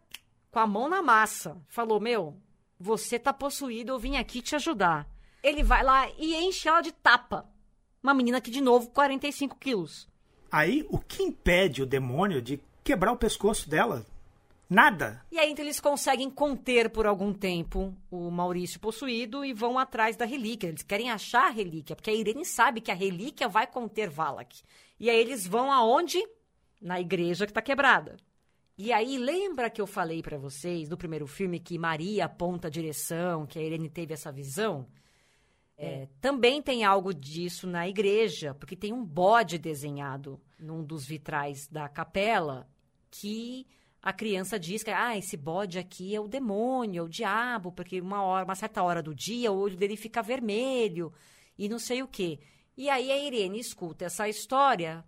com 0.51 0.59
a 0.59 0.67
mão 0.67 0.87
na 0.87 1.01
massa. 1.01 1.57
Falou: 1.67 1.99
Meu, 1.99 2.37
você 2.79 3.17
tá 3.17 3.33
possuído, 3.33 3.91
eu 3.91 3.99
vim 3.99 4.17
aqui 4.17 4.41
te 4.41 4.55
ajudar. 4.55 5.07
Ele 5.41 5.63
vai 5.63 5.83
lá 5.83 6.09
e 6.17 6.35
enche 6.35 6.67
ela 6.67 6.81
de 6.81 6.91
tapa. 6.91 7.49
Uma 8.01 8.13
menina 8.13 8.39
que, 8.39 8.51
de 8.51 8.61
novo, 8.61 8.89
45 8.91 9.57
quilos. 9.57 10.07
Aí, 10.51 10.85
o 10.89 10.99
que 10.99 11.23
impede 11.23 11.81
o 11.81 11.85
demônio 11.85 12.41
de 12.41 12.59
quebrar 12.83 13.11
o 13.11 13.17
pescoço 13.17 13.69
dela? 13.69 14.05
Nada. 14.69 15.23
E 15.31 15.39
aí 15.39 15.51
então 15.51 15.63
eles 15.63 15.79
conseguem 15.79 16.29
conter 16.29 16.89
por 16.89 17.05
algum 17.05 17.33
tempo 17.33 17.95
o 18.11 18.29
Maurício 18.29 18.79
possuído 18.79 19.45
e 19.45 19.53
vão 19.53 19.79
atrás 19.79 20.17
da 20.17 20.25
relíquia. 20.25 20.67
Eles 20.67 20.83
querem 20.83 21.09
achar 21.09 21.47
a 21.47 21.51
relíquia, 21.51 21.95
porque 21.95 22.09
a 22.09 22.13
Irene 22.13 22.45
sabe 22.45 22.81
que 22.81 22.91
a 22.91 22.95
relíquia 22.95 23.47
vai 23.47 23.65
conter 23.65 24.09
Valak. 24.09 24.61
E 24.99 25.09
aí 25.09 25.17
eles 25.17 25.47
vão 25.47 25.71
aonde? 25.71 26.21
Na 26.81 26.99
igreja 26.99 27.45
que 27.45 27.51
está 27.51 27.61
quebrada. 27.61 28.17
E 28.77 28.93
aí 28.93 29.17
lembra 29.17 29.69
que 29.69 29.81
eu 29.81 29.87
falei 29.87 30.21
para 30.21 30.37
vocês 30.37 30.87
do 30.87 30.97
primeiro 30.97 31.25
filme 31.25 31.59
que 31.59 31.79
Maria 31.79 32.25
aponta 32.25 32.67
a 32.67 32.71
direção, 32.71 33.47
que 33.47 33.57
a 33.57 33.61
Irene 33.61 33.89
teve 33.89 34.13
essa 34.13 34.31
visão? 34.31 34.85
É, 35.77 36.07
também 36.19 36.61
tem 36.61 36.83
algo 36.83 37.13
disso 37.13 37.65
na 37.67 37.87
igreja, 37.87 38.53
porque 38.53 38.75
tem 38.75 38.91
um 38.91 39.05
bode 39.05 39.57
desenhado 39.57 40.39
num 40.59 40.83
dos 40.83 41.05
vitrais 41.05 41.67
da 41.67 41.87
capela 41.87 42.67
que 43.09 43.65
a 44.01 44.13
criança 44.13 44.59
diz 44.59 44.83
que 44.83 44.91
ah, 44.91 45.17
esse 45.17 45.35
bode 45.35 45.77
aqui 45.79 46.15
é 46.15 46.19
o 46.19 46.27
demônio, 46.27 46.99
é 46.99 47.03
o 47.03 47.09
diabo, 47.09 47.71
porque 47.71 47.99
uma 47.99 48.21
hora, 48.21 48.45
uma 48.45 48.55
certa 48.55 48.81
hora 48.83 49.01
do 49.01 49.13
dia 49.13 49.51
o 49.51 49.57
olho 49.57 49.75
dele 49.75 49.97
fica 49.97 50.21
vermelho 50.21 51.11
e 51.57 51.67
não 51.67 51.79
sei 51.79 52.01
o 52.01 52.07
quê. 52.07 52.39
E 52.77 52.89
aí 52.89 53.11
a 53.11 53.17
Irene 53.17 53.59
escuta 53.59 54.05
essa 54.05 54.29
história 54.29 55.03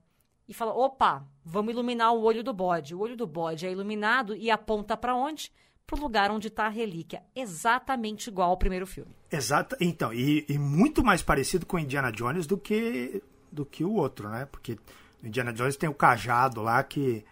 e 0.47 0.53
fala: 0.53 0.73
opa, 0.73 1.25
vamos 1.45 1.73
iluminar 1.73 2.13
o 2.13 2.21
olho 2.21 2.43
do 2.43 2.53
bode. 2.53 2.95
O 2.95 2.99
olho 2.99 3.15
do 3.15 3.27
bode 3.27 3.65
é 3.65 3.71
iluminado 3.71 4.35
e 4.35 4.49
aponta 4.49 4.97
para 4.97 5.15
onde? 5.15 5.51
pro 5.89 5.99
lugar 5.99 6.29
onde 6.29 6.51
tá 6.51 6.67
a 6.67 6.69
relíquia, 6.69 7.23
exatamente 7.35 8.27
igual 8.27 8.51
ao 8.51 8.57
primeiro 8.57 8.85
filme. 8.85 9.11
Exato. 9.31 9.75
Então, 9.79 10.13
e, 10.13 10.45
e 10.47 10.55
muito 10.59 11.03
mais 11.03 11.23
parecido 11.23 11.65
com 11.65 11.79
Indiana 11.79 12.11
Jones 12.11 12.45
do 12.45 12.59
que 12.59 13.23
do 13.51 13.65
que 13.65 13.83
o 13.83 13.95
outro, 13.95 14.29
né? 14.29 14.45
Porque 14.45 14.77
Indiana 15.23 15.51
Jones 15.51 15.75
tem 15.75 15.89
o 15.89 15.93
cajado 15.93 16.61
lá 16.61 16.83
que 16.83 17.25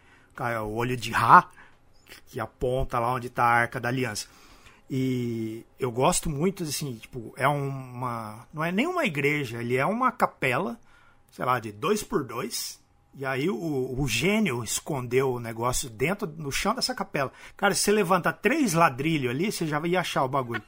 o 0.63 0.73
olho 0.75 0.95
de 0.95 1.11
Ra 1.11 1.49
que 2.27 2.39
aponta 2.39 2.99
lá 2.99 3.13
onde 3.13 3.27
está 3.27 3.43
a 3.43 3.53
Arca 3.53 3.79
da 3.79 3.89
Aliança. 3.89 4.27
E 4.89 5.65
eu 5.77 5.91
gosto 5.91 6.29
muito, 6.29 6.63
assim, 6.63 6.95
tipo, 6.95 7.33
é 7.35 7.47
uma. 7.47 8.47
Não 8.53 8.63
é 8.63 8.71
nem 8.71 8.87
uma 8.87 9.05
igreja, 9.05 9.61
ele 9.61 9.75
é 9.75 9.85
uma 9.85 10.11
capela, 10.11 10.79
sei 11.31 11.43
lá, 11.43 11.59
de 11.59 11.71
dois 11.71 12.03
por 12.03 12.23
dois. 12.23 12.79
E 13.13 13.25
aí 13.25 13.49
o, 13.49 13.95
o 13.99 14.07
gênio 14.07 14.63
escondeu 14.63 15.33
o 15.33 15.39
negócio 15.39 15.89
dentro, 15.89 16.27
no 16.37 16.51
chão 16.51 16.73
dessa 16.73 16.95
capela. 16.95 17.31
Cara, 17.57 17.73
se 17.73 17.81
você 17.81 17.91
levanta 17.91 18.31
três 18.31 18.73
ladrilhos 18.73 19.31
ali, 19.31 19.51
você 19.51 19.65
já 19.65 19.85
ia 19.85 19.99
achar 19.99 20.23
o 20.23 20.29
bagulho. 20.29 20.63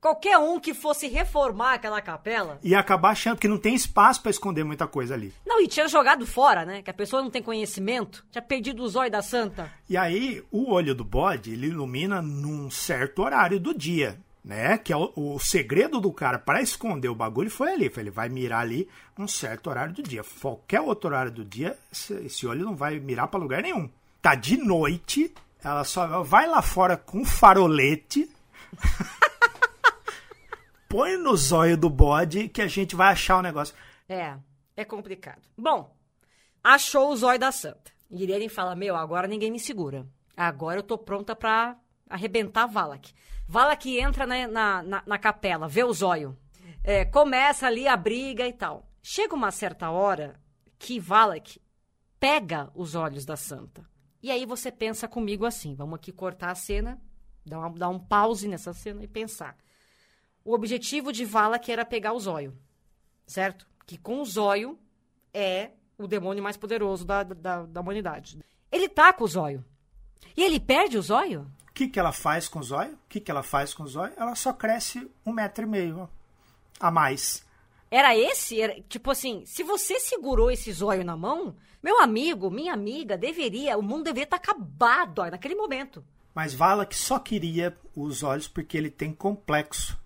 Qualquer 0.00 0.38
um 0.38 0.60
que 0.60 0.72
fosse 0.72 1.08
reformar 1.08 1.74
aquela 1.74 2.00
capela. 2.00 2.60
Ia 2.62 2.78
acabar 2.78 3.10
achando, 3.10 3.34
porque 3.34 3.48
não 3.48 3.58
tem 3.58 3.74
espaço 3.74 4.22
para 4.22 4.30
esconder 4.30 4.64
muita 4.64 4.86
coisa 4.86 5.14
ali. 5.14 5.34
Não, 5.44 5.60
e 5.60 5.66
tinha 5.66 5.88
jogado 5.88 6.24
fora, 6.24 6.64
né? 6.64 6.82
Que 6.82 6.90
a 6.90 6.94
pessoa 6.94 7.20
não 7.20 7.30
tem 7.30 7.42
conhecimento. 7.42 8.24
Tinha 8.30 8.40
perdido 8.40 8.82
o 8.84 8.88
zóio 8.88 9.10
da 9.10 9.22
santa. 9.22 9.72
E 9.88 9.96
aí, 9.96 10.44
o 10.52 10.70
olho 10.70 10.94
do 10.94 11.04
bode, 11.04 11.52
ele 11.52 11.66
ilumina 11.66 12.22
num 12.22 12.70
certo 12.70 13.22
horário 13.22 13.58
do 13.58 13.74
dia. 13.74 14.20
Né? 14.44 14.78
Que 14.78 14.92
é 14.92 14.96
o, 14.96 15.12
o 15.16 15.38
segredo 15.40 16.00
do 16.00 16.12
cara 16.12 16.38
para 16.38 16.62
esconder 16.62 17.08
o 17.08 17.14
bagulho 17.14 17.50
foi 17.50 17.72
ali. 17.72 17.90
Foi 17.90 18.04
ele 18.04 18.10
vai 18.10 18.28
mirar 18.28 18.60
ali 18.60 18.88
num 19.16 19.26
certo 19.26 19.68
horário 19.68 19.94
do 19.94 20.02
dia. 20.02 20.22
Qualquer 20.40 20.80
outro 20.80 21.10
horário 21.10 21.32
do 21.32 21.44
dia, 21.44 21.76
esse, 21.92 22.14
esse 22.24 22.46
olho 22.46 22.64
não 22.64 22.76
vai 22.76 23.00
mirar 23.00 23.26
para 23.26 23.40
lugar 23.40 23.62
nenhum. 23.62 23.90
Tá 24.22 24.36
de 24.36 24.56
noite, 24.56 25.34
ela 25.62 25.82
só 25.82 26.22
vai 26.22 26.46
lá 26.46 26.62
fora 26.62 26.96
com 26.96 27.24
farolete. 27.24 28.30
põe 30.88 31.16
no 31.16 31.36
zóio 31.36 31.76
do 31.76 31.90
bode 31.90 32.48
que 32.48 32.62
a 32.62 32.66
gente 32.66 32.96
vai 32.96 33.12
achar 33.12 33.36
o 33.36 33.42
negócio. 33.42 33.74
É, 34.08 34.36
é 34.76 34.84
complicado. 34.84 35.42
Bom, 35.56 35.94
achou 36.64 37.10
o 37.10 37.16
zóio 37.16 37.38
da 37.38 37.52
santa. 37.52 37.92
Irene 38.10 38.48
fala: 38.48 38.74
Meu, 38.74 38.96
agora 38.96 39.28
ninguém 39.28 39.50
me 39.50 39.60
segura. 39.60 40.06
Agora 40.36 40.78
eu 40.78 40.82
tô 40.82 40.96
pronta 40.96 41.36
pra 41.36 41.76
arrebentar 42.08 42.66
Valak. 42.66 43.12
Valak 43.46 43.98
entra 43.98 44.26
na, 44.26 44.48
na, 44.48 44.82
na, 44.82 45.02
na 45.06 45.18
capela, 45.18 45.68
vê 45.68 45.84
o 45.84 45.92
zóio. 45.92 46.36
É, 46.82 47.04
começa 47.04 47.66
ali 47.66 47.86
a 47.86 47.96
briga 47.96 48.46
e 48.46 48.52
tal. 48.52 48.88
Chega 49.02 49.34
uma 49.34 49.50
certa 49.50 49.90
hora 49.90 50.40
que 50.78 50.98
Valak 50.98 51.60
pega 52.18 52.70
os 52.74 52.94
olhos 52.94 53.26
da 53.26 53.36
santa. 53.36 53.84
E 54.22 54.30
aí 54.30 54.46
você 54.46 54.72
pensa 54.72 55.06
comigo 55.06 55.44
assim: 55.44 55.74
vamos 55.74 55.96
aqui 55.96 56.12
cortar 56.12 56.50
a 56.50 56.54
cena, 56.54 56.98
dar, 57.44 57.68
dar 57.72 57.88
um 57.90 57.98
pause 57.98 58.48
nessa 58.48 58.72
cena 58.72 59.04
e 59.04 59.08
pensar 59.08 59.54
o 60.48 60.54
objetivo 60.54 61.12
de 61.12 61.26
Valak 61.26 61.70
era 61.70 61.84
pegar 61.84 62.14
o 62.14 62.18
zóio, 62.18 62.56
certo? 63.26 63.66
Que 63.86 63.98
com 63.98 64.22
o 64.22 64.24
zóio 64.24 64.78
é 65.32 65.72
o 65.98 66.06
demônio 66.06 66.42
mais 66.42 66.56
poderoso 66.56 67.04
da, 67.04 67.22
da, 67.22 67.66
da 67.66 67.80
humanidade. 67.82 68.38
Ele 68.72 68.88
tá 68.88 69.12
com 69.12 69.24
o 69.24 69.28
zóio. 69.28 69.62
E 70.34 70.42
ele 70.42 70.58
perde 70.58 70.96
o 70.96 71.02
zóio? 71.02 71.52
O 71.68 71.72
que, 71.74 71.86
que 71.86 72.00
ela 72.00 72.12
faz 72.12 72.48
com 72.48 72.60
o 72.60 72.62
zóio? 72.62 72.94
O 72.94 73.08
que, 73.10 73.20
que 73.20 73.30
ela 73.30 73.42
faz 73.42 73.74
com 73.74 73.82
o 73.82 73.86
zóio? 73.86 74.14
Ela 74.16 74.34
só 74.34 74.50
cresce 74.54 75.10
um 75.24 75.32
metro 75.34 75.64
e 75.64 75.66
meio 75.66 76.08
a 76.80 76.90
mais. 76.90 77.44
Era 77.90 78.16
esse? 78.16 78.58
Era, 78.58 78.80
tipo 78.88 79.10
assim, 79.10 79.44
se 79.44 79.62
você 79.62 80.00
segurou 80.00 80.50
esse 80.50 80.72
zóio 80.72 81.04
na 81.04 81.14
mão, 81.14 81.56
meu 81.82 82.00
amigo, 82.00 82.50
minha 82.50 82.72
amiga, 82.72 83.18
deveria, 83.18 83.76
o 83.76 83.82
mundo 83.82 84.04
deveria 84.04 84.24
estar 84.24 84.38
tá 84.38 84.50
acabado 84.50 85.18
ó, 85.18 85.30
naquele 85.30 85.54
momento. 85.54 86.02
Mas 86.34 86.54
Valak 86.54 86.96
só 86.96 87.18
queria 87.18 87.76
os 87.94 88.22
olhos 88.22 88.48
porque 88.48 88.78
ele 88.78 88.90
tem 88.90 89.12
complexo 89.12 89.98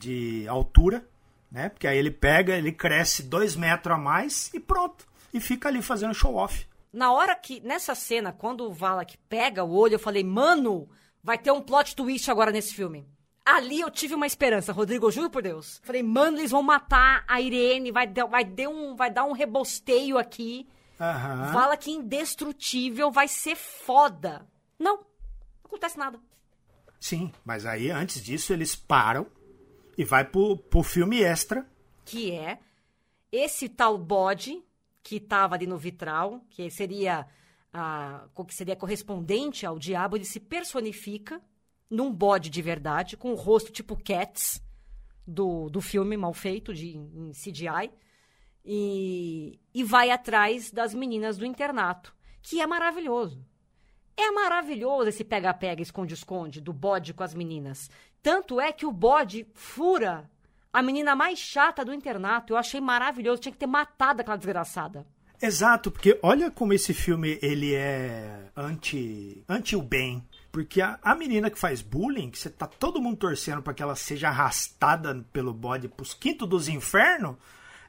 de 0.00 0.48
altura, 0.48 1.06
né? 1.50 1.68
Porque 1.68 1.86
aí 1.86 1.98
ele 1.98 2.10
pega, 2.10 2.56
ele 2.56 2.72
cresce 2.72 3.22
dois 3.22 3.54
metros 3.54 3.94
a 3.94 3.98
mais 3.98 4.52
e 4.54 4.58
pronto. 4.58 5.06
E 5.32 5.40
fica 5.40 5.68
ali 5.68 5.82
fazendo 5.82 6.14
show 6.14 6.34
off. 6.34 6.66
Na 6.92 7.12
hora 7.12 7.36
que, 7.36 7.60
nessa 7.60 7.94
cena, 7.94 8.32
quando 8.32 8.64
o 8.64 8.72
Valak 8.72 9.16
pega 9.28 9.62
o 9.62 9.72
olho, 9.72 9.94
eu 9.94 9.98
falei, 9.98 10.24
mano, 10.24 10.88
vai 11.22 11.38
ter 11.38 11.52
um 11.52 11.60
plot 11.60 11.94
twist 11.94 12.28
agora 12.30 12.50
nesse 12.50 12.74
filme. 12.74 13.06
Ali 13.44 13.80
eu 13.80 13.90
tive 13.90 14.14
uma 14.14 14.26
esperança, 14.26 14.72
Rodrigo, 14.72 15.06
eu 15.06 15.10
juro 15.10 15.30
por 15.30 15.42
Deus. 15.42 15.80
Falei, 15.84 16.02
mano, 16.02 16.38
eles 16.38 16.50
vão 16.50 16.62
matar 16.62 17.24
a 17.28 17.40
Irene, 17.40 17.92
vai, 17.92 18.06
vai, 18.06 18.44
dar, 18.44 18.68
um, 18.68 18.96
vai 18.96 19.10
dar 19.10 19.24
um 19.24 19.32
rebosteio 19.32 20.18
aqui. 20.18 20.66
Uhum. 20.98 21.52
Valak 21.52 21.90
indestrutível, 21.90 23.10
vai 23.10 23.28
ser 23.28 23.56
foda. 23.56 24.46
Não, 24.78 24.96
não 24.96 25.04
acontece 25.64 25.98
nada. 25.98 26.18
Sim, 26.98 27.32
mas 27.44 27.64
aí 27.64 27.90
antes 27.90 28.22
disso 28.22 28.52
eles 28.52 28.74
param 28.74 29.26
e 30.00 30.04
vai 30.04 30.24
pro, 30.24 30.56
pro 30.56 30.82
filme 30.82 31.20
extra. 31.20 31.66
Que 32.06 32.32
é 32.32 32.58
esse 33.30 33.68
tal 33.68 33.98
bode 33.98 34.64
que 35.02 35.16
estava 35.16 35.54
ali 35.54 35.66
no 35.66 35.76
vitral, 35.76 36.40
que 36.48 36.70
seria 36.70 37.26
a, 37.70 38.26
que 38.48 38.54
seria 38.54 38.74
correspondente 38.74 39.66
ao 39.66 39.78
diabo, 39.78 40.16
ele 40.16 40.24
se 40.24 40.40
personifica 40.40 41.38
num 41.90 42.10
bode 42.10 42.48
de 42.48 42.62
verdade, 42.62 43.14
com 43.14 43.32
o 43.32 43.34
rosto 43.34 43.70
tipo 43.70 43.94
Cats, 43.94 44.62
do, 45.26 45.68
do 45.68 45.82
filme 45.82 46.16
mal 46.16 46.32
feito, 46.32 46.72
de 46.72 46.96
em 46.96 47.32
CGI, 47.32 47.90
e, 48.64 49.60
e 49.74 49.84
vai 49.84 50.10
atrás 50.10 50.70
das 50.70 50.94
meninas 50.94 51.36
do 51.36 51.44
internato, 51.44 52.16
que 52.40 52.58
é 52.58 52.66
maravilhoso. 52.66 53.44
É 54.16 54.30
maravilhoso 54.30 55.08
esse 55.08 55.24
pega-pega, 55.24 55.82
esconde-esconde 55.82 56.60
do 56.60 56.72
bode 56.72 57.14
com 57.14 57.22
as 57.22 57.34
meninas. 57.34 57.90
Tanto 58.22 58.60
é 58.60 58.72
que 58.72 58.86
o 58.86 58.92
bode 58.92 59.46
fura 59.54 60.28
a 60.72 60.82
menina 60.82 61.16
mais 61.16 61.38
chata 61.38 61.84
do 61.84 61.92
internato. 61.92 62.52
Eu 62.52 62.56
achei 62.56 62.80
maravilhoso. 62.80 63.40
Tinha 63.40 63.52
que 63.52 63.58
ter 63.58 63.66
matado 63.66 64.20
aquela 64.20 64.36
desgraçada. 64.36 65.06
Exato, 65.42 65.90
porque 65.90 66.18
olha 66.22 66.50
como 66.50 66.74
esse 66.74 66.92
filme 66.92 67.38
ele 67.40 67.74
é 67.74 68.50
anti, 68.54 69.42
anti 69.48 69.74
o 69.74 69.80
bem. 69.80 70.22
Porque 70.52 70.82
a, 70.82 70.98
a 71.02 71.14
menina 71.14 71.48
que 71.48 71.58
faz 71.58 71.80
bullying, 71.80 72.30
que 72.30 72.38
você 72.38 72.50
tá 72.50 72.66
todo 72.66 73.00
mundo 73.00 73.16
torcendo 73.16 73.62
para 73.62 73.72
que 73.72 73.82
ela 73.82 73.96
seja 73.96 74.28
arrastada 74.28 75.24
pelo 75.32 75.54
bode 75.54 75.88
pros 75.88 76.12
quintos 76.12 76.48
dos 76.48 76.68
infernos, 76.68 77.36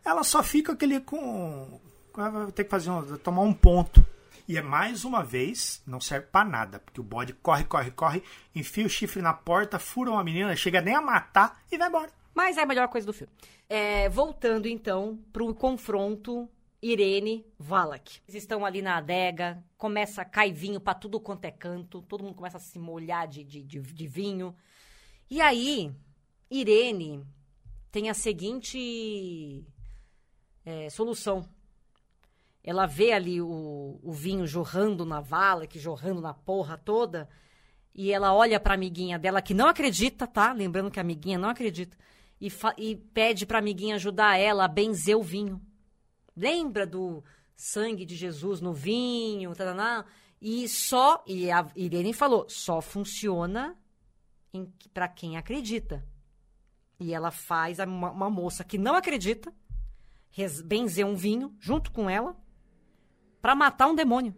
ela 0.05 0.23
só 0.23 0.41
fica 0.41 0.71
aquele 0.71 0.99
com. 1.01 1.79
Vai 2.13 2.51
ter 2.51 2.63
que 2.63 2.69
fazer 2.69 2.89
um, 2.89 3.17
tomar 3.17 3.41
um 3.41 3.53
ponto. 3.53 4.05
E 4.47 4.57
é 4.57 4.61
mais 4.61 5.05
uma 5.05 5.23
vez, 5.23 5.81
não 5.85 5.99
serve 5.99 6.27
para 6.27 6.47
nada, 6.47 6.79
porque 6.79 6.99
o 6.99 7.03
bode 7.03 7.33
corre, 7.33 7.63
corre, 7.63 7.91
corre, 7.91 8.23
enfia 8.55 8.85
o 8.85 8.89
chifre 8.89 9.21
na 9.21 9.33
porta, 9.33 9.79
fura 9.79 10.11
uma 10.11 10.23
menina, 10.23 10.55
chega 10.55 10.81
nem 10.81 10.95
a 10.95 11.01
matar 11.01 11.61
e 11.71 11.77
vai 11.77 11.87
embora. 11.87 12.11
Mas 12.33 12.57
é 12.57 12.61
a 12.61 12.65
melhor 12.65 12.87
coisa 12.87 13.05
do 13.05 13.13
filme. 13.13 13.31
É, 13.69 14.09
voltando 14.09 14.67
então 14.67 15.19
pro 15.31 15.53
confronto 15.53 16.49
Irene 16.81 17.45
Valak. 17.59 18.21
Eles 18.27 18.41
estão 18.41 18.65
ali 18.65 18.81
na 18.81 18.97
adega, 18.97 19.63
começa 19.77 20.21
a 20.21 20.25
cair 20.25 20.53
vinho 20.53 20.79
pra 20.79 20.93
tudo 20.93 21.19
quanto 21.19 21.45
é 21.45 21.51
canto, 21.51 22.01
todo 22.01 22.23
mundo 22.23 22.35
começa 22.35 22.57
a 22.57 22.59
se 22.59 22.79
molhar 22.79 23.27
de, 23.27 23.43
de, 23.43 23.61
de, 23.63 23.79
de 23.79 24.07
vinho. 24.07 24.55
E 25.29 25.39
aí, 25.39 25.93
Irene 26.49 27.23
tem 27.91 28.09
a 28.09 28.13
seguinte 28.13 29.65
é, 30.65 30.89
solução 30.89 31.47
ela 32.63 32.85
vê 32.85 33.11
ali 33.11 33.41
o, 33.41 33.99
o 34.03 34.11
vinho 34.11 34.45
jorrando 34.45 35.05
na 35.05 35.19
vala, 35.19 35.65
que 35.65 35.79
jorrando 35.79 36.21
na 36.21 36.33
porra 36.33 36.77
toda, 36.77 37.27
e 37.93 38.11
ela 38.11 38.33
olha 38.33 38.59
para 38.59 38.73
a 38.73 38.75
amiguinha 38.75 39.17
dela 39.17 39.41
que 39.41 39.53
não 39.53 39.67
acredita, 39.67 40.27
tá? 40.27 40.53
Lembrando 40.53 40.91
que 40.91 40.99
a 40.99 41.01
amiguinha 41.01 41.39
não 41.39 41.49
acredita, 41.49 41.97
e, 42.39 42.51
e 42.77 42.95
pede 42.95 43.45
para 43.45 43.57
a 43.57 43.61
amiguinha 43.61 43.95
ajudar 43.95 44.37
ela 44.37 44.65
a 44.65 44.67
benzer 44.67 45.17
o 45.17 45.23
vinho. 45.23 45.61
Lembra 46.35 46.85
do 46.85 47.23
sangue 47.55 48.05
de 48.05 48.15
Jesus 48.15 48.61
no 48.61 48.73
vinho, 48.73 49.53
e 50.39 50.67
só, 50.67 51.23
e 51.27 51.51
a 51.51 51.67
Irene 51.75 52.13
falou, 52.13 52.47
só 52.47 52.79
funciona 52.81 53.75
para 54.93 55.07
quem 55.07 55.35
acredita. 55.35 56.05
E 56.99 57.13
ela 57.13 57.31
faz 57.31 57.79
uma, 57.79 58.11
uma 58.11 58.29
moça 58.29 58.63
que 58.63 58.77
não 58.77 58.95
acredita 58.95 59.51
benzer 60.63 61.05
um 61.05 61.15
vinho 61.15 61.55
junto 61.59 61.91
com 61.91 62.09
ela 62.09 62.35
para 63.41 63.55
matar 63.55 63.87
um 63.87 63.95
demônio. 63.95 64.35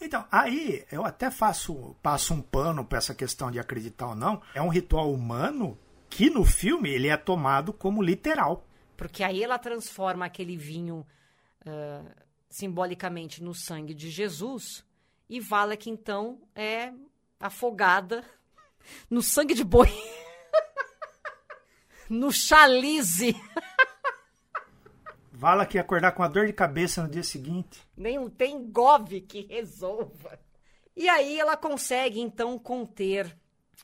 Então, 0.00 0.24
aí 0.30 0.84
eu 0.90 1.04
até 1.04 1.30
faço 1.30 1.96
passo 2.02 2.34
um 2.34 2.40
pano 2.40 2.84
para 2.84 2.98
essa 2.98 3.14
questão 3.14 3.50
de 3.50 3.58
acreditar 3.58 4.08
ou 4.08 4.14
não. 4.14 4.42
É 4.54 4.62
um 4.62 4.68
ritual 4.68 5.12
humano 5.12 5.78
que 6.08 6.30
no 6.30 6.44
filme 6.44 6.90
ele 6.90 7.08
é 7.08 7.16
tomado 7.16 7.72
como 7.72 8.02
literal. 8.02 8.66
Porque 8.96 9.22
aí 9.22 9.42
ela 9.42 9.58
transforma 9.58 10.24
aquele 10.24 10.56
vinho 10.56 11.06
uh, 11.66 12.10
simbolicamente 12.48 13.42
no 13.42 13.54
sangue 13.54 13.94
de 13.94 14.10
Jesus 14.10 14.84
e 15.28 15.40
que 15.76 15.90
então 15.90 16.40
é 16.54 16.92
afogada 17.40 18.24
no 19.10 19.22
sangue 19.22 19.54
de 19.54 19.64
boi. 19.64 19.88
no 22.08 22.30
chalize. 22.30 23.34
Vala 25.36 25.66
que 25.66 25.78
acordar 25.78 26.12
com 26.12 26.22
a 26.22 26.28
dor 26.28 26.46
de 26.46 26.52
cabeça 26.52 27.02
no 27.02 27.08
dia 27.08 27.24
seguinte. 27.24 27.82
Nem 27.96 28.28
tem 28.30 28.70
gove 28.70 29.20
que 29.20 29.46
resolva. 29.46 30.38
E 30.96 31.08
aí 31.08 31.40
ela 31.40 31.56
consegue, 31.56 32.20
então, 32.20 32.56
conter 32.56 33.36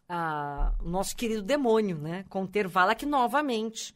a, 0.08 0.72
o 0.80 0.88
nosso 0.88 1.16
querido 1.16 1.42
demônio, 1.42 1.98
né? 1.98 2.24
Conter 2.28 2.68
Valak 2.68 3.04
novamente, 3.04 3.92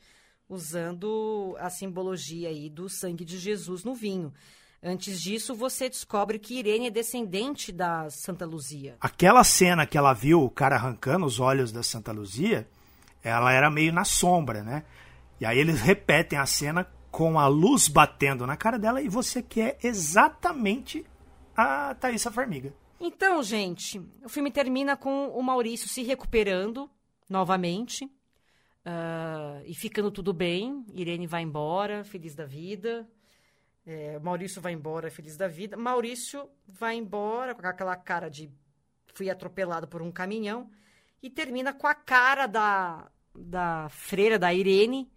usando 0.48 1.56
a 1.60 1.70
simbologia 1.70 2.48
aí 2.48 2.68
do 2.68 2.88
sangue 2.88 3.24
de 3.24 3.38
Jesus 3.38 3.84
no 3.84 3.94
vinho. 3.94 4.34
Antes 4.82 5.22
disso, 5.22 5.54
você 5.54 5.88
descobre 5.88 6.40
que 6.40 6.58
Irene 6.58 6.88
é 6.88 6.90
descendente 6.90 7.70
da 7.70 8.10
Santa 8.10 8.44
Luzia. 8.44 8.96
Aquela 9.00 9.44
cena 9.44 9.86
que 9.86 9.96
ela 9.96 10.12
viu 10.12 10.42
o 10.42 10.50
cara 10.50 10.74
arrancando 10.74 11.24
os 11.24 11.38
olhos 11.38 11.70
da 11.70 11.84
Santa 11.84 12.10
Luzia, 12.10 12.68
ela 13.22 13.52
era 13.52 13.70
meio 13.70 13.92
na 13.92 14.04
sombra, 14.04 14.64
né? 14.64 14.84
E 15.40 15.46
aí 15.46 15.58
eles 15.58 15.80
repetem 15.80 16.38
a 16.38 16.46
cena 16.46 16.86
com 17.14 17.38
a 17.38 17.46
luz 17.46 17.86
batendo 17.86 18.44
na 18.44 18.56
cara 18.56 18.76
dela 18.76 19.00
e 19.00 19.08
você 19.08 19.40
quer 19.40 19.78
exatamente 19.84 21.06
a 21.56 21.94
Thaisa 21.94 22.28
Farmiga. 22.28 22.74
Então, 22.98 23.40
gente, 23.40 24.02
o 24.24 24.28
filme 24.28 24.50
termina 24.50 24.96
com 24.96 25.28
o 25.28 25.40
Maurício 25.40 25.88
se 25.88 26.02
recuperando 26.02 26.90
novamente 27.30 28.04
uh, 28.04 29.62
e 29.64 29.72
ficando 29.76 30.10
tudo 30.10 30.32
bem. 30.32 30.84
Irene 30.92 31.24
vai 31.28 31.42
embora, 31.42 32.02
feliz 32.02 32.34
da 32.34 32.44
vida. 32.44 33.08
É, 33.86 34.18
Maurício 34.18 34.60
vai 34.60 34.72
embora, 34.72 35.08
feliz 35.08 35.36
da 35.36 35.46
vida. 35.46 35.76
Maurício 35.76 36.50
vai 36.66 36.96
embora 36.96 37.54
com 37.54 37.64
aquela 37.64 37.94
cara 37.94 38.28
de 38.28 38.50
fui 39.14 39.30
atropelado 39.30 39.86
por 39.86 40.02
um 40.02 40.10
caminhão 40.10 40.68
e 41.22 41.30
termina 41.30 41.72
com 41.72 41.86
a 41.86 41.94
cara 41.94 42.48
da, 42.48 43.08
da 43.32 43.88
freira, 43.88 44.36
da 44.36 44.52
Irene, 44.52 45.08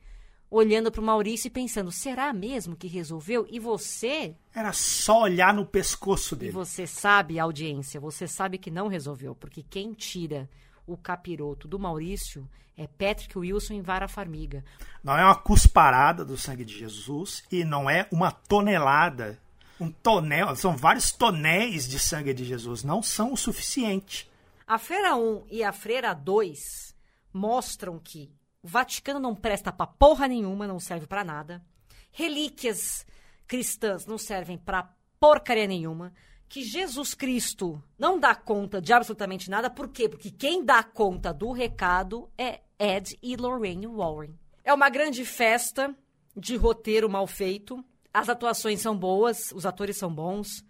olhando 0.50 0.92
para 0.92 1.02
o 1.02 1.04
Maurício 1.04 1.48
e 1.48 1.52
pensando: 1.52 1.92
será 1.92 2.34
mesmo 2.34 2.76
que 2.76 2.88
resolveu? 2.88 3.46
E 3.50 3.60
você? 3.60 4.36
Era 4.54 4.74
só 4.74 5.22
olhar 5.22 5.54
no 5.54 5.66
pescoço 5.66 6.36
dele. 6.36 6.52
E 6.52 6.54
você 6.54 6.88
sabe, 6.88 7.40
audiência, 7.40 8.00
você 8.00 8.28
sabe 8.28 8.58
que 8.58 8.72
não 8.72 8.88
resolveu, 8.88 9.36
porque 9.36 9.64
quem 9.64 9.94
tira 9.94 10.50
o 10.86 10.96
capiroto 10.96 11.68
do 11.68 11.78
Maurício 11.78 12.48
é 12.78 12.88
Patrick 12.88 13.38
Wilson 13.38 13.74
em 13.74 13.82
vara 13.82 14.08
farmiga. 14.08 14.64
Não 15.04 15.18
é 15.18 15.24
uma 15.24 15.36
cusparada 15.36 16.24
do 16.24 16.38
sangue 16.38 16.64
de 16.64 16.78
Jesus 16.78 17.44
e 17.52 17.66
não 17.66 17.90
é 17.90 18.08
uma 18.12 18.32
tonelada. 18.32 19.40
Um 19.80 19.92
tonel, 19.92 20.56
são 20.56 20.76
vários 20.76 21.12
tonéis 21.12 21.88
de 21.88 22.00
sangue 22.00 22.34
de 22.34 22.44
Jesus, 22.44 22.84
não 22.84 23.04
são 23.04 23.34
o 23.34 23.38
suficiente. 23.38 24.28
A 24.66 24.80
Freira 24.80 25.16
1 25.16 25.44
e 25.52 25.64
a 25.64 25.72
Freira 25.72 26.14
2 26.14 26.96
mostram 27.32 28.00
que 28.00 28.32
o 28.62 28.68
Vaticano 28.68 29.20
não 29.20 29.36
presta 29.36 29.72
pra 29.72 29.88
porra 29.88 30.28
nenhuma, 30.28 30.68
não 30.68 30.80
serve 30.80 31.08
para 31.08 31.24
nada. 31.24 31.64
Relíquias 32.12 33.06
cristãs 33.48 34.06
não 34.06 34.18
servem 34.18 34.58
pra 34.58 34.94
porcaria 35.20 35.68
nenhuma. 35.68 36.14
Que 36.50 36.64
Jesus 36.64 37.14
Cristo 37.14 37.82
não 38.00 38.20
dá 38.20 38.34
conta 38.34 38.82
de 38.82 38.94
absolutamente 38.94 39.50
nada. 39.50 39.70
Por 39.70 39.90
quê? 39.90 40.08
Porque 40.08 40.32
quem 40.32 40.64
dá 40.64 40.82
conta 40.82 41.34
do 41.34 41.52
recado 41.52 42.30
é 42.38 42.62
Ed 42.80 43.18
e 43.22 43.36
Lorraine 43.36 43.88
Warren. 43.88 44.34
É 44.64 44.74
uma 44.74 44.90
grande 44.90 45.26
festa 45.26 45.96
de 46.36 46.56
roteiro 46.56 47.10
mal 47.10 47.28
feito. 47.28 47.84
As 48.14 48.30
atuações 48.30 48.82
são 48.82 48.98
boas, 48.98 49.52
os 49.52 49.66
atores 49.66 49.98
são 49.98 50.14
bons, 50.14 50.66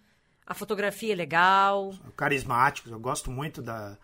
a 0.46 0.54
fotografia 0.54 1.14
é 1.14 1.16
legal. 1.16 1.94
Carismáticos, 2.16 2.92
eu 2.92 3.00
gosto 3.00 3.30
muito 3.30 3.62
da, 3.62 3.98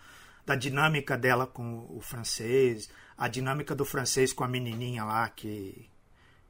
da 0.46 0.56
dinâmica 0.56 1.18
dela 1.18 1.48
com 1.48 1.88
o 1.90 2.00
francês 2.00 2.90
a 3.24 3.30
dinâmica 3.30 3.74
do 3.74 3.86
francês 3.86 4.34
com 4.34 4.44
a 4.44 4.50
menininha 4.50 5.06
lá 5.06 5.30
que, 5.30 5.88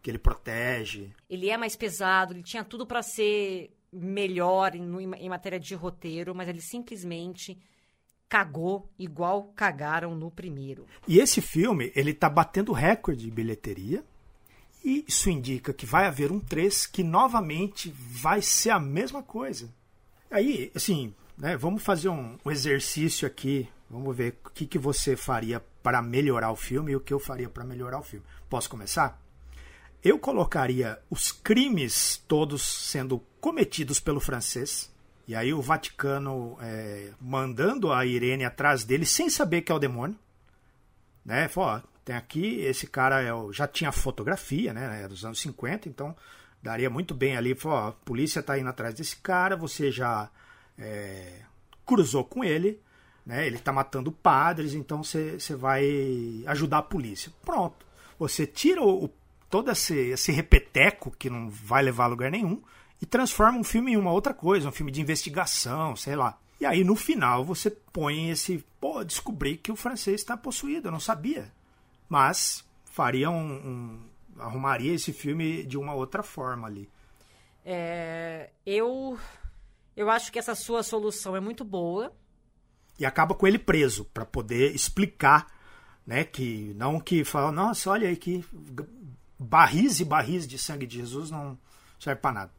que 0.01 0.09
ele 0.09 0.17
protege. 0.17 1.11
Ele 1.30 1.47
é 1.47 1.55
mais 1.55 1.76
pesado, 1.76 2.34
ele 2.34 2.41
tinha 2.41 2.63
tudo 2.63 2.84
para 2.84 3.03
ser 3.03 3.71
melhor 3.91 4.74
em, 4.74 4.84
em 5.19 5.30
matéria 5.30 5.59
de 5.59 5.76
roteiro, 5.76 6.34
mas 6.34 6.49
ele 6.49 6.61
simplesmente 6.61 7.59
cagou 8.28 8.89
igual 8.97 9.53
cagaram 9.55 10.15
no 10.15 10.32
primeiro. 10.32 10.88
E 11.07 11.19
esse 11.19 11.41
filme, 11.41 11.91
ele 11.95 12.11
tá 12.11 12.28
batendo 12.28 12.71
recorde 12.71 13.26
de 13.26 13.30
bilheteria. 13.30 14.03
E 14.84 15.05
isso 15.07 15.30
indica 15.30 15.71
que 15.74 15.86
vai 15.86 16.07
haver 16.07 16.32
um 16.32 16.39
3 16.39 16.88
que 16.88 17.03
novamente 17.03 17.93
vai 17.95 18.41
ser 18.41 18.71
a 18.71 18.80
mesma 18.80 19.21
coisa. 19.21 19.71
Aí, 20.32 20.71
assim, 20.74 21.13
né, 21.38 21.55
vamos 21.55 21.84
fazer 21.84 22.09
um, 22.09 22.36
um 22.43 22.49
exercício 22.49 23.28
aqui. 23.28 23.69
Vamos 23.88 24.17
ver 24.17 24.39
o 24.43 24.49
que, 24.49 24.65
que 24.65 24.80
você 24.80 25.15
faria 25.15 25.63
para 25.84 26.01
melhorar 26.01 26.49
o 26.49 26.55
filme 26.55 26.93
e 26.93 26.95
o 26.95 27.01
que 27.01 27.13
eu 27.13 27.19
faria 27.19 27.49
para 27.49 27.65
melhorar 27.65 27.99
o 27.99 28.03
filme. 28.03 28.25
Posso 28.49 28.69
começar? 28.69 29.21
Eu 30.01 30.17
colocaria 30.17 30.97
os 31.09 31.31
crimes 31.31 32.23
todos 32.27 32.61
sendo 32.61 33.19
cometidos 33.39 33.99
pelo 33.99 34.21
francês. 34.21 34.91
E 35.27 35.36
aí 35.36 35.53
o 35.53 35.61
Vaticano 35.61 36.57
é, 36.61 37.11
mandando 37.19 37.91
a 37.91 38.05
Irene 38.05 38.45
atrás 38.45 38.84
dele 38.84 39.05
sem 39.05 39.29
saber 39.29 39.61
que 39.61 39.71
é 39.71 39.75
o 39.75 39.79
demônio. 39.79 40.17
Né? 41.23 41.47
Falou, 41.47 41.69
ó, 41.69 41.81
tem 42.03 42.15
aqui, 42.15 42.59
esse 42.61 42.88
cara 42.88 43.21
é 43.21 43.34
o, 43.34 43.51
já 43.53 43.67
tinha 43.67 43.91
fotografia, 43.91 44.73
né? 44.73 45.03
É 45.03 45.07
dos 45.07 45.23
anos 45.23 45.39
50, 45.39 45.88
então 45.88 46.13
daria 46.61 46.89
muito 46.89 47.13
bem 47.13 47.38
ali. 47.38 47.55
Falou, 47.55 47.77
ó, 47.77 47.88
a 47.88 47.91
polícia 47.93 48.41
está 48.41 48.59
indo 48.59 48.69
atrás 48.69 48.93
desse 48.95 49.15
cara, 49.15 49.55
você 49.55 49.89
já 49.89 50.29
é, 50.77 51.43
cruzou 51.86 52.25
com 52.25 52.43
ele 52.43 52.82
né? 53.26 53.45
Ele 53.45 53.57
está 53.57 53.71
matando 53.71 54.11
padres, 54.11 54.74
então 54.74 55.03
você 55.03 55.38
vai 55.55 56.43
ajudar 56.47 56.80
a 56.80 56.84
polícia. 56.84 57.32
Pronto. 57.43 57.86
Você 58.19 58.45
tira 58.45 58.82
o, 58.84 59.09
todo 59.49 59.71
esse, 59.71 59.95
esse 60.09 60.32
repeteco 60.32 61.11
que 61.11 61.30
não 61.30 61.49
vai 61.49 61.84
levar 61.84 62.05
a 62.05 62.07
lugar 62.07 62.32
nenhum 62.32 62.61
e 63.01 63.05
transforma 63.05 63.57
um 63.57 63.63
filme 63.63 63.93
em 63.93 63.97
uma 63.97 64.11
outra 64.11 64.34
coisa, 64.34 64.69
um 64.69 64.71
filme 64.71 64.91
de 64.91 65.01
investigação, 65.01 65.95
sei 65.95 66.15
lá. 66.15 66.38
E 66.59 66.65
aí 66.65 66.84
no 66.84 66.95
final 66.95 67.43
você 67.43 67.69
põe 67.69 68.30
esse, 68.30 68.63
pô, 68.80 69.03
descobri 69.03 69.57
que 69.57 69.71
o 69.71 69.76
francês 69.76 70.21
está 70.21 70.38
possuído, 70.38 70.88
eu 70.88 70.91
não 70.91 70.99
sabia. 70.99 71.51
Mas 72.07 72.63
faria 72.86 73.30
um, 73.30 73.53
um, 73.53 73.99
arrumaria 74.39 74.93
esse 74.93 75.11
filme 75.11 75.63
de 75.63 75.78
uma 75.78 75.93
outra 75.93 76.24
forma 76.24 76.67
ali. 76.67 76.89
É, 77.65 78.49
eu 78.65 79.17
eu 79.95 80.09
acho 80.09 80.32
que 80.32 80.39
essa 80.39 80.55
sua 80.55 80.84
solução 80.84 81.36
é 81.36 81.39
muito 81.39 81.63
boa 81.63 82.11
e 83.00 83.06
acaba 83.06 83.34
com 83.34 83.48
ele 83.48 83.60
preso 83.60 84.06
para 84.06 84.26
poder 84.26 84.74
explicar, 84.74 85.48
né, 86.06 86.24
que 86.24 86.74
não 86.76 87.00
que 87.00 87.24
fala, 87.24 87.52
nossa, 87.52 87.89
olha 87.89 88.08
aí 88.08 88.16
que 88.16 88.44
barris 89.39 90.00
e 90.00 90.06
barris 90.06 90.48
de 90.48 90.58
sangue 90.58 90.86
de 90.86 90.98
Jesus 90.98 91.32
não 91.32 91.58
serve 92.00 92.22
para 92.22 92.34
nada. 92.34 92.52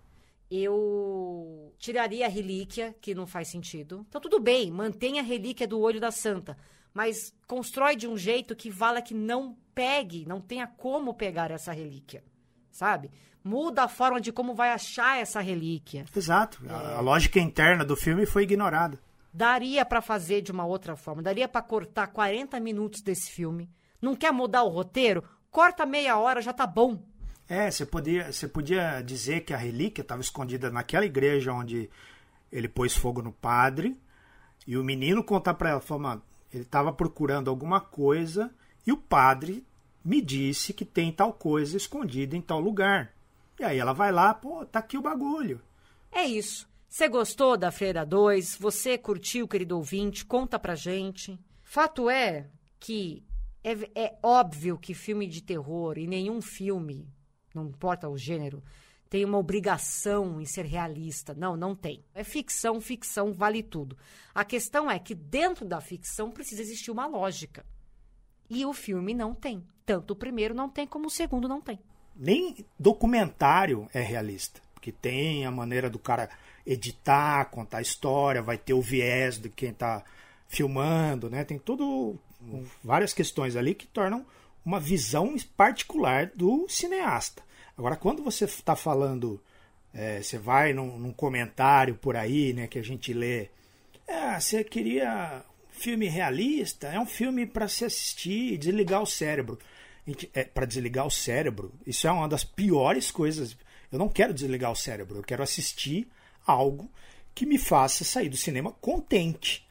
Eu 0.50 1.72
tiraria 1.78 2.26
a 2.26 2.28
relíquia, 2.28 2.94
que 3.00 3.14
não 3.14 3.26
faz 3.26 3.48
sentido. 3.48 4.04
Então 4.08 4.20
tudo 4.20 4.40
bem, 4.40 4.70
mantenha 4.70 5.22
a 5.22 5.24
relíquia 5.24 5.66
do 5.66 5.80
olho 5.80 6.00
da 6.00 6.10
santa, 6.10 6.56
mas 6.92 7.34
constrói 7.46 7.96
de 7.96 8.06
um 8.06 8.16
jeito 8.16 8.54
que 8.54 8.70
vala 8.70 9.02
que 9.02 9.14
não 9.14 9.56
pegue, 9.74 10.26
não 10.26 10.40
tenha 10.40 10.66
como 10.66 11.14
pegar 11.14 11.50
essa 11.50 11.72
relíquia, 11.72 12.22
sabe? 12.70 13.10
Muda 13.42 13.84
a 13.84 13.88
forma 13.88 14.20
de 14.20 14.32
como 14.32 14.54
vai 14.54 14.70
achar 14.70 15.20
essa 15.20 15.40
relíquia. 15.40 16.06
Exato. 16.16 16.62
É. 16.66 16.70
A, 16.70 16.96
a 16.96 17.00
lógica 17.00 17.40
interna 17.40 17.84
do 17.84 17.96
filme 17.96 18.24
foi 18.24 18.44
ignorada. 18.44 18.98
Daria 19.34 19.84
para 19.84 20.00
fazer 20.00 20.42
de 20.42 20.52
uma 20.52 20.64
outra 20.64 20.94
forma. 20.94 21.20
Daria 21.20 21.48
para 21.48 21.60
cortar 21.60 22.06
40 22.06 22.60
minutos 22.60 23.00
desse 23.00 23.32
filme. 23.32 23.68
Não 24.00 24.14
quer 24.14 24.32
mudar 24.32 24.62
o 24.62 24.68
roteiro? 24.68 25.24
Corta 25.50 25.84
meia 25.84 26.16
hora, 26.16 26.40
já 26.40 26.52
tá 26.52 26.68
bom. 26.68 27.02
É, 27.48 27.68
você 27.68 27.84
podia, 27.84 28.32
você 28.32 28.46
podia 28.46 29.02
dizer 29.02 29.40
que 29.40 29.52
a 29.52 29.56
relíquia 29.56 30.02
estava 30.02 30.20
escondida 30.20 30.70
naquela 30.70 31.04
igreja 31.04 31.52
onde 31.52 31.90
ele 32.52 32.68
pôs 32.68 32.96
fogo 32.96 33.20
no 33.20 33.32
padre. 33.32 34.00
E 34.68 34.78
o 34.78 34.84
menino 34.84 35.24
contar 35.24 35.54
para 35.54 35.70
ela, 35.70 35.80
falou, 35.80 36.22
ele 36.52 36.62
estava 36.62 36.92
procurando 36.92 37.50
alguma 37.50 37.80
coisa 37.80 38.54
e 38.86 38.92
o 38.92 38.96
padre 38.96 39.66
me 40.04 40.20
disse 40.20 40.72
que 40.72 40.84
tem 40.84 41.10
tal 41.10 41.32
coisa 41.32 41.76
escondida 41.76 42.36
em 42.36 42.40
tal 42.40 42.60
lugar. 42.60 43.12
E 43.58 43.64
aí 43.64 43.78
ela 43.80 43.92
vai 43.92 44.12
lá, 44.12 44.32
pô, 44.32 44.64
tá 44.64 44.78
aqui 44.78 44.96
o 44.96 45.02
bagulho. 45.02 45.60
É 46.12 46.22
isso. 46.22 46.72
Você 46.94 47.08
gostou 47.08 47.56
da 47.56 47.72
Freira 47.72 48.06
2? 48.06 48.54
Você 48.54 48.96
curtiu, 48.96 49.48
querido 49.48 49.76
ouvinte? 49.76 50.24
Conta 50.24 50.60
pra 50.60 50.76
gente. 50.76 51.36
Fato 51.60 52.08
é 52.08 52.48
que 52.78 53.26
é, 53.64 53.72
é 54.00 54.18
óbvio 54.22 54.78
que 54.78 54.94
filme 54.94 55.26
de 55.26 55.42
terror 55.42 55.98
e 55.98 56.06
nenhum 56.06 56.40
filme, 56.40 57.12
não 57.52 57.66
importa 57.66 58.08
o 58.08 58.16
gênero, 58.16 58.62
tem 59.10 59.24
uma 59.24 59.38
obrigação 59.38 60.40
em 60.40 60.44
ser 60.44 60.66
realista. 60.66 61.34
Não, 61.34 61.56
não 61.56 61.74
tem. 61.74 62.04
É 62.14 62.22
ficção, 62.22 62.80
ficção 62.80 63.32
vale 63.32 63.64
tudo. 63.64 63.98
A 64.32 64.44
questão 64.44 64.88
é 64.88 64.96
que 64.96 65.16
dentro 65.16 65.66
da 65.66 65.80
ficção 65.80 66.30
precisa 66.30 66.62
existir 66.62 66.92
uma 66.92 67.08
lógica. 67.08 67.66
E 68.48 68.64
o 68.64 68.72
filme 68.72 69.12
não 69.14 69.34
tem. 69.34 69.66
Tanto 69.84 70.12
o 70.12 70.16
primeiro 70.16 70.54
não 70.54 70.68
tem 70.68 70.86
como 70.86 71.08
o 71.08 71.10
segundo 71.10 71.48
não 71.48 71.60
tem. 71.60 71.76
Nem 72.14 72.64
documentário 72.78 73.88
é 73.92 74.00
realista. 74.00 74.62
Porque 74.74 74.92
tem 74.92 75.44
a 75.44 75.50
maneira 75.50 75.90
do 75.90 75.98
cara 75.98 76.30
editar, 76.66 77.44
contar 77.46 77.82
história, 77.82 78.42
vai 78.42 78.56
ter 78.56 78.74
o 78.74 78.80
viés 78.80 79.38
de 79.38 79.48
quem 79.48 79.70
está 79.70 80.04
filmando, 80.48 81.28
né? 81.28 81.44
Tem 81.44 81.58
tudo 81.58 82.18
várias 82.82 83.12
questões 83.12 83.56
ali 83.56 83.74
que 83.74 83.86
tornam 83.86 84.24
uma 84.64 84.80
visão 84.80 85.34
particular 85.56 86.30
do 86.34 86.66
cineasta. 86.68 87.42
Agora, 87.76 87.96
quando 87.96 88.22
você 88.22 88.44
está 88.44 88.76
falando, 88.76 89.40
é, 89.92 90.22
você 90.22 90.38
vai 90.38 90.72
num, 90.72 90.98
num, 90.98 91.12
comentário 91.12 91.94
por 91.96 92.16
aí, 92.16 92.52
né, 92.52 92.66
que 92.66 92.78
a 92.78 92.82
gente 92.82 93.12
lê 93.12 93.48
É, 94.06 94.38
você 94.38 94.62
queria 94.62 95.42
filme 95.70 96.06
realista? 96.06 96.88
É 96.88 96.98
um 96.98 97.06
filme 97.06 97.46
para 97.46 97.68
se 97.68 97.84
assistir 97.84 98.54
e 98.54 98.58
desligar 98.58 99.02
o 99.02 99.06
cérebro. 99.06 99.58
É, 100.34 100.44
para 100.44 100.66
desligar 100.66 101.06
o 101.06 101.10
cérebro, 101.10 101.72
isso 101.86 102.06
é 102.06 102.12
uma 102.12 102.28
das 102.28 102.44
piores 102.44 103.10
coisas. 103.10 103.56
Eu 103.90 103.98
não 103.98 104.08
quero 104.08 104.34
desligar 104.34 104.70
o 104.70 104.76
cérebro, 104.76 105.18
eu 105.18 105.22
quero 105.22 105.42
assistir 105.42 106.06
algo 106.46 106.90
que 107.34 107.46
me 107.46 107.58
faça 107.58 108.04
sair 108.04 108.28
do 108.28 108.36
cinema 108.36 108.72
contente. 108.72 109.66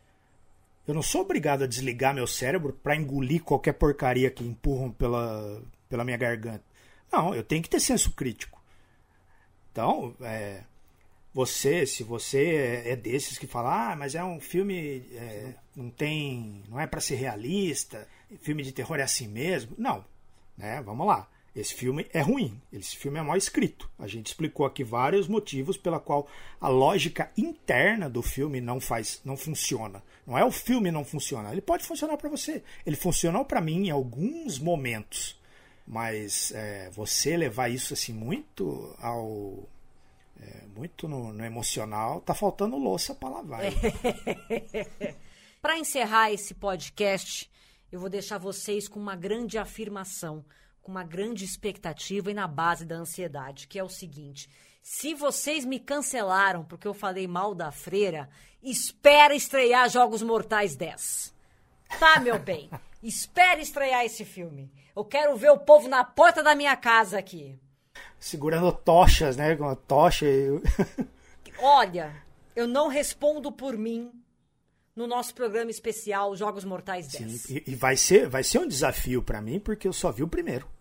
Eu 0.85 0.93
não 0.93 1.01
sou 1.01 1.21
obrigado 1.21 1.63
a 1.63 1.67
desligar 1.67 2.13
meu 2.13 2.27
cérebro 2.27 2.73
para 2.73 2.95
engolir 2.95 3.41
qualquer 3.41 3.73
porcaria 3.73 4.29
que 4.29 4.43
empurram 4.43 4.91
pela, 4.91 5.61
pela 5.87 6.03
minha 6.03 6.17
garganta. 6.17 6.63
Não, 7.11 7.33
eu 7.33 7.43
tenho 7.43 7.63
que 7.63 7.69
ter 7.69 7.79
senso 7.79 8.11
crítico. 8.11 8.61
Então, 9.71 10.13
é, 10.21 10.63
você, 11.33 11.85
se 11.85 12.03
você 12.03 12.83
é, 12.85 12.91
é 12.91 12.95
desses 12.95 13.37
que 13.37 13.47
fala, 13.47 13.91
ah, 13.91 13.95
mas 13.95 14.13
é 14.13 14.23
um 14.23 14.39
filme, 14.39 15.05
é, 15.13 15.55
não 15.75 15.89
tem, 15.89 16.63
não 16.67 16.79
é 16.79 16.85
para 16.85 16.99
ser 16.99 17.15
realista, 17.15 18.07
filme 18.41 18.61
de 18.61 18.71
terror 18.71 18.99
é 18.99 19.03
assim 19.03 19.27
mesmo. 19.27 19.73
Não, 19.77 20.03
né? 20.57 20.81
Vamos 20.81 21.07
lá. 21.07 21.27
Esse 21.55 21.75
filme 21.75 22.07
é 22.11 22.19
ruim, 22.19 22.59
esse 22.71 22.97
filme 22.97 23.19
é 23.19 23.21
mal 23.21 23.37
escrito. 23.37 23.87
A 23.99 24.07
gente 24.07 24.27
explicou 24.27 24.65
aqui 24.65 24.83
vários 24.83 25.27
motivos 25.27 25.77
pela 25.77 25.99
qual 25.99 26.27
a 26.59 26.67
lógica 26.67 27.31
interna 27.37 28.09
do 28.09 28.23
filme 28.23 28.59
não 28.59 28.79
faz, 28.79 29.21
não 29.23 29.37
funciona. 29.37 30.01
Não 30.25 30.35
é 30.35 30.43
o 30.43 30.51
filme 30.51 30.89
não 30.89 31.05
funciona, 31.05 31.51
ele 31.51 31.61
pode 31.61 31.85
funcionar 31.85 32.17
para 32.17 32.29
você. 32.29 32.63
Ele 32.83 32.95
funcionou 32.95 33.45
para 33.45 33.61
mim 33.61 33.85
em 33.85 33.91
alguns 33.91 34.57
momentos, 34.57 35.39
mas 35.85 36.51
é, 36.55 36.89
você 36.89 37.37
levar 37.37 37.69
isso 37.69 37.93
assim 37.93 38.13
muito 38.13 38.95
ao 38.99 39.69
é, 40.41 40.65
muito 40.75 41.07
no, 41.07 41.31
no, 41.31 41.45
emocional, 41.45 42.19
tá 42.21 42.33
faltando 42.33 42.77
louça 42.77 43.13
para 43.13 43.29
lavar. 43.29 43.61
para 45.61 45.77
encerrar 45.77 46.31
esse 46.31 46.55
podcast, 46.55 47.47
eu 47.91 47.99
vou 47.99 48.09
deixar 48.09 48.39
vocês 48.39 48.87
com 48.87 48.99
uma 48.99 49.15
grande 49.15 49.59
afirmação 49.59 50.43
com 50.83 50.91
uma 50.91 51.03
grande 51.03 51.45
expectativa 51.45 52.29
e 52.29 52.33
na 52.33 52.47
base 52.47 52.85
da 52.85 52.95
ansiedade, 52.95 53.67
que 53.67 53.79
é 53.79 53.83
o 53.83 53.89
seguinte: 53.89 54.49
se 54.81 55.15
vocês 55.15 55.63
me 55.63 55.79
cancelaram 55.79 56.63
porque 56.65 56.87
eu 56.87 56.93
falei 56.93 57.25
mal 57.25 57.55
da 57.55 57.71
freira, 57.71 58.29
espera 58.61 59.33
estrear 59.33 59.89
Jogos 59.89 60.21
Mortais 60.21 60.75
10. 60.75 61.33
Tá, 61.97 62.19
meu 62.19 62.37
bem? 62.37 62.69
espera 63.01 63.61
estrear 63.61 64.05
esse 64.05 64.25
filme. 64.25 64.71
Eu 64.95 65.05
quero 65.05 65.35
ver 65.37 65.51
o 65.51 65.57
povo 65.57 65.87
na 65.87 66.03
porta 66.03 66.43
da 66.43 66.53
minha 66.53 66.75
casa 66.75 67.17
aqui. 67.17 67.57
Segurando 68.19 68.71
tochas, 68.71 69.37
né? 69.37 69.55
Com 69.55 69.67
a 69.67 69.75
tocha 69.75 70.25
e... 70.25 70.61
Olha, 71.59 72.13
eu 72.55 72.67
não 72.67 72.87
respondo 72.89 73.51
por 73.51 73.77
mim 73.77 74.11
no 74.95 75.07
nosso 75.07 75.33
programa 75.33 75.71
especial 75.71 76.35
Jogos 76.35 76.65
Mortais 76.65 77.07
10. 77.07 77.41
Sim, 77.41 77.55
e, 77.55 77.71
e 77.71 77.75
vai, 77.75 77.95
ser, 77.95 78.27
vai 78.27 78.43
ser 78.43 78.59
um 78.59 78.67
desafio 78.67 79.23
para 79.23 79.41
mim, 79.41 79.59
porque 79.59 79.87
eu 79.87 79.93
só 79.93 80.11
vi 80.11 80.23
o 80.23 80.27
primeiro. 80.27 80.72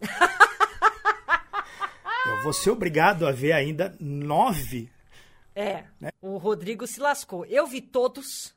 eu 2.26 2.42
vou 2.42 2.52
ser 2.52 2.70
obrigado 2.70 3.26
a 3.26 3.32
ver 3.32 3.52
ainda 3.52 3.96
nove. 4.00 4.90
É, 5.54 5.84
né? 5.98 6.10
o 6.20 6.36
Rodrigo 6.36 6.86
se 6.86 7.00
lascou. 7.00 7.44
Eu 7.46 7.66
vi 7.66 7.80
todos, 7.80 8.54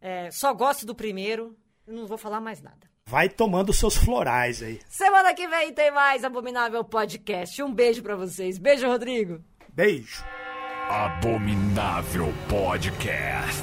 é, 0.00 0.30
só 0.30 0.52
gosto 0.52 0.84
do 0.84 0.94
primeiro, 0.94 1.56
não 1.86 2.06
vou 2.06 2.18
falar 2.18 2.40
mais 2.40 2.60
nada. 2.60 2.90
Vai 3.06 3.28
tomando 3.28 3.72
seus 3.72 3.96
florais 3.96 4.62
aí. 4.62 4.80
Semana 4.88 5.34
que 5.34 5.46
vem 5.46 5.72
tem 5.72 5.90
mais 5.90 6.24
Abominável 6.24 6.84
Podcast. 6.84 7.62
Um 7.62 7.72
beijo 7.72 8.02
para 8.02 8.16
vocês. 8.16 8.58
Beijo, 8.58 8.86
Rodrigo. 8.86 9.40
Beijo. 9.68 10.24
Abominável 10.88 12.32
Podcast. 12.48 13.62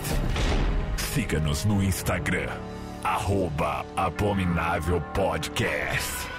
Siga-nos 0.98 1.66
no 1.66 1.84
Instagram, 1.84 2.50
arroba 3.04 3.86
Abominável 3.96 5.02
Podcast. 5.14 6.39